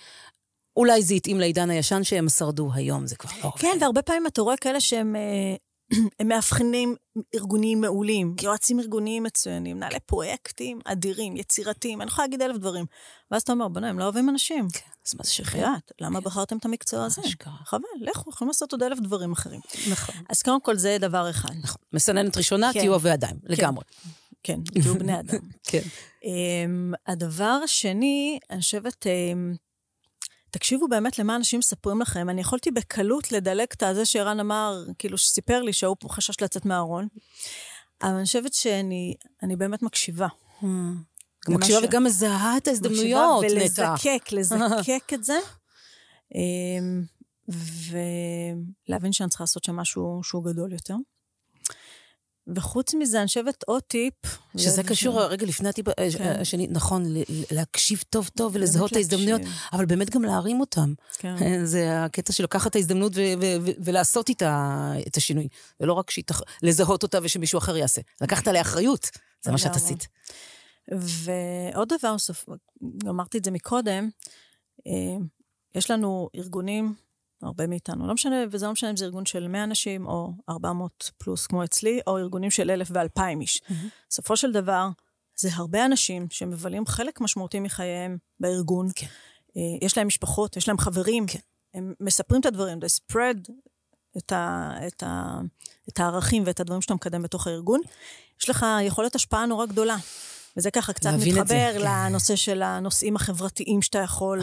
אולי 0.77 1.01
זה 1.01 1.13
התאים 1.13 1.39
לעידן 1.39 1.69
הישן 1.69 2.03
שהם 2.03 2.29
שרדו 2.29 2.69
היום, 2.73 3.07
זה 3.07 3.15
כבר 3.15 3.31
לא... 3.43 3.51
כן, 3.59 3.77
והרבה 3.81 4.01
פעמים 4.01 4.27
אתה 4.27 4.41
רואה 4.41 4.57
כאלה 4.57 4.79
שהם... 4.79 5.15
הם 6.19 6.27
מאבחנים 6.27 6.95
ארגוניים 7.35 7.81
מעולים, 7.81 8.35
יועצים 8.41 8.79
ארגוניים 8.79 9.23
מצוינים, 9.23 9.77
מנהלי 9.77 9.99
פרויקטים 9.99 10.79
אדירים, 10.85 11.37
יצירתיים, 11.37 12.01
אני 12.01 12.07
יכולה 12.07 12.25
להגיד 12.27 12.41
אלף 12.41 12.57
דברים. 12.57 12.85
ואז 13.31 13.41
אתה 13.41 13.51
אומר, 13.51 13.67
בוא'נה, 13.67 13.89
הם 13.89 13.99
לא 13.99 14.03
אוהבים 14.03 14.29
אנשים. 14.29 14.67
כן, 14.73 14.89
אז 15.07 15.15
מה 15.15 15.23
זה 15.23 15.31
שחרר? 15.31 15.61
בחייאת, 15.61 15.91
למה 16.01 16.19
כן. 16.19 16.25
בחרתם 16.25 16.57
את 16.57 16.65
המקצוע 16.65 17.05
הזה? 17.05 17.21
אשכרה. 17.25 17.53
חבל, 17.65 17.83
לכו, 18.01 18.29
יכולים 18.29 18.49
לעשות 18.49 18.71
עוד 18.71 18.83
אלף 18.83 18.99
דברים 18.99 19.31
אחרים. 19.31 19.61
נכון. 19.91 20.15
אז 20.29 20.41
קודם 20.41 20.61
כל, 20.61 20.75
זה 20.75 20.97
דבר 20.99 21.29
אחד. 21.29 21.53
נכון. 21.63 21.81
מסננת 21.93 22.37
ראשונה, 22.37 22.73
כן. 22.73 22.79
תהיו 22.79 22.91
אוהבי 22.91 23.09
ידיים, 23.09 23.35
לגמרי. 23.43 23.83
כן, 24.43 24.59
תהיו 24.63 24.93
בני 24.93 25.19
אדם. 25.19 25.39
כן. 25.69 25.81
Um, 26.21 26.95
הדבר 27.07 27.59
השני, 27.63 28.39
אני 28.49 28.61
חושבת, 28.61 29.05
um, 29.05 29.57
תקשיבו 30.57 30.87
באמת 30.87 31.19
למה 31.19 31.35
אנשים 31.35 31.59
מספרים 31.59 32.01
לכם. 32.01 32.29
אני 32.29 32.41
יכולתי 32.41 32.71
בקלות 32.71 33.31
לדלג 33.31 33.67
את 33.73 33.83
הזה 33.83 34.05
שערן 34.05 34.39
אמר, 34.39 34.83
כאילו, 34.97 35.17
שסיפר 35.17 35.61
לי 35.61 35.73
שהוא 35.73 35.95
חשש 36.09 36.41
לצאת 36.41 36.65
מהארון, 36.65 37.07
אבל 38.01 38.11
אני 38.11 38.25
חושבת 38.25 38.53
שאני 38.53 39.13
אני 39.43 39.55
באמת 39.55 39.81
מקשיבה. 39.81 40.27
גם 40.61 40.69
למה 41.47 41.57
מקשיבה 41.57 41.79
ש- 41.79 41.83
וגם 41.83 42.03
מזהה 42.03 42.57
את 42.57 42.67
ההזדמנויות, 42.67 43.43
נטע. 43.45 43.53
ולזקק, 43.53 44.31
לזקק 44.31 45.13
את 45.13 45.23
זה. 45.23 45.39
אמ, 46.35 47.03
ולהבין 48.87 49.13
שאני 49.13 49.29
צריכה 49.29 49.43
לעשות 49.43 49.63
שם 49.63 49.75
משהו 49.75 50.19
שהוא 50.23 50.45
גדול 50.45 50.73
יותר. 50.73 50.95
וחוץ 52.55 52.93
מזה, 52.93 53.19
אני 53.19 53.27
חושבת 53.27 53.63
עוד 53.63 53.81
טיפ. 53.83 54.13
שזה 54.57 54.69
זה- 54.69 54.83
קשור, 54.83 55.21
רגע 55.23 55.45
לפני 55.45 55.69
הטיפ 55.69 55.85
כן. 56.17 56.35
השני, 56.41 56.67
נכון, 56.69 57.03
להקשיב 57.51 58.03
טוב 58.09 58.29
טוב 58.37 58.55
ולזהות 58.55 58.91
את 58.91 58.95
ההזדמנויות. 58.95 59.41
אבל 59.73 59.85
באמת 59.85 60.09
גם 60.09 60.23
להרים 60.23 60.59
אותם. 60.59 60.93
כן. 61.17 61.35
זה 61.65 62.03
הקטע 62.03 62.33
של 62.33 62.43
לקחת 62.43 62.71
את 62.71 62.75
ההזדמנות 62.75 63.11
ו- 63.15 63.19
ו- 63.41 63.57
ו- 63.65 63.71
ולעשות 63.79 64.29
איתה 64.29 64.73
את 65.07 65.17
השינוי. 65.17 65.47
ולא 65.79 65.93
רק 65.93 66.09
שהיא 66.11 66.25
לזהות 66.63 67.03
אותה 67.03 67.19
ושמישהו 67.23 67.57
אחר 67.57 67.77
יעשה. 67.77 68.01
לקחת 68.21 68.47
עליה 68.47 68.61
אחריות, 68.61 69.09
זה 69.41 69.51
מה 69.51 69.57
שאת. 69.57 69.75
עשית. 69.75 70.07
ועוד 70.91 71.93
דבר 71.99 72.11
נוסף, 72.11 72.45
אמרתי 73.09 73.37
את 73.37 73.45
זה 73.45 73.51
מקודם, 73.51 74.09
אה, 74.87 74.91
יש 75.75 75.91
לנו 75.91 76.29
ארגונים, 76.35 76.93
הרבה 77.41 77.67
מאיתנו, 77.67 78.07
לא 78.07 78.13
משנה, 78.13 78.35
וזה 78.51 78.65
לא 78.65 78.71
משנה 78.71 78.89
אם 78.89 78.97
זה 78.97 79.05
ארגון 79.05 79.25
של 79.25 79.47
100 79.47 79.63
אנשים 79.63 80.05
או 80.05 80.33
400 80.49 81.11
פלוס 81.17 81.47
כמו 81.47 81.63
אצלי, 81.63 81.99
או 82.07 82.17
ארגונים 82.17 82.51
של 82.51 82.71
1,000 82.71 82.87
ו-2,000 82.91 83.41
איש. 83.41 83.61
בסופו 84.09 84.37
של 84.37 84.51
דבר, 84.51 84.89
זה 85.35 85.49
הרבה 85.53 85.85
אנשים 85.85 86.27
שמבלים 86.29 86.85
חלק 86.85 87.21
משמעותי 87.21 87.59
מחייהם 87.59 88.17
בארגון. 88.39 88.87
כן. 88.95 89.07
אה, 89.57 89.61
יש 89.81 89.97
להם 89.97 90.07
משפחות, 90.07 90.57
יש 90.57 90.67
להם 90.67 90.77
חברים, 90.77 91.27
כן. 91.27 91.39
הם 91.73 91.93
מספרים 91.99 92.41
את 92.41 92.45
הדברים, 92.45 92.79
they 92.79 93.13
spread 93.13 93.51
את, 94.17 94.31
ה, 94.31 94.71
את, 94.87 95.03
ה, 95.03 95.39
את 95.89 95.99
הערכים 95.99 96.43
ואת 96.45 96.59
הדברים 96.59 96.81
שאתה 96.81 96.93
מקדם 96.93 97.21
בתוך 97.21 97.47
הארגון. 97.47 97.81
יש 98.41 98.49
לך 98.49 98.65
יכולת 98.81 99.15
השפעה 99.15 99.45
נורא 99.45 99.65
גדולה. 99.65 99.97
וזה 100.57 100.71
ככה 100.71 100.93
קצת 100.93 101.09
את 101.13 101.19
זה, 101.19 101.25
מתחבר 101.25 101.73
כן. 101.73 101.81
לנושא 101.81 102.35
של 102.35 102.61
הנושאים 102.61 103.15
החברתיים 103.15 103.81
שאתה 103.81 103.99
יכול 103.99 104.41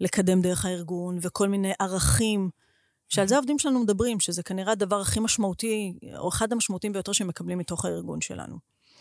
לקדם 0.00 0.42
דרך 0.42 0.64
הארגון, 0.64 1.18
וכל 1.22 1.48
מיני 1.48 1.72
ערכים, 1.80 2.50
שעל 3.08 3.28
זה 3.28 3.34
העובדים 3.34 3.58
שלנו 3.58 3.80
מדברים, 3.80 4.20
שזה 4.20 4.42
כנראה 4.42 4.72
הדבר 4.72 5.00
הכי 5.00 5.20
משמעותי, 5.20 5.98
או 6.18 6.28
אחד 6.28 6.52
המשמעותיים 6.52 6.92
ביותר 6.92 7.12
שהם 7.12 7.28
מקבלים 7.28 7.58
מתוך 7.58 7.84
הארגון 7.84 8.20
שלנו. 8.20 8.58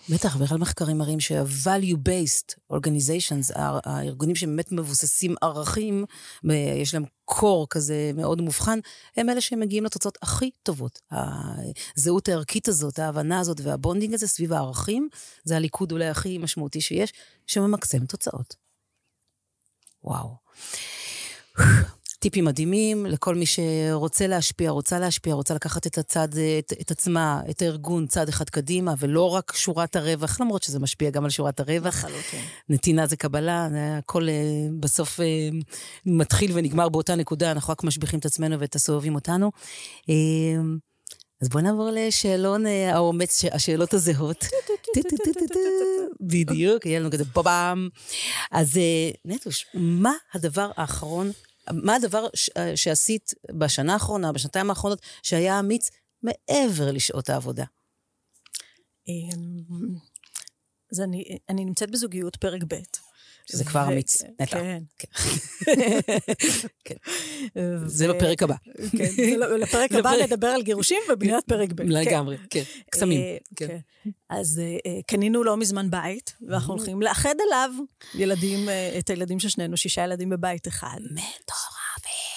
בטח, 0.10 0.38
בכלל 0.38 0.58
מחקרים 0.58 0.98
מראים 0.98 1.20
שה-value-based 1.20 2.74
organizations, 2.74 3.56
הא- 3.56 3.80
הארגונים 3.84 4.36
שבאמת 4.36 4.72
מבוססים 4.72 5.36
ערכים, 5.42 6.06
יש 6.82 6.94
להם 6.94 7.04
קור 7.26 7.68
כזה 7.70 8.12
מאוד 8.16 8.42
מובחן, 8.42 8.80
הם 9.18 9.30
אלה 9.30 9.42
שמגיעים 9.42 9.86
לתוצאות 9.86 10.18
הכי 10.22 10.52
טובות. 10.64 11.02
הזהות 11.98 12.28
הערכית 12.28 12.68
הזאת, 12.68 13.00
ההבנה 13.00 13.40
הזאת 13.40 13.62
והבונדינג 13.64 14.14
הזה 14.14 14.28
סביב 14.28 14.54
הערכים, 14.54 15.10
זה 15.44 15.56
הליכוד 15.56 15.92
אולי 15.92 16.08
הכי 16.08 16.38
משמעותי 16.38 16.82
שיש, 16.82 17.14
שממקסם 17.48 18.06
תוצאות. 18.06 18.56
וואו. 20.04 20.45
טיפים 22.26 22.46
מדהימים 22.46 23.06
לכל 23.06 23.36
מי 23.36 23.46
שרוצה 23.46 24.28
להשפיע, 24.28 24.72
רוצה 24.72 25.00
להשפיע, 25.00 25.34
רוצה 25.34 25.54
לקחת 25.54 25.88
את 25.88 25.98
הצד, 25.98 26.28
את, 26.60 26.74
את 26.82 26.92
עצמה, 26.92 27.42
את 27.50 27.62
הארגון 27.62 28.08
צעד 28.08 28.30
אחד 28.30 28.50
קדימה, 28.50 28.94
ולא 29.00 29.30
רק 29.30 29.54
שורת 29.56 29.96
הרווח, 29.96 30.42
למרות 30.42 30.64
שזה 30.64 30.80
משפיע 30.80 31.10
גם 31.10 31.24
על 31.24 31.30
שורת 31.30 31.60
הרווח. 31.60 31.96
לחלוטין. 31.96 32.40
נתינה 32.70 33.08
זה 33.08 33.16
קבלה, 33.16 33.68
הכל 33.98 34.30
אה, 34.30 34.34
בסוף 34.80 35.20
אה, 35.20 35.50
מתחיל 36.06 36.52
ונגמר 36.54 36.90
באותה 36.90 37.16
נקודה, 37.16 37.52
אנחנו 37.52 37.72
רק 37.72 37.84
משביחים 37.84 38.20
את 38.20 38.26
עצמנו 38.26 38.60
ואת 38.60 38.76
הסובבים 38.76 39.16
אותנו. 39.16 39.52
אה, 40.10 40.16
אז 41.42 41.50
בואו 41.50 41.64
נעבור 41.64 41.90
לשאלון 41.94 42.66
האומץ, 42.66 43.46
השאלות 43.52 43.94
הזהות. 43.94 44.46
בדיוק, 46.22 46.86
יהיה 46.86 47.00
לנו 47.00 47.12
כזה 47.12 47.24
בובם. 47.24 47.90
אז 48.52 48.80
נטוש, 49.26 49.66
מה 49.74 50.14
הדבר 50.34 50.72
האחרון, 50.76 51.32
מה 51.72 51.96
הדבר 51.96 52.28
שעשית 52.76 53.34
בשנה 53.52 53.94
האחרונה, 53.94 54.32
בשנתיים 54.32 54.70
האחרונות, 54.70 55.02
שהיה 55.24 55.60
אמיץ 55.60 55.90
מעבר 56.24 56.92
לשעות 56.92 57.30
העבודה? 57.30 57.66
אז 60.92 61.02
אני 61.50 61.66
נמצאת 61.66 61.92
בזוגיות 61.92 62.36
פרק 62.36 62.62
ב'. 62.68 62.76
שזה 63.46 63.64
כבר 63.66 63.88
אמיץ, 63.88 64.22
נטע. 64.42 64.46
כן. 64.46 64.84
כן. 66.86 66.96
ו- 67.56 67.88
זה 67.90 68.08
בפרק 68.08 68.44
הבא. 68.44 68.56
כן, 68.98 69.10
ול- 69.18 69.56
לפרק 69.62 69.92
הבא 70.00 70.12
נדבר 70.24 70.48
על 70.48 70.62
גירושים 70.64 70.98
ובניית 71.10 71.46
פרק 71.48 71.72
ב'. 71.72 71.78
כן. 71.84 71.88
לגמרי, 71.88 72.38
כן. 72.50 72.64
קסמים, 72.92 73.22
אה, 73.22 73.38
כן. 73.56 73.68
כן. 73.68 73.78
אז 74.30 74.60
אה, 74.64 74.78
אה, 74.86 75.00
קנינו 75.08 75.44
לא 75.44 75.58
מזמן 75.58 75.90
בית, 75.92 76.34
ואנחנו 76.48 76.74
הולכים 76.74 77.02
לאחד 77.02 77.36
אליו 77.48 77.70
ילדים, 78.16 78.70
את 79.00 79.10
הילדים 79.10 79.40
של 79.40 79.50
שנינו, 79.50 79.78
שישה 79.78 80.04
ילדים 80.04 80.30
בבית 80.30 80.68
אחד. 80.68 80.98
מטורף. 81.12 81.65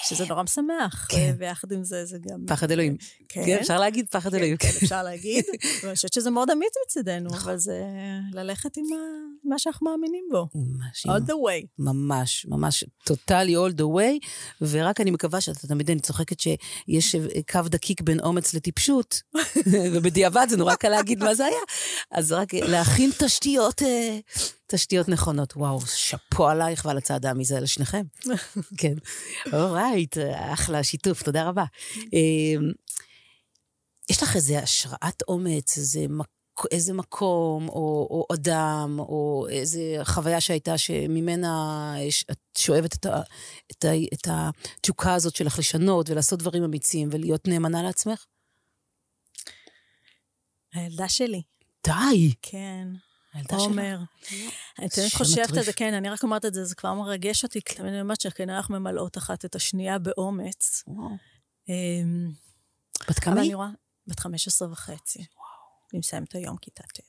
שזה 0.09 0.25
נורא 0.25 0.43
משמח, 0.43 1.07
כן. 1.09 1.35
ויחד 1.37 1.71
עם 1.71 1.83
זה, 1.83 2.05
זה 2.05 2.17
גם... 2.29 2.39
פחד 2.47 2.71
אלוהים. 2.71 2.97
כן. 3.29 3.45
כן, 3.45 3.57
אפשר 3.61 3.79
להגיד 3.79 4.05
פחד 4.09 4.33
אלוהים. 4.35 4.57
כן, 4.57 4.69
אפשר 4.83 5.03
להגיד. 5.03 5.45
ואני 5.83 5.95
חושבת 5.95 6.13
שזה 6.13 6.29
מאוד 6.29 6.49
אמיץ 6.49 6.73
מצידנו, 6.85 7.29
נכון. 7.29 7.49
אבל 7.49 7.57
זה 7.57 7.83
ללכת 8.33 8.77
עם 8.77 8.85
מה 9.43 9.59
שאנחנו 9.59 9.91
מאמינים 9.91 10.23
בו. 10.31 10.47
ממש, 10.55 11.05
all 11.07 11.29
the 11.29 11.33
way. 11.33 11.67
ממש, 11.79 12.45
ממש, 12.49 12.83
טוטאלי 13.03 13.55
all 13.55 13.73
the 13.73 13.97
way, 13.97 14.27
ורק 14.61 15.01
אני 15.01 15.11
מקווה 15.11 15.41
שאתה 15.41 15.67
תמיד, 15.67 15.91
אני 15.91 15.99
צוחקת 15.99 16.39
שיש 16.39 17.15
קו 17.51 17.59
דקיק 17.65 18.01
בין 18.01 18.19
אומץ 18.19 18.53
לטיפשות, 18.53 19.21
ובדיעבד 19.93 20.47
זה 20.49 20.57
נורא 20.57 20.75
קל 20.75 20.89
להגיד 20.89 21.23
מה 21.23 21.35
זה 21.35 21.45
היה. 21.45 21.61
אז 22.11 22.31
רק 22.31 22.53
להכין 22.53 23.11
תשתיות, 23.17 23.81
אה, 23.81 24.19
תשתיות 24.71 25.09
נכונות. 25.09 25.53
וואו, 25.55 25.81
שאפו 25.81 26.47
עלייך 26.47 26.85
ועל 26.85 26.97
הצעד 26.97 27.25
הזה 27.25 27.59
לשניכם. 27.59 28.05
כן. 28.79 28.93
אורייט, 29.53 30.17
אחלה 30.35 30.83
שיתוף, 30.83 31.23
תודה 31.23 31.47
רבה. 31.49 31.63
אה, 32.13 32.61
יש 34.09 34.23
לך 34.23 34.35
איזה 34.35 34.59
השראת 34.59 35.21
אומץ, 35.27 35.77
איזה 35.77 36.05
מקום, 36.09 36.33
איזה 36.71 36.93
מקום, 36.93 37.69
או, 37.69 38.07
או 38.11 38.25
אדם, 38.33 38.95
או 38.99 39.47
איזה 39.49 39.81
חוויה 40.03 40.41
שהייתה 40.41 40.77
שממנה 40.77 41.95
יש- 41.99 42.25
את 42.31 42.37
שואבת 42.57 42.93
את, 42.95 43.05
ה, 43.05 43.21
את, 43.71 43.85
ה, 43.85 43.89
את 44.13 44.27
התשוקה 44.31 45.13
הזאת 45.13 45.35
שלך 45.35 45.59
לשנות 45.59 46.09
ולעשות 46.09 46.39
דברים 46.39 46.63
אמיצים 46.63 47.09
ולהיות 47.11 47.47
נאמנה 47.47 47.83
לעצמך? 47.83 48.25
הילדה 50.73 51.09
שלי, 51.09 51.41
די! 51.87 52.33
כן. 52.41 52.87
הילדה 53.39 53.59
שלך. 53.59 53.67
עומר. 53.67 53.99
שם 54.89 55.17
חושבת 55.17 55.57
על. 55.57 55.63
זה, 55.63 55.73
כן, 55.73 55.93
אני 55.93 56.09
רק 56.09 56.23
אומרת 56.23 56.45
את 56.45 56.53
זה, 56.53 56.65
זה 56.65 56.75
כבר 56.75 56.93
מרגש 56.93 57.43
אותי, 57.43 57.61
כי 57.65 57.81
אני 57.81 58.01
אומרת 58.01 58.21
שכנראה 58.21 58.57
אנחנו 58.57 58.79
ממלאות 58.79 59.17
אחת 59.17 59.45
את 59.45 59.55
השנייה 59.55 59.99
באומץ. 59.99 60.83
אמ, 61.69 62.31
בת 63.09 63.19
כמה 63.19 63.41
היא? 63.41 63.55
בת 64.07 64.19
15 64.19 64.71
וחצי. 64.71 65.25
היא 65.91 65.99
מסיימת 65.99 66.35
היום 66.35 66.57
כיתה 66.57 66.83
ט'. 66.83 66.99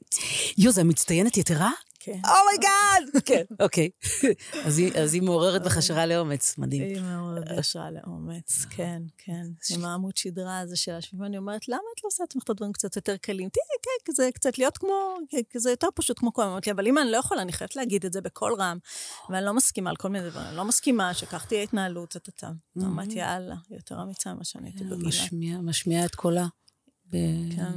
יו, 0.59 0.73
זה 0.73 0.85
מצטיינת 0.85 1.37
יתרה? 1.37 1.71
כן. 2.03 2.13
oh 2.13 2.40
my 2.40 2.67
god! 2.67 3.21
כן, 3.29 3.45
אוקיי. 3.61 3.91
אז 4.67 5.15
היא- 5.15 5.23
מעוררת 5.23 5.63
בך 5.63 5.77
השראה 5.77 6.07
לאומץ, 6.07 6.59
מדהים. 6.59 6.83
היא 6.83 7.01
מאוד 7.03 7.39
בהשראה 7.49 7.91
לאומץ, 7.91 8.65
כן, 8.71 9.03
כן. 9.19 9.47
עם 9.71 9.85
העמוד 9.85 10.17
שדרה 10.17 10.59
הזה 10.59 10.77
של 10.77 10.93
השבוע, 10.93 11.27
אני 11.27 11.39
אומרת, 11.39 11.69
למה 11.69 11.79
את 11.97 12.05
לא 12.05 12.09
עושה 12.09 12.23
לעצמך 12.23 12.43
את 12.43 12.51
הדברים 12.51 12.73
קצת 12.73 12.97
יותר 12.97 13.17
קלים? 13.17 13.49
תראי, 13.49 13.65
כן, 13.83 14.13
כזה 14.13 14.29
קצת 14.35 14.59
להיות 14.59 14.79
כמו, 14.79 15.17
כזה 15.53 15.71
יותר 15.71 15.87
פשוט 15.95 16.19
כמו 16.19 16.33
כל 16.33 16.43
אמרה 16.43 16.71
לי, 16.71 16.75
אבל 16.75 16.87
אמא, 16.87 17.01
אני 17.01 17.11
לא 17.11 17.17
יכולה, 17.17 17.43
אני 17.43 17.53
חייבת 17.53 17.77
להגיד 17.77 18.05
את 18.07 18.13
זה 18.13 18.21
בקול 18.21 18.55
רם, 18.59 18.79
ואני 19.31 19.45
לא 19.47 19.55
מסכימה 19.55 19.91
על 19.91 19.97
כל 19.97 20.09
מיני 20.09 20.31
דברים, 20.31 20.47
אני 20.47 20.57
לא 20.57 20.65
מסכימה 20.65 21.15
שכך 21.15 21.45
תהיה 21.47 21.63
התנהלות, 21.63 22.09
טטטה. 22.11 22.51
אמרתי, 22.79 23.13
יאללה, 23.19 23.55
יותר 23.71 24.03
אמיצה 24.03 24.35
ממה 24.35 24.45
שאני 24.45 24.69
הייתי 24.69 24.85
בגילה. 24.85 25.09
משמיע, 25.09 25.59
משמיע 25.59 26.05
את 26.05 26.15
קולה. 26.15 26.47
כן. 27.57 27.73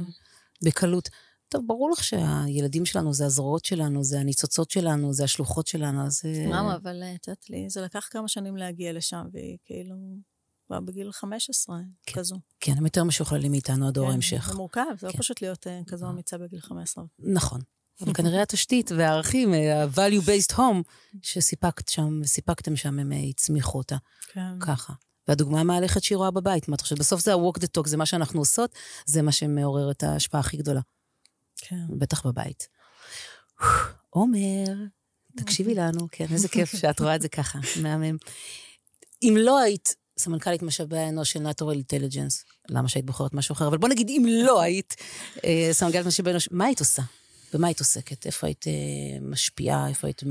בקלות. 0.64 1.08
טוב, 1.48 1.64
ברור 1.66 1.90
לך 1.90 2.04
שהילדים 2.04 2.86
שלנו 2.86 3.12
זה 3.12 3.26
הזרועות 3.26 3.64
שלנו, 3.64 4.04
זה 4.04 4.20
הניצוצות 4.20 4.70
שלנו, 4.70 5.12
זה 5.12 5.24
השלוחות 5.24 5.66
שלנו, 5.66 6.06
אז... 6.06 6.22
אה, 6.24 6.44
למה, 6.48 6.76
אבל 6.76 7.02
את 7.14 7.28
יודעת 7.28 7.50
לי, 7.50 7.70
זה 7.70 7.80
לקח 7.80 8.08
כמה 8.10 8.28
שנים 8.28 8.56
להגיע 8.56 8.92
לשם, 8.92 9.26
והיא 9.32 9.58
כאילו... 9.64 9.96
כבר 10.66 10.80
בגיל 10.80 11.12
15, 11.12 11.78
כן. 12.06 12.12
כזו. 12.12 12.40
כן, 12.60 12.72
הם 12.76 12.84
יותר 12.84 13.04
משוכללים 13.04 13.50
מאיתנו, 13.50 13.88
הדור 13.88 14.06
כן, 14.06 14.10
ההמשך. 14.10 14.48
זה 14.48 14.54
מורכב, 14.54 14.80
זה 14.98 15.06
לא 15.06 15.12
כן. 15.12 15.18
פשוט 15.18 15.42
להיות 15.42 15.66
אה, 15.66 15.80
כזו 15.86 16.10
אמיצה 16.10 16.38
בגיל 16.38 16.60
15. 16.60 17.04
נכון. 17.18 17.60
אבל 18.00 18.14
כנראה 18.14 18.42
התשתית 18.42 18.92
והערכים, 18.92 19.54
אה, 19.54 19.82
ה-value-based 19.82 20.52
home, 20.52 20.82
שסיפקת 21.22 21.88
שם, 21.88 22.24
סיפקתם 22.24 22.76
שם, 22.76 22.98
הם 22.98 23.12
אה, 23.12 23.18
הצמיחו 23.18 23.78
אותה 23.78 23.96
כן. 24.32 24.58
ככה. 24.60 24.92
והדוגמה 25.28 25.60
המהלכת 25.60 26.02
שהיא 26.02 26.16
רואה 26.16 26.30
בבית, 26.30 26.68
מה 26.68 26.74
אתה 26.74 26.82
חושב? 26.82 26.96
בסוף 26.98 27.20
זה 27.20 27.32
ה-walk 27.32 27.58
the 27.58 27.78
talk, 27.78 27.88
זה 27.88 27.96
מה 27.96 28.06
שאנחנו 28.06 28.40
עושות, 28.40 28.70
זה 29.06 29.22
מה 29.22 29.32
שמעורר 29.32 29.90
את 29.90 30.02
ההשפעה 30.02 30.40
הכי 30.40 30.56
גדולה, 30.56 30.80
כן. 31.56 31.86
בטח 31.98 32.26
בבית. 32.26 32.68
עומר, 34.10 34.64
תקשיבי 35.36 35.74
לנו, 35.74 36.08
כן, 36.12 36.26
איזה 36.32 36.48
כיף 36.48 36.76
שאת 36.80 37.00
רואה 37.00 37.16
את 37.16 37.22
זה 37.22 37.28
ככה, 37.28 37.58
מהמם. 37.82 38.16
אם 39.22 39.36
לא 39.38 39.58
היית 39.58 39.94
סמנכ"לית 40.18 40.62
משאבי 40.62 40.98
האנוש 40.98 41.32
של 41.32 41.46
Natural 41.46 41.76
Intelligence, 41.76 42.52
למה 42.68 42.88
שהיית 42.88 43.06
בוחרת 43.06 43.34
משהו 43.34 43.52
אחר? 43.52 43.66
אבל 43.66 43.78
בוא 43.78 43.88
נגיד, 43.88 44.08
אם 44.08 44.26
לא 44.28 44.60
היית 44.62 44.94
אה, 45.44 45.68
סמנכ"לית 45.72 46.06
משאבי 46.06 46.30
האנוש, 46.30 46.48
מה 46.50 46.64
היית 46.64 46.80
עושה? 46.80 47.02
במה 47.52 47.66
היית 47.66 47.78
עוסקת? 47.78 48.26
איפה 48.26 48.46
היית 48.46 48.66
אה, 48.66 48.72
משפיעה? 49.20 49.88
איפה 49.88 50.06
היית 50.06 50.22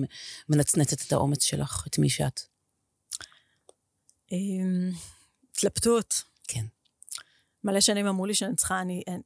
מנצנצת 0.50 1.08
את 1.08 1.14
האומץ 1.14 1.44
שלך? 1.44 1.84
את 1.88 1.98
מי 1.98 2.10
שאת? 2.10 2.42
אמ, 4.32 4.92
התלבטות. 5.52 6.24
כן. 6.48 6.66
מלא 7.64 7.80
שנים 7.80 8.08
אמרו 8.08 8.26
לי 8.26 8.34
שאני 8.34 8.56
צריכה, 8.56 8.82
אני, 8.82 9.04
אני, 9.08 9.22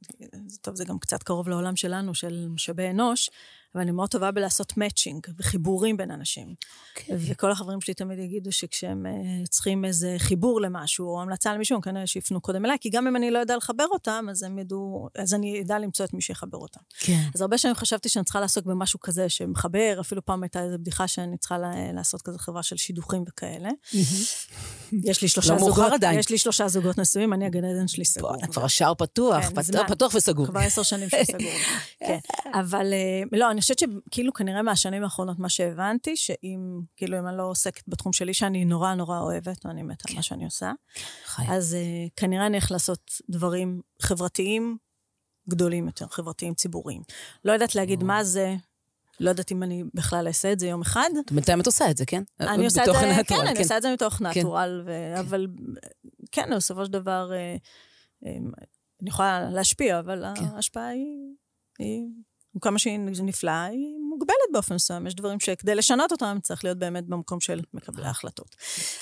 טוב, 0.60 0.74
זה 0.74 0.84
גם 0.84 0.98
קצת 0.98 1.22
קרוב 1.22 1.48
לעולם 1.48 1.76
שלנו, 1.76 2.14
של 2.14 2.46
משאבי 2.50 2.90
אנוש, 2.90 3.30
אבל 3.74 3.82
אני 3.82 3.90
מאוד 3.90 4.08
טובה 4.08 4.30
בלעשות 4.30 4.76
מאצ'ינג 4.76 5.26
וחיבורים 5.38 5.96
בין 5.96 6.10
אנשים. 6.10 6.54
כן. 6.94 7.16
וכל 7.18 7.50
החברים 7.50 7.80
שלי 7.80 7.94
תמיד 7.94 8.18
יגידו 8.18 8.52
שכשהם 8.52 9.06
uh, 9.06 9.48
צריכים 9.48 9.84
איזה 9.84 10.14
חיבור 10.18 10.60
למשהו, 10.60 11.06
או 11.06 11.22
המלצה 11.22 11.54
למישהו, 11.54 11.76
הם 11.76 11.80
כנראה 11.80 12.06
שיפנו 12.06 12.40
קודם 12.40 12.64
אליי, 12.64 12.76
כי 12.80 12.90
גם 12.90 13.06
אם 13.06 13.16
אני 13.16 13.30
לא 13.30 13.38
יודע 13.38 13.56
לחבר 13.56 13.86
אותם, 13.90 14.26
אז 14.30 14.42
הם 14.42 14.58
ידעו, 14.58 15.08
אז 15.18 15.34
אני 15.34 15.62
אדע 15.62 15.78
למצוא 15.78 16.04
את 16.04 16.14
מי 16.14 16.20
שיחבר 16.20 16.58
אותם. 16.58 16.80
כן. 16.98 17.22
אז 17.34 17.40
הרבה 17.40 17.58
שנים 17.58 17.74
חשבתי 17.74 18.08
שאני 18.08 18.24
צריכה 18.24 18.40
לעסוק 18.40 18.66
במשהו 18.66 19.00
כזה 19.00 19.28
שמחבר, 19.28 19.96
אפילו 20.00 20.24
פעם 20.24 20.42
הייתה 20.42 20.62
איזו 20.64 20.78
בדיחה 20.78 21.08
שאני 21.08 21.38
צריכה 21.38 21.58
לעשות 21.94 22.22
כזה 22.22 22.38
חברה 22.38 22.62
של 22.62 22.76
שידוכים 22.76 23.24
וכאלה. 23.28 23.70
יש 25.04 25.22
לי 25.22 25.28
שלושה 25.28 25.52
לא 25.52 25.58
זוגות, 25.58 25.92
עדיין. 25.92 26.18
יש 26.18 26.30
לי 26.30 26.38
שלושה 26.38 26.68
זוגות 26.68 26.98
נשואים, 26.98 27.32
אני 27.32 27.46
הגן 27.46 27.64
עדן 27.64 27.88
שלי 27.88 28.04
סגור. 28.04 28.46
כבר 28.46 28.64
השער 28.64 28.94
פתוח, 28.94 29.44
כן, 29.44 29.62
פתוח. 29.62 29.88
פתוח 29.88 30.14
וסגור. 30.14 30.46
כבר 30.46 30.60
עשר 30.60 30.82
שנים 30.82 31.08
שהוא 31.08 31.24
סגור. 31.24 31.50
כן. 32.08 32.18
אבל 32.54 32.92
אה, 32.92 33.38
לא, 33.38 33.50
אני 33.50 33.62
חושבת 33.74 33.90
שכאילו 34.08 34.32
כנראה 34.32 34.62
מהשנים 34.62 35.04
האחרונות 35.04 35.38
מה 35.38 35.48
שהבנתי, 35.48 36.16
שאם, 36.16 36.80
כאילו, 36.96 37.18
אם 37.18 37.26
אני 37.26 37.36
לא 37.36 37.42
עוסקת 37.42 37.88
בתחום 37.88 38.12
שלי, 38.12 38.34
שאני 38.34 38.64
נורא 38.64 38.94
נורא 38.94 39.18
אוהבת, 39.18 39.66
ואני 39.66 39.82
מתה 39.82 40.04
על 40.08 40.16
מה 40.16 40.22
שאני 40.22 40.44
עושה, 40.44 40.72
חי. 41.24 41.42
אז 41.48 41.74
אה, 41.74 42.06
כנראה 42.16 42.46
אני 42.46 42.56
הולכת 42.56 42.70
לעשות 42.70 43.12
דברים 43.28 43.80
חברתיים 44.02 44.76
גדולים 45.48 45.86
יותר, 45.86 46.06
חברתיים 46.08 46.54
ציבוריים. 46.54 47.02
לא 47.44 47.52
יודעת 47.52 47.74
להגיד 47.74 48.04
מה 48.04 48.24
זה, 48.24 48.56
לא 49.20 49.30
יודעת 49.30 49.52
אם 49.52 49.62
אני 49.62 49.84
בכלל 49.94 50.26
אעשה 50.26 50.52
את 50.52 50.60
זה 50.60 50.66
יום 50.66 50.80
אחד. 50.80 51.10
בינתיים 51.30 51.60
את 51.60 51.66
עושה 51.66 51.90
את 51.90 51.96
זה, 51.96 52.06
כן? 52.06 52.22
אני 52.40 52.64
עושה 52.64 52.80
את 52.80 52.86
זה, 52.86 52.92
כן, 52.92 53.08
הנטורל, 53.08 53.46
אני 53.46 53.58
עושה 53.58 53.76
את 53.76 53.82
זה 53.82 53.92
מתוך 53.92 54.14
כן. 54.14 54.26
נטורל, 54.26 54.82
ו- 54.86 55.20
אבל 55.20 55.46
כן, 56.32 56.48
בסופו 56.56 56.84
של 56.84 56.92
דבר, 56.92 57.30
אה, 57.32 57.56
אה, 58.26 58.36
אני 59.02 59.08
יכולה 59.08 59.50
להשפיע, 59.50 59.98
אבל 59.98 60.24
כן. 60.36 60.44
ההשפעה 60.44 60.88
היא, 60.88 61.34
היא, 61.78 62.06
כמה 62.60 62.78
שהיא 62.78 62.98
נפלאה, 63.22 63.64
היא 63.64 63.94
מוגבלת 64.10 64.52
באופן 64.52 64.74
מסוים. 64.74 65.06
יש 65.06 65.14
דברים 65.14 65.40
שכדי 65.40 65.74
לשנות 65.74 66.12
אותם, 66.12 66.38
צריך 66.42 66.64
להיות 66.64 66.78
באמת 66.78 67.04
במקום 67.06 67.40
של 67.40 67.60
מקבלי 67.74 68.06
ההחלטות. 68.06 68.56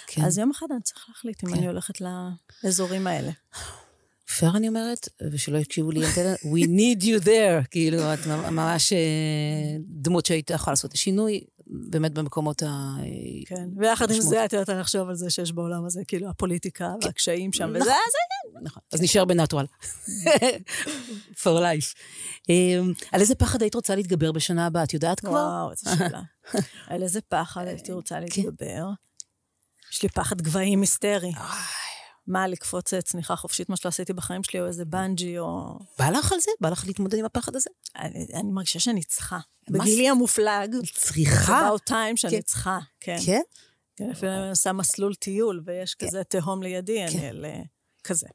כן. 0.06 0.24
אז 0.24 0.38
יום 0.38 0.50
אחד 0.50 0.66
אני 0.70 0.80
צריך 0.82 1.04
להחליט 1.08 1.44
אם 1.44 1.48
כן. 1.48 1.56
אני 1.56 1.66
הולכת 1.66 1.94
לאזורים 2.64 3.06
האלה. 3.06 3.30
פייר 4.38 4.56
אני 4.56 4.68
אומרת, 4.68 5.08
ושלא 5.32 5.58
יקשיבו 5.58 5.90
לי 5.90 6.00
we 6.42 6.66
need 6.66 7.02
you 7.02 7.24
there, 7.24 7.66
כאילו, 7.70 8.14
את 8.14 8.26
ממש 8.26 8.92
אה, 8.92 8.98
דמות 9.86 10.26
שהיית 10.26 10.50
יכולה 10.50 10.72
לעשות 10.72 10.96
שינוי, 10.96 11.40
באמת 11.66 12.12
במקומות 12.14 12.62
ה... 12.62 12.96
כן, 13.46 13.68
ויחד 13.76 14.10
עם. 14.10 14.20
זה, 14.20 14.44
את 14.44 14.52
יודעת 14.52 14.68
לחשוב 14.68 15.08
על 15.08 15.14
זה 15.14 15.30
שיש 15.30 15.52
בעולם 15.52 15.84
הזה, 15.84 16.02
כאילו, 16.08 16.28
הפוליטיקה 16.28 16.92
והקשיים 17.02 17.52
שם, 17.52 17.64
נכון. 17.64 17.82
וזה, 17.82 17.90
אז 17.90 18.62
נכון, 18.62 18.82
אז 18.92 19.02
נשאר 19.02 19.24
בנטואל. 19.24 19.66
for 21.42 21.58
life. 21.60 21.94
אה, 22.50 22.80
על 23.12 23.20
איזה 23.20 23.34
פחד 23.34 23.62
היית 23.62 23.74
רוצה 23.74 23.94
להתגבר 23.94 24.32
בשנה 24.32 24.66
הבאה? 24.66 24.84
את 24.84 24.94
יודעת 24.94 25.20
כבר? 25.20 25.30
וואו, 25.30 25.70
איזה 25.70 25.90
שאלה. 25.98 26.22
על 26.90 27.02
איזה 27.02 27.20
פחד 27.20 27.66
הייתי 27.66 27.92
רוצה 27.92 28.20
להתגבר. 28.20 28.86
יש 29.92 30.02
לי 30.02 30.08
פחד 30.08 30.42
גבהים 30.42 30.80
היסטרי. 30.80 31.32
מה, 32.26 32.48
לקפוץ 32.48 32.94
אה, 32.94 33.02
צניחה 33.02 33.36
חופשית, 33.36 33.68
מה 33.68 33.76
שלא 33.76 33.88
עשיתי 33.88 34.12
בחיים 34.12 34.44
שלי, 34.44 34.60
או 34.60 34.66
איזה 34.66 34.84
בנג'י, 34.84 35.38
או... 35.38 35.78
בא 35.98 36.10
לך 36.10 36.32
על 36.32 36.40
זה? 36.40 36.50
בא 36.60 36.68
לך 36.68 36.84
להתמודד 36.86 37.18
עם 37.18 37.24
הפחד 37.24 37.56
הזה? 37.56 37.70
אני, 37.96 38.26
אני 38.34 38.50
מרגישה 38.52 38.80
שאני 38.80 39.02
צריכה. 39.02 39.38
בגילי 39.70 40.08
המופלג, 40.08 40.76
צריכה? 40.94 41.68
about 41.68 41.90
time 41.90 42.16
שאני 42.16 42.36
כן. 42.36 42.40
צריכה, 42.40 42.78
כן. 43.00 43.16
כן? 43.26 43.40
כן, 43.96 44.10
אפילו 44.10 44.32
אני 44.32 44.50
עושה 44.50 44.72
מסלול 44.72 45.14
טיול, 45.14 45.62
ויש 45.64 45.94
כזה 45.94 46.24
תהום 46.24 46.62
לידי, 46.62 47.04
אני 47.04 47.28
על... 47.28 47.44
אה, 47.44 47.62
כזה. 48.04 48.26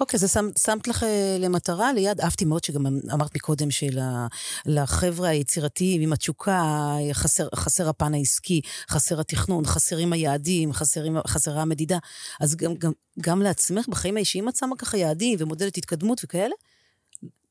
אוקיי, 0.00 0.18
זה 0.18 0.28
שם, 0.28 0.48
שמת 0.64 0.88
לך 0.88 1.02
אה, 1.02 1.36
למטרה 1.40 1.92
ליד, 1.92 2.20
אהבתי 2.20 2.44
מאוד 2.44 2.64
שגם 2.64 2.86
אמרת 2.86 3.36
מקודם 3.36 3.68
שלחבר'ה 3.70 5.28
היצירתיים 5.28 6.02
עם 6.02 6.12
התשוקה 6.12 6.96
חסר, 7.12 7.48
חסר 7.54 7.88
הפן 7.88 8.14
העסקי, 8.14 8.60
חסר 8.88 9.20
התכנון, 9.20 9.66
חסרים 9.66 10.12
היעדים, 10.12 10.72
חסרים, 10.72 11.16
חסרה 11.26 11.62
המדידה. 11.62 11.98
אז 12.40 12.56
גם, 12.56 12.74
גם, 12.74 12.92
גם 13.20 13.42
לעצמך 13.42 13.88
בחיים 13.88 14.16
האישיים 14.16 14.48
את 14.48 14.56
שמה 14.56 14.76
ככה 14.76 14.96
יעדים 14.96 15.38
ומודלת 15.40 15.76
התקדמות 15.76 16.20
וכאלה? 16.24 16.54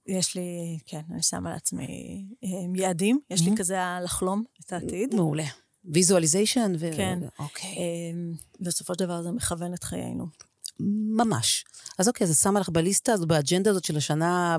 יש 0.07 0.35
לי, 0.35 0.79
כן, 0.85 1.01
אני 1.11 1.23
שמה 1.23 1.49
לעצמי 1.49 2.25
אה, 2.43 2.49
יעדים, 2.75 3.19
יש 3.29 3.41
לי 3.41 3.51
כזה 3.57 3.77
לחלום 4.03 4.43
את 4.65 4.73
העתיד. 4.73 5.15
מעולה. 5.15 5.45
ויזואליזיישן 5.85 6.73
ו... 6.79 6.89
כן. 6.97 7.19
אוקיי. 7.39 7.69
אה, 7.69 8.33
בסופו 8.59 8.93
של 8.93 8.99
דבר 8.99 9.23
זה 9.23 9.31
מכוון 9.31 9.73
את 9.73 9.83
חיינו. 9.83 10.25
ממש. 10.79 11.65
אז 11.99 12.07
אוקיי, 12.07 12.25
אז 12.25 12.31
את 12.31 12.37
שמה 12.37 12.59
לך 12.59 12.69
בליסטה 12.69 13.13
הזאת, 13.13 13.27
באג'נדה 13.27 13.69
הזאת 13.69 13.83
של 13.83 13.97
השנה, 13.97 14.57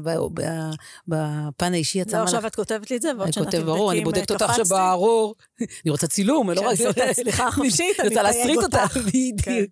בפן 1.08 1.72
האישי, 1.72 2.02
את 2.02 2.06
לא, 2.06 2.12
שמה 2.12 2.22
לך... 2.22 2.28
עכשיו 2.28 2.46
את 2.46 2.54
כותבת 2.54 2.90
לי 2.90 2.96
את 2.96 3.02
זה, 3.02 3.08
ועוד 3.08 3.22
אני 3.22 3.32
שנה 3.32 3.44
תבדקי 3.44 3.64
ברור, 3.64 3.92
אני 3.92 3.98
אם 3.98 4.04
בודקת 4.04 4.30
אותך 4.30 4.44
קפצתי. 4.44 4.64
שברור. 4.64 5.34
אני 5.84 5.90
רוצה 5.90 6.06
צילום, 6.06 6.50
לא 6.50 6.60
כן, 6.60 6.66
רק... 6.66 6.74
זאת 6.74 6.98
הצליחה 7.10 7.48
החופשית, 7.48 8.00
אני 8.00 8.08
אני 8.08 8.16
רוצה 8.16 8.22
להסריט 8.22 8.62
אותך. 8.62 8.96
בדיוק. 8.96 9.70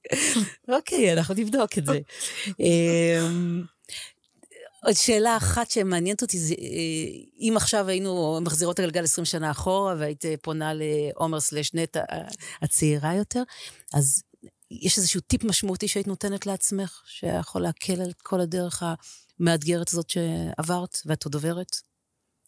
אוקיי, 0.69 1.13
אנחנו 1.13 1.35
נבדוק 1.35 1.79
את 1.79 1.87
זה. 1.87 1.99
אמ, 2.61 3.63
עוד 4.85 4.95
שאלה 4.95 5.37
אחת 5.37 5.71
שמעניינת 5.71 6.23
אותי, 6.23 6.39
זה 6.39 6.55
אה, 6.59 6.69
אם 7.41 7.55
עכשיו 7.57 7.89
היינו 7.89 8.39
מחזירות 8.43 8.75
את 8.75 8.81
הגלגל 8.81 9.05
20 9.05 9.25
שנה 9.25 9.51
אחורה, 9.51 9.95
והיית 9.99 10.25
פונה 10.43 10.73
לעומר 10.75 11.41
סלש 11.41 11.75
נטע 11.75 12.01
הצעירה 12.63 13.15
יותר, 13.15 13.43
אז 13.95 14.23
יש 14.71 14.99
איזשהו 14.99 15.21
טיפ 15.21 15.45
משמעותי 15.45 15.89
שהיית 15.89 16.07
נותנת 16.07 16.47
לעצמך, 16.47 17.03
שיכול 17.07 17.63
להקל 17.63 18.01
על 18.01 18.13
כל 18.23 18.41
הדרך 18.41 18.83
המאתגרת 19.41 19.89
הזאת 19.89 20.11
שעברת, 20.11 20.99
ואת 21.07 21.25
עוד 21.25 21.35
עוברת? 21.35 21.77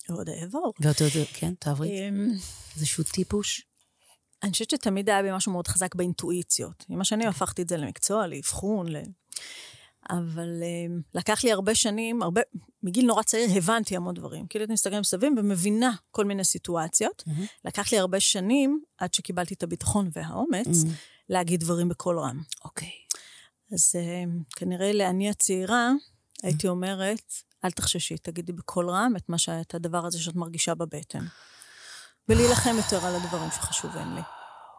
עוד 0.08 0.28
אעבור. 0.28 0.72
ואת 0.80 1.00
עוד, 1.00 1.10
כן, 1.34 1.54
תעברי. 1.54 2.08
אמ, 2.08 2.30
איזשהו 2.76 3.04
טיפוש? 3.04 3.62
אני 4.42 4.52
חושבת 4.52 4.70
שתמיד 4.70 5.08
היה 5.10 5.22
בי 5.22 5.28
משהו 5.32 5.52
מאוד 5.52 5.68
חזק 5.68 5.94
באינטואיציות. 5.94 6.84
עם 6.88 7.00
השנים 7.00 7.28
הפכתי 7.28 7.62
את 7.62 7.68
זה 7.68 7.76
למקצוע, 7.76 8.26
לאבחון, 8.26 8.88
ל... 8.88 8.96
אבל 10.10 10.62
um, 10.62 11.02
לקח 11.14 11.44
לי 11.44 11.52
הרבה 11.52 11.74
שנים, 11.74 12.22
הרבה, 12.22 12.40
מגיל 12.82 13.06
נורא 13.06 13.22
צעיר 13.22 13.58
הבנתי 13.58 13.96
המון 13.96 14.14
דברים. 14.14 14.46
כאילו 14.46 14.64
אני 14.64 14.72
מסתכלת 14.72 15.00
מסביב 15.00 15.32
ומבינה 15.36 15.92
כל 16.10 16.24
מיני 16.24 16.44
סיטואציות. 16.44 17.22
מהמם. 17.26 17.46
לקח 17.64 17.92
לי 17.92 17.98
הרבה 17.98 18.20
שנים, 18.20 18.80
עד 18.98 19.14
שקיבלתי 19.14 19.54
את 19.54 19.62
הביטחון 19.62 20.10
והאומץ, 20.12 20.66
מהמם. 20.84 20.94
להגיד 21.28 21.60
דברים 21.60 21.88
בקול 21.88 22.18
רם. 22.18 22.42
אוקיי. 22.64 22.90
אז 23.72 23.94
um, 23.96 24.56
כנראה 24.56 24.92
לאני 24.92 25.30
הצעירה, 25.30 25.90
הייתי 26.42 26.68
אומרת, 26.68 27.32
אל 27.64 27.70
תחששי, 27.70 28.16
תגידי 28.18 28.52
בקול 28.52 28.90
רם 28.90 29.12
את, 29.16 29.28
מה 29.28 29.38
ש... 29.38 29.48
את 29.48 29.74
הדבר 29.74 30.06
הזה 30.06 30.20
שאת 30.20 30.34
מרגישה 30.34 30.74
בבטן. 30.74 31.24
ולהילחם 32.28 32.74
יותר 32.76 33.06
על 33.06 33.14
הדברים 33.14 33.50
שחשובים 33.50 34.14
לי. 34.14 34.20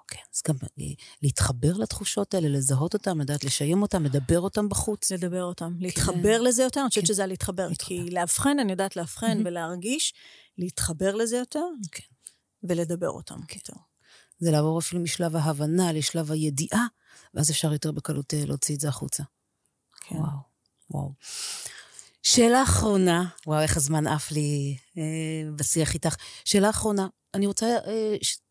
כן, 0.08 0.20
אז 0.36 0.42
גם 0.48 0.56
אה, 0.80 0.86
להתחבר 1.22 1.74
לתחושות 1.78 2.34
האלה, 2.34 2.50
לזהות 2.50 2.94
אותן, 2.94 3.18
לדעת 3.18 3.44
לשיים 3.44 3.82
אותן, 3.82 4.04
לדבר 4.04 4.40
אותן 4.40 4.70
בחוץ. 4.70 5.12
לדבר 5.12 5.44
אותם, 5.44 5.74
להתחבר 5.80 6.42
לזה 6.42 6.64
יותר, 6.64 6.82
אני 6.82 6.90
חושבת 6.90 7.04
כן. 7.04 7.08
שזה 7.08 7.26
להתחבר. 7.26 7.68
להתחבר. 7.68 7.88
כי 7.88 8.10
לאבחן, 8.10 8.60
אני 8.60 8.72
יודעת 8.72 8.96
לאבחן 8.96 9.42
ולהרגיש, 9.46 10.14
להתחבר 10.58 11.16
לזה 11.16 11.38
יותר, 11.38 11.66
כן. 11.92 12.04
ולדבר 12.64 13.10
אותם 13.10 13.42
כן. 13.48 13.58
יותר. 13.58 13.82
זה 14.40 14.52
לעבור 14.52 14.80
אפילו 14.80 15.02
משלב 15.02 15.36
ההבנה 15.36 15.94
לשלב 15.94 16.32
הידיעה, 16.32 16.86
ואז 17.34 17.52
אפשר 17.52 17.74
יותר 17.74 17.92
בקלות 17.92 18.34
אה, 18.34 18.46
להוציא 18.46 18.76
את 18.76 18.80
זה 18.80 18.88
החוצה. 18.88 19.24
כן. 20.02 20.16
וואו, 20.16 20.40
וואו. 20.92 21.14
שאלה 22.24 22.64
אחרונה, 22.64 23.30
וואו, 23.48 23.62
איך 23.62 23.78
הזמן 23.78 24.08
עף 24.08 24.32
לי 24.32 24.78
אה, 24.98 25.52
בשיח 25.56 25.94
איתך. 25.94 26.16
שאלה 26.46 26.70
אחרונה, 26.70 27.08
אני 27.34 27.48
רוצה 27.48 27.66
אה, 27.66 28.16
שתתני 28.22 28.50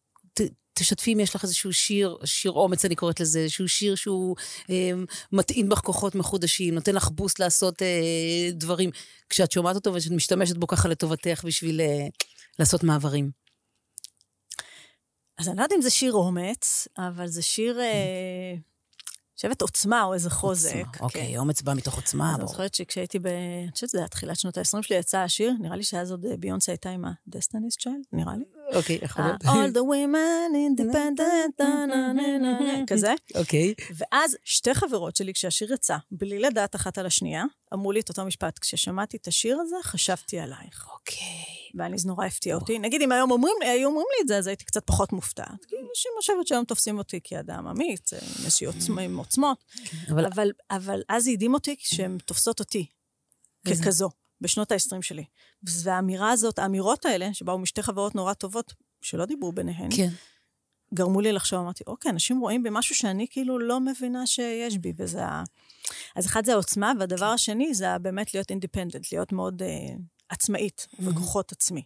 תשתפי 0.79 1.13
אם 1.13 1.21
יש 1.21 1.35
לך 1.35 1.45
איזשהו 1.45 1.73
שיר, 1.73 2.17
שיר 2.25 2.53
אומץ 2.53 2.85
אני 2.85 2.95
קוראת 2.95 3.21
לזה, 3.21 3.39
איזשהו 3.39 3.69
שיר 3.69 3.95
שהוא 3.95 4.37
אה, 4.71 4.91
מטעין 5.33 5.69
בך 5.69 5.79
כוחות 5.79 6.15
מחודשים, 6.15 6.75
נותן 6.75 6.95
לך 6.95 7.09
בוסט 7.09 7.39
לעשות 7.39 7.83
אה, 7.83 8.51
דברים. 8.53 8.91
כשאת 9.29 9.53
שומעת 9.53 9.77
אותו 9.77 9.95
ושאת 9.95 10.13
משתמשת 10.13 10.57
בו 10.57 10.67
ככה 10.67 10.89
לטובתך 10.89 11.43
בשביל 11.45 11.81
אה, 11.81 12.07
לעשות 12.59 12.83
מעברים. 12.83 13.31
אז 15.39 15.49
אני 15.49 15.57
לא 15.57 15.63
יודעת 15.63 15.77
אם 15.77 15.83
זה 15.83 15.91
שיר 15.91 16.13
אומץ, 16.13 16.89
אבל 16.99 17.27
זה 17.27 17.43
שיר... 17.43 17.81
אה, 17.81 18.55
חושבת 19.39 19.63
עוצמה 19.63 20.05
או 20.05 20.15
איזה 20.15 20.31
חוזק. 20.31 20.75
עוצמה, 20.75 20.93
כן. 20.93 21.05
אוקיי, 21.05 21.39
אומץ 21.39 21.63
בא 21.63 21.75
מתוך 21.75 21.97
עוצמה. 21.97 22.35
אני 22.35 22.47
זוכרת 22.47 22.75
שכשהייתי 22.75 23.19
ב... 23.19 23.27
אני 23.27 23.71
חושבת 23.73 23.91
שזה 23.91 23.99
היה 23.99 24.09
תחילת 24.09 24.37
שנות 24.39 24.59
ה-20 24.59 24.83
שלי, 24.83 24.97
יצא 24.97 25.19
השיר, 25.19 25.53
נראה 25.61 25.77
לי 25.77 25.83
שאז 25.83 26.11
עוד 26.11 26.27
אה, 26.27 26.37
ביונסה 26.37 26.73
הייתה 26.73 26.91
עם 26.91 27.05
ה-Destiny's 27.05 27.83
Child, 27.83 28.09
נראה 28.13 28.37
לי. 28.37 28.45
אוקיי, 28.75 28.99
יכול 29.03 29.25
להיות. 29.25 29.43
All 29.43 29.75
the 29.75 29.81
women 29.81 30.55
independent, 30.55 31.63
כזה. 32.87 33.15
אוקיי. 33.35 33.75
ואז 33.97 34.37
שתי 34.45 34.75
חברות 34.75 35.17
שלי, 35.17 35.33
כשהשיר 35.33 35.73
יצא, 35.73 35.97
בלי 36.11 36.39
לדעת 36.39 36.77
אחת 36.77 36.99
על 36.99 37.07
השנייה, 37.07 37.45
אמרו 37.75 37.93
לי 37.93 38.01
את 38.01 38.09
אותו 38.09 38.25
משפט. 38.25 38.59
כששמעתי 38.59 39.17
את 39.17 39.27
השיר 39.27 39.59
הזה, 39.61 39.77
חשבתי 39.83 40.39
עלייך. 40.39 40.89
אוקיי. 40.93 41.19
ואני 41.75 41.99
זה 41.99 42.09
נורא 42.09 42.27
הפתיע 42.27 42.55
אותי. 42.55 42.79
נגיד, 42.79 43.03
אם 43.03 43.13
היום 43.13 43.31
אומרים, 43.31 43.55
היו 43.61 43.89
אומרים 43.89 44.07
לי 44.17 44.23
את 44.23 44.29
זה, 44.29 44.39
אז 44.39 44.47
הייתי 44.47 44.65
קצת 44.65 44.87
פחות 44.87 45.13
מופתעת. 45.13 45.65
כי 45.69 45.77
אנשים 45.91 46.13
חושבת 46.17 46.47
שהיום 46.47 46.65
תופסים 46.65 46.99
אותי 46.99 47.21
כאדם 47.25 47.67
אמיץ, 47.67 48.13
עם 48.13 48.19
איזושהי 48.45 48.67
עוצמות. 49.17 49.65
אבל 50.71 51.03
אז 51.09 51.25
זה 51.25 51.31
הדהים 51.31 51.55
אותי 51.55 51.77
כשהן 51.77 52.19
תופסות 52.25 52.61
אותי 52.61 52.87
ככזו. 53.69 54.11
בשנות 54.41 54.73
ה-20 54.73 55.03
שלי. 55.03 55.25
והאמירה 55.63 56.31
הזאת, 56.31 56.59
האמירות 56.59 57.05
האלה, 57.05 57.35
שבאו 57.35 57.59
משתי 57.59 57.83
חברות 57.83 58.15
נורא 58.15 58.33
טובות, 58.33 58.75
שלא 59.03 59.25
דיברו 59.25 59.53
ביניהן, 59.53 59.89
כן. 59.97 60.09
גרמו 60.95 61.21
לי 61.21 61.33
לחשוב, 61.33 61.61
אמרתי, 61.61 61.85
אוקיי, 61.87 62.11
אנשים 62.11 62.41
רואים 62.41 62.63
בי 62.63 62.69
משהו 62.73 62.95
שאני 62.95 63.27
כאילו 63.31 63.59
לא 63.59 63.81
מבינה 63.81 64.27
שיש 64.27 64.79
בי, 64.79 64.93
וזה 64.97 65.25
ה... 65.25 65.43
אז 66.17 66.27
אחד 66.27 66.45
זה 66.45 66.53
העוצמה, 66.53 66.93
והדבר 67.01 67.27
השני 67.27 67.75
זה 67.75 67.99
באמת 67.99 68.35
להיות 68.35 68.51
אינדיפנדנט, 68.51 69.13
להיות 69.13 69.33
מאוד 69.33 69.63
uh, 69.63 69.67
עצמאית, 70.29 70.87
mm-hmm. 70.91 71.03
וכוחות 71.05 71.53
עצמי. 71.53 71.83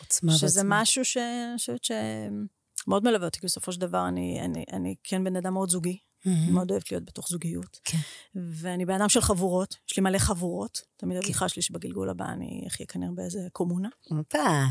עוצמה 0.00 0.32
ועצמי. 0.32 0.48
שזה 0.48 0.60
משהו 0.64 1.04
שאני 1.04 1.56
חושבת 1.56 1.84
שמאוד 1.84 3.04
מלווה 3.04 3.26
אותי, 3.26 3.40
כי 3.40 3.46
בסופו 3.46 3.72
של 3.72 3.80
דבר 3.80 4.08
אני, 4.08 4.40
אני, 4.44 4.64
אני 4.72 4.94
כן 5.04 5.24
בן 5.24 5.36
אדם 5.36 5.52
מאוד 5.52 5.70
זוגי, 5.70 5.98
Mm-hmm. 6.26 6.50
מאוד 6.50 6.70
אוהבת 6.70 6.92
להיות 6.92 7.04
בתוך 7.04 7.28
זוגיות. 7.28 7.80
כן. 7.84 7.98
ואני 8.34 8.86
בן 8.86 8.94
אדם 8.94 9.08
של 9.08 9.20
חבורות, 9.20 9.76
יש 9.88 9.96
לי 9.96 10.02
מלא 10.02 10.18
חבורות. 10.18 10.80
תמיד 10.96 11.16
כן. 11.16 11.22
הבדיחה 11.22 11.48
שלי 11.48 11.62
שבגלגול 11.62 12.10
הבא 12.10 12.24
אני 12.24 12.64
אחיה 12.68 12.86
כנראה 12.86 13.12
באיזה 13.14 13.38
קומונה. 13.52 13.88
הופה. 14.08 14.64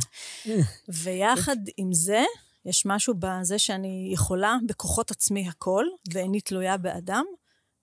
ויחד 0.89 1.57
עם 1.77 1.93
זה, 1.93 2.23
יש 2.65 2.85
משהו 2.85 3.13
בזה 3.19 3.59
שאני 3.59 4.09
יכולה 4.13 4.57
בכוחות 4.67 5.11
עצמי 5.11 5.47
הכל, 5.47 5.85
ואיני 6.13 6.41
תלויה 6.41 6.77
באדם, 6.77 7.25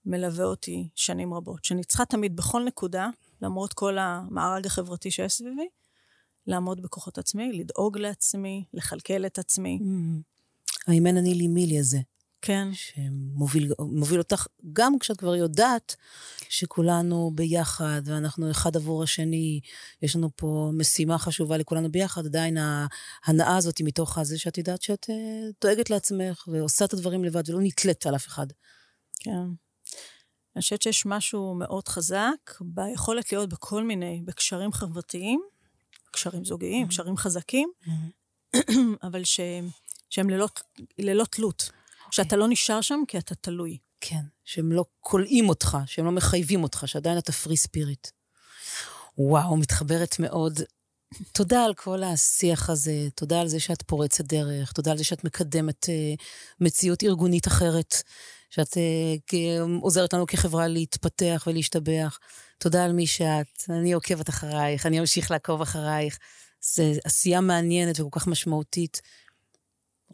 מלווה 0.05 0.45
אותי 0.45 0.89
שנים 0.95 1.33
רבות. 1.33 1.65
שאני 1.65 1.83
צריכה 1.83 2.05
תמיד 2.05 2.35
בכל 2.35 2.63
נקודה, 2.63 3.09
למרות 3.41 3.73
כל 3.73 3.97
המארג 3.97 4.65
החברתי 4.65 5.11
שיש 5.11 5.33
סביבי, 5.33 5.67
לעמוד 6.47 6.81
בכוחות 6.81 7.17
עצמי, 7.17 7.53
לדאוג 7.53 7.97
לעצמי, 7.97 8.63
לכלכל 8.73 9.25
את 9.25 9.39
עצמי. 9.39 9.79
האמן 10.87 11.17
אני 11.17 11.33
לי 11.33 11.47
מילי 11.47 11.79
הזה. 11.79 11.99
כן. 12.41 12.67
שמוביל 12.73 14.19
אותך, 14.19 14.47
גם 14.73 14.99
כשאת 14.99 15.17
כבר 15.17 15.35
יודעת 15.35 15.95
שכולנו 16.49 17.31
ביחד, 17.35 18.01
ואנחנו 18.05 18.51
אחד 18.51 18.75
עבור 18.75 19.03
השני, 19.03 19.59
יש 20.01 20.15
לנו 20.15 20.29
פה 20.35 20.71
משימה 20.73 21.17
חשובה 21.17 21.57
לכולנו 21.57 21.91
ביחד, 21.91 22.25
עדיין 22.25 22.57
ההנאה 22.57 23.57
הזאת 23.57 23.77
היא 23.77 23.87
מתוך 23.87 24.17
זה 24.23 24.37
שאת 24.37 24.57
יודעת 24.57 24.81
שאת 24.81 25.05
uh, 25.09 25.13
דואגת 25.61 25.89
לעצמך, 25.89 26.47
ועושה 26.47 26.85
את 26.85 26.93
הדברים 26.93 27.23
לבד, 27.23 27.49
ולא 27.49 27.59
נתלית 27.61 28.05
על 28.05 28.15
אף 28.15 28.27
אחד. 28.27 28.47
כן. 29.19 29.47
אני 30.55 30.61
חושבת 30.61 30.81
שיש 30.81 31.05
משהו 31.05 31.55
מאוד 31.55 31.87
חזק 31.87 32.51
ביכולת 32.61 33.31
להיות 33.31 33.49
בכל 33.49 33.83
מיני, 33.83 34.21
בקשרים 34.25 34.71
חברתיים, 34.71 35.41
קשרים 36.11 36.45
זוגיים, 36.45 36.85
mm-hmm. 36.85 36.89
קשרים 36.89 37.17
חזקים, 37.17 37.69
mm-hmm. 37.83 38.57
אבל 39.07 39.23
ש, 39.23 39.39
שהם 40.09 40.29
ללא, 40.29 40.47
ללא 40.99 41.25
תלות. 41.25 41.69
שאתה 42.11 42.35
לא 42.35 42.47
נשאר 42.49 42.81
שם 42.81 43.03
כי 43.07 43.17
אתה 43.17 43.35
תלוי. 43.35 43.77
כן, 44.01 44.21
שהם 44.45 44.71
לא 44.71 44.85
כולאים 44.99 45.49
אותך, 45.49 45.77
שהם 45.85 46.05
לא 46.05 46.11
מחייבים 46.11 46.63
אותך, 46.63 46.83
שעדיין 46.85 47.17
אתה 47.17 47.31
פרי 47.31 47.57
ספיריט. 47.57 48.07
וואו, 49.17 49.57
מתחברת 49.57 50.19
מאוד. 50.19 50.59
תודה 51.31 51.63
על 51.63 51.73
כל 51.73 52.03
השיח 52.03 52.69
הזה, 52.69 53.07
תודה 53.15 53.41
על 53.41 53.47
זה 53.47 53.59
שאת 53.59 53.81
פורצת 53.81 54.25
דרך, 54.25 54.71
תודה 54.71 54.91
על 54.91 54.97
זה 54.97 55.03
שאת 55.03 55.23
מקדמת 55.23 55.85
uh, 55.85 56.23
מציאות 56.59 57.03
ארגונית 57.03 57.47
אחרת, 57.47 57.95
שאת 58.49 58.73
uh, 58.73 59.81
עוזרת 59.81 60.13
לנו 60.13 60.27
כחברה 60.27 60.67
להתפתח 60.67 61.43
ולהשתבח. 61.47 62.19
תודה 62.57 62.85
על 62.85 62.93
מי 62.93 63.07
שאת, 63.07 63.63
אני 63.69 63.93
עוקבת 63.93 64.29
אחרייך, 64.29 64.85
אני 64.85 64.99
אמשיך 64.99 65.31
לעקוב 65.31 65.61
אחרייך. 65.61 66.17
זו 66.61 66.83
עשייה 67.03 67.41
מעניינת 67.41 67.99
וכל 67.99 68.19
כך 68.19 68.27
משמעותית, 68.27 69.01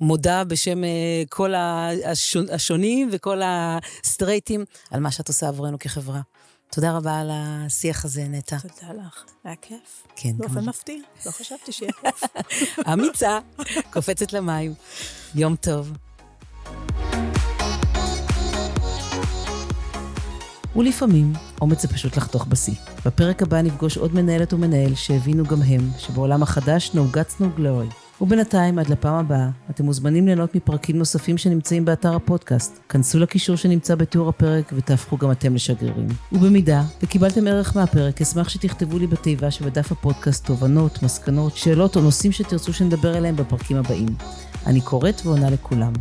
מודה 0.02 0.44
בשם 0.44 0.84
אה, 0.84 0.90
כל 1.30 1.54
השונים 2.52 3.10
וכל 3.12 3.42
הסטרייטים 3.44 4.66
על 4.92 5.00
מה 5.00 5.12
שאת 5.12 5.28
עושה 5.28 5.48
עבורנו 5.48 5.80
כחברה. 5.80 6.22
תודה 6.72 6.92
רבה 6.92 7.20
על 7.20 7.30
השיח 7.34 8.06
הזה, 8.06 8.24
נטע. 8.28 8.58
תודה 8.60 8.94
לך, 8.94 9.24
היה 9.44 9.56
כיף. 9.62 10.04
כן. 10.16 10.38
באופן 10.38 10.66
מפתיע, 10.66 11.02
לא 11.26 11.32
חשבתי 11.32 11.72
שיהיה 11.72 11.92
כיף. 11.92 12.24
אמיצה, 12.94 13.40
קופצת 13.94 14.34
למים. 14.34 14.74
יום 15.36 15.56
טוב. 15.56 15.92
ולפעמים, 20.76 21.34
אומץ 21.62 21.82
זה 21.82 21.88
פשוט 21.88 22.18
לחתוך 22.18 22.46
בשיא. 22.46 22.76
בפרק 23.06 23.42
הבא 23.42 23.62
נפגוש 23.62 23.98
עוד 23.98 24.14
מנהלת 24.14 24.54
ומנהל 24.54 24.96
שהבינו 24.96 25.44
גם 25.44 25.62
הם 25.62 25.90
שבעולם 25.98 26.44
החדש 26.44 26.92
no 26.96 27.20
glory. 27.60 28.03
ובינתיים, 28.24 28.80
עד 28.80 28.90
לפעם 28.90 29.16
הבאה, 29.16 29.50
אתם 29.70 29.86
מוזמנים 29.86 30.26
ליהנות 30.26 30.56
מפרקים 30.56 30.98
נוספים 30.98 31.38
שנמצאים 31.38 31.86
באתר 31.86 32.16
הפודקאסט. 32.16 32.80
כנסו 32.90 33.20
לקישור 33.20 33.56
שנמצא 33.56 33.96
בתיאור 33.96 34.30
הפרק 34.30 34.74
ותהפכו 34.76 35.18
גם 35.18 35.32
אתם 35.32 35.56
לשגרירים. 35.56 36.08
ובמידה 36.32 36.84
וקיבלתם 37.04 37.48
ערך 37.48 37.76
מהפרק, 37.76 38.22
אשמח 38.22 38.50
שתכתבו 38.50 39.00
לי 39.00 39.08
בתיבה 39.08 39.52
שבדף 39.52 39.92
הפודקאסט 39.92 40.46
תובנות, 40.46 41.04
מסקנות, 41.04 41.58
שאלות 41.58 41.96
או 41.96 42.02
נושאים 42.02 42.32
שתרצו 42.32 42.74
שנדבר 42.74 43.18
עליהם 43.18 43.36
בפרקים 43.36 43.78
הבאים. 43.78 44.10
אני 44.68 44.82
קוראת 44.82 45.22
ועונה 45.26 45.50
לכולם. 45.50 45.94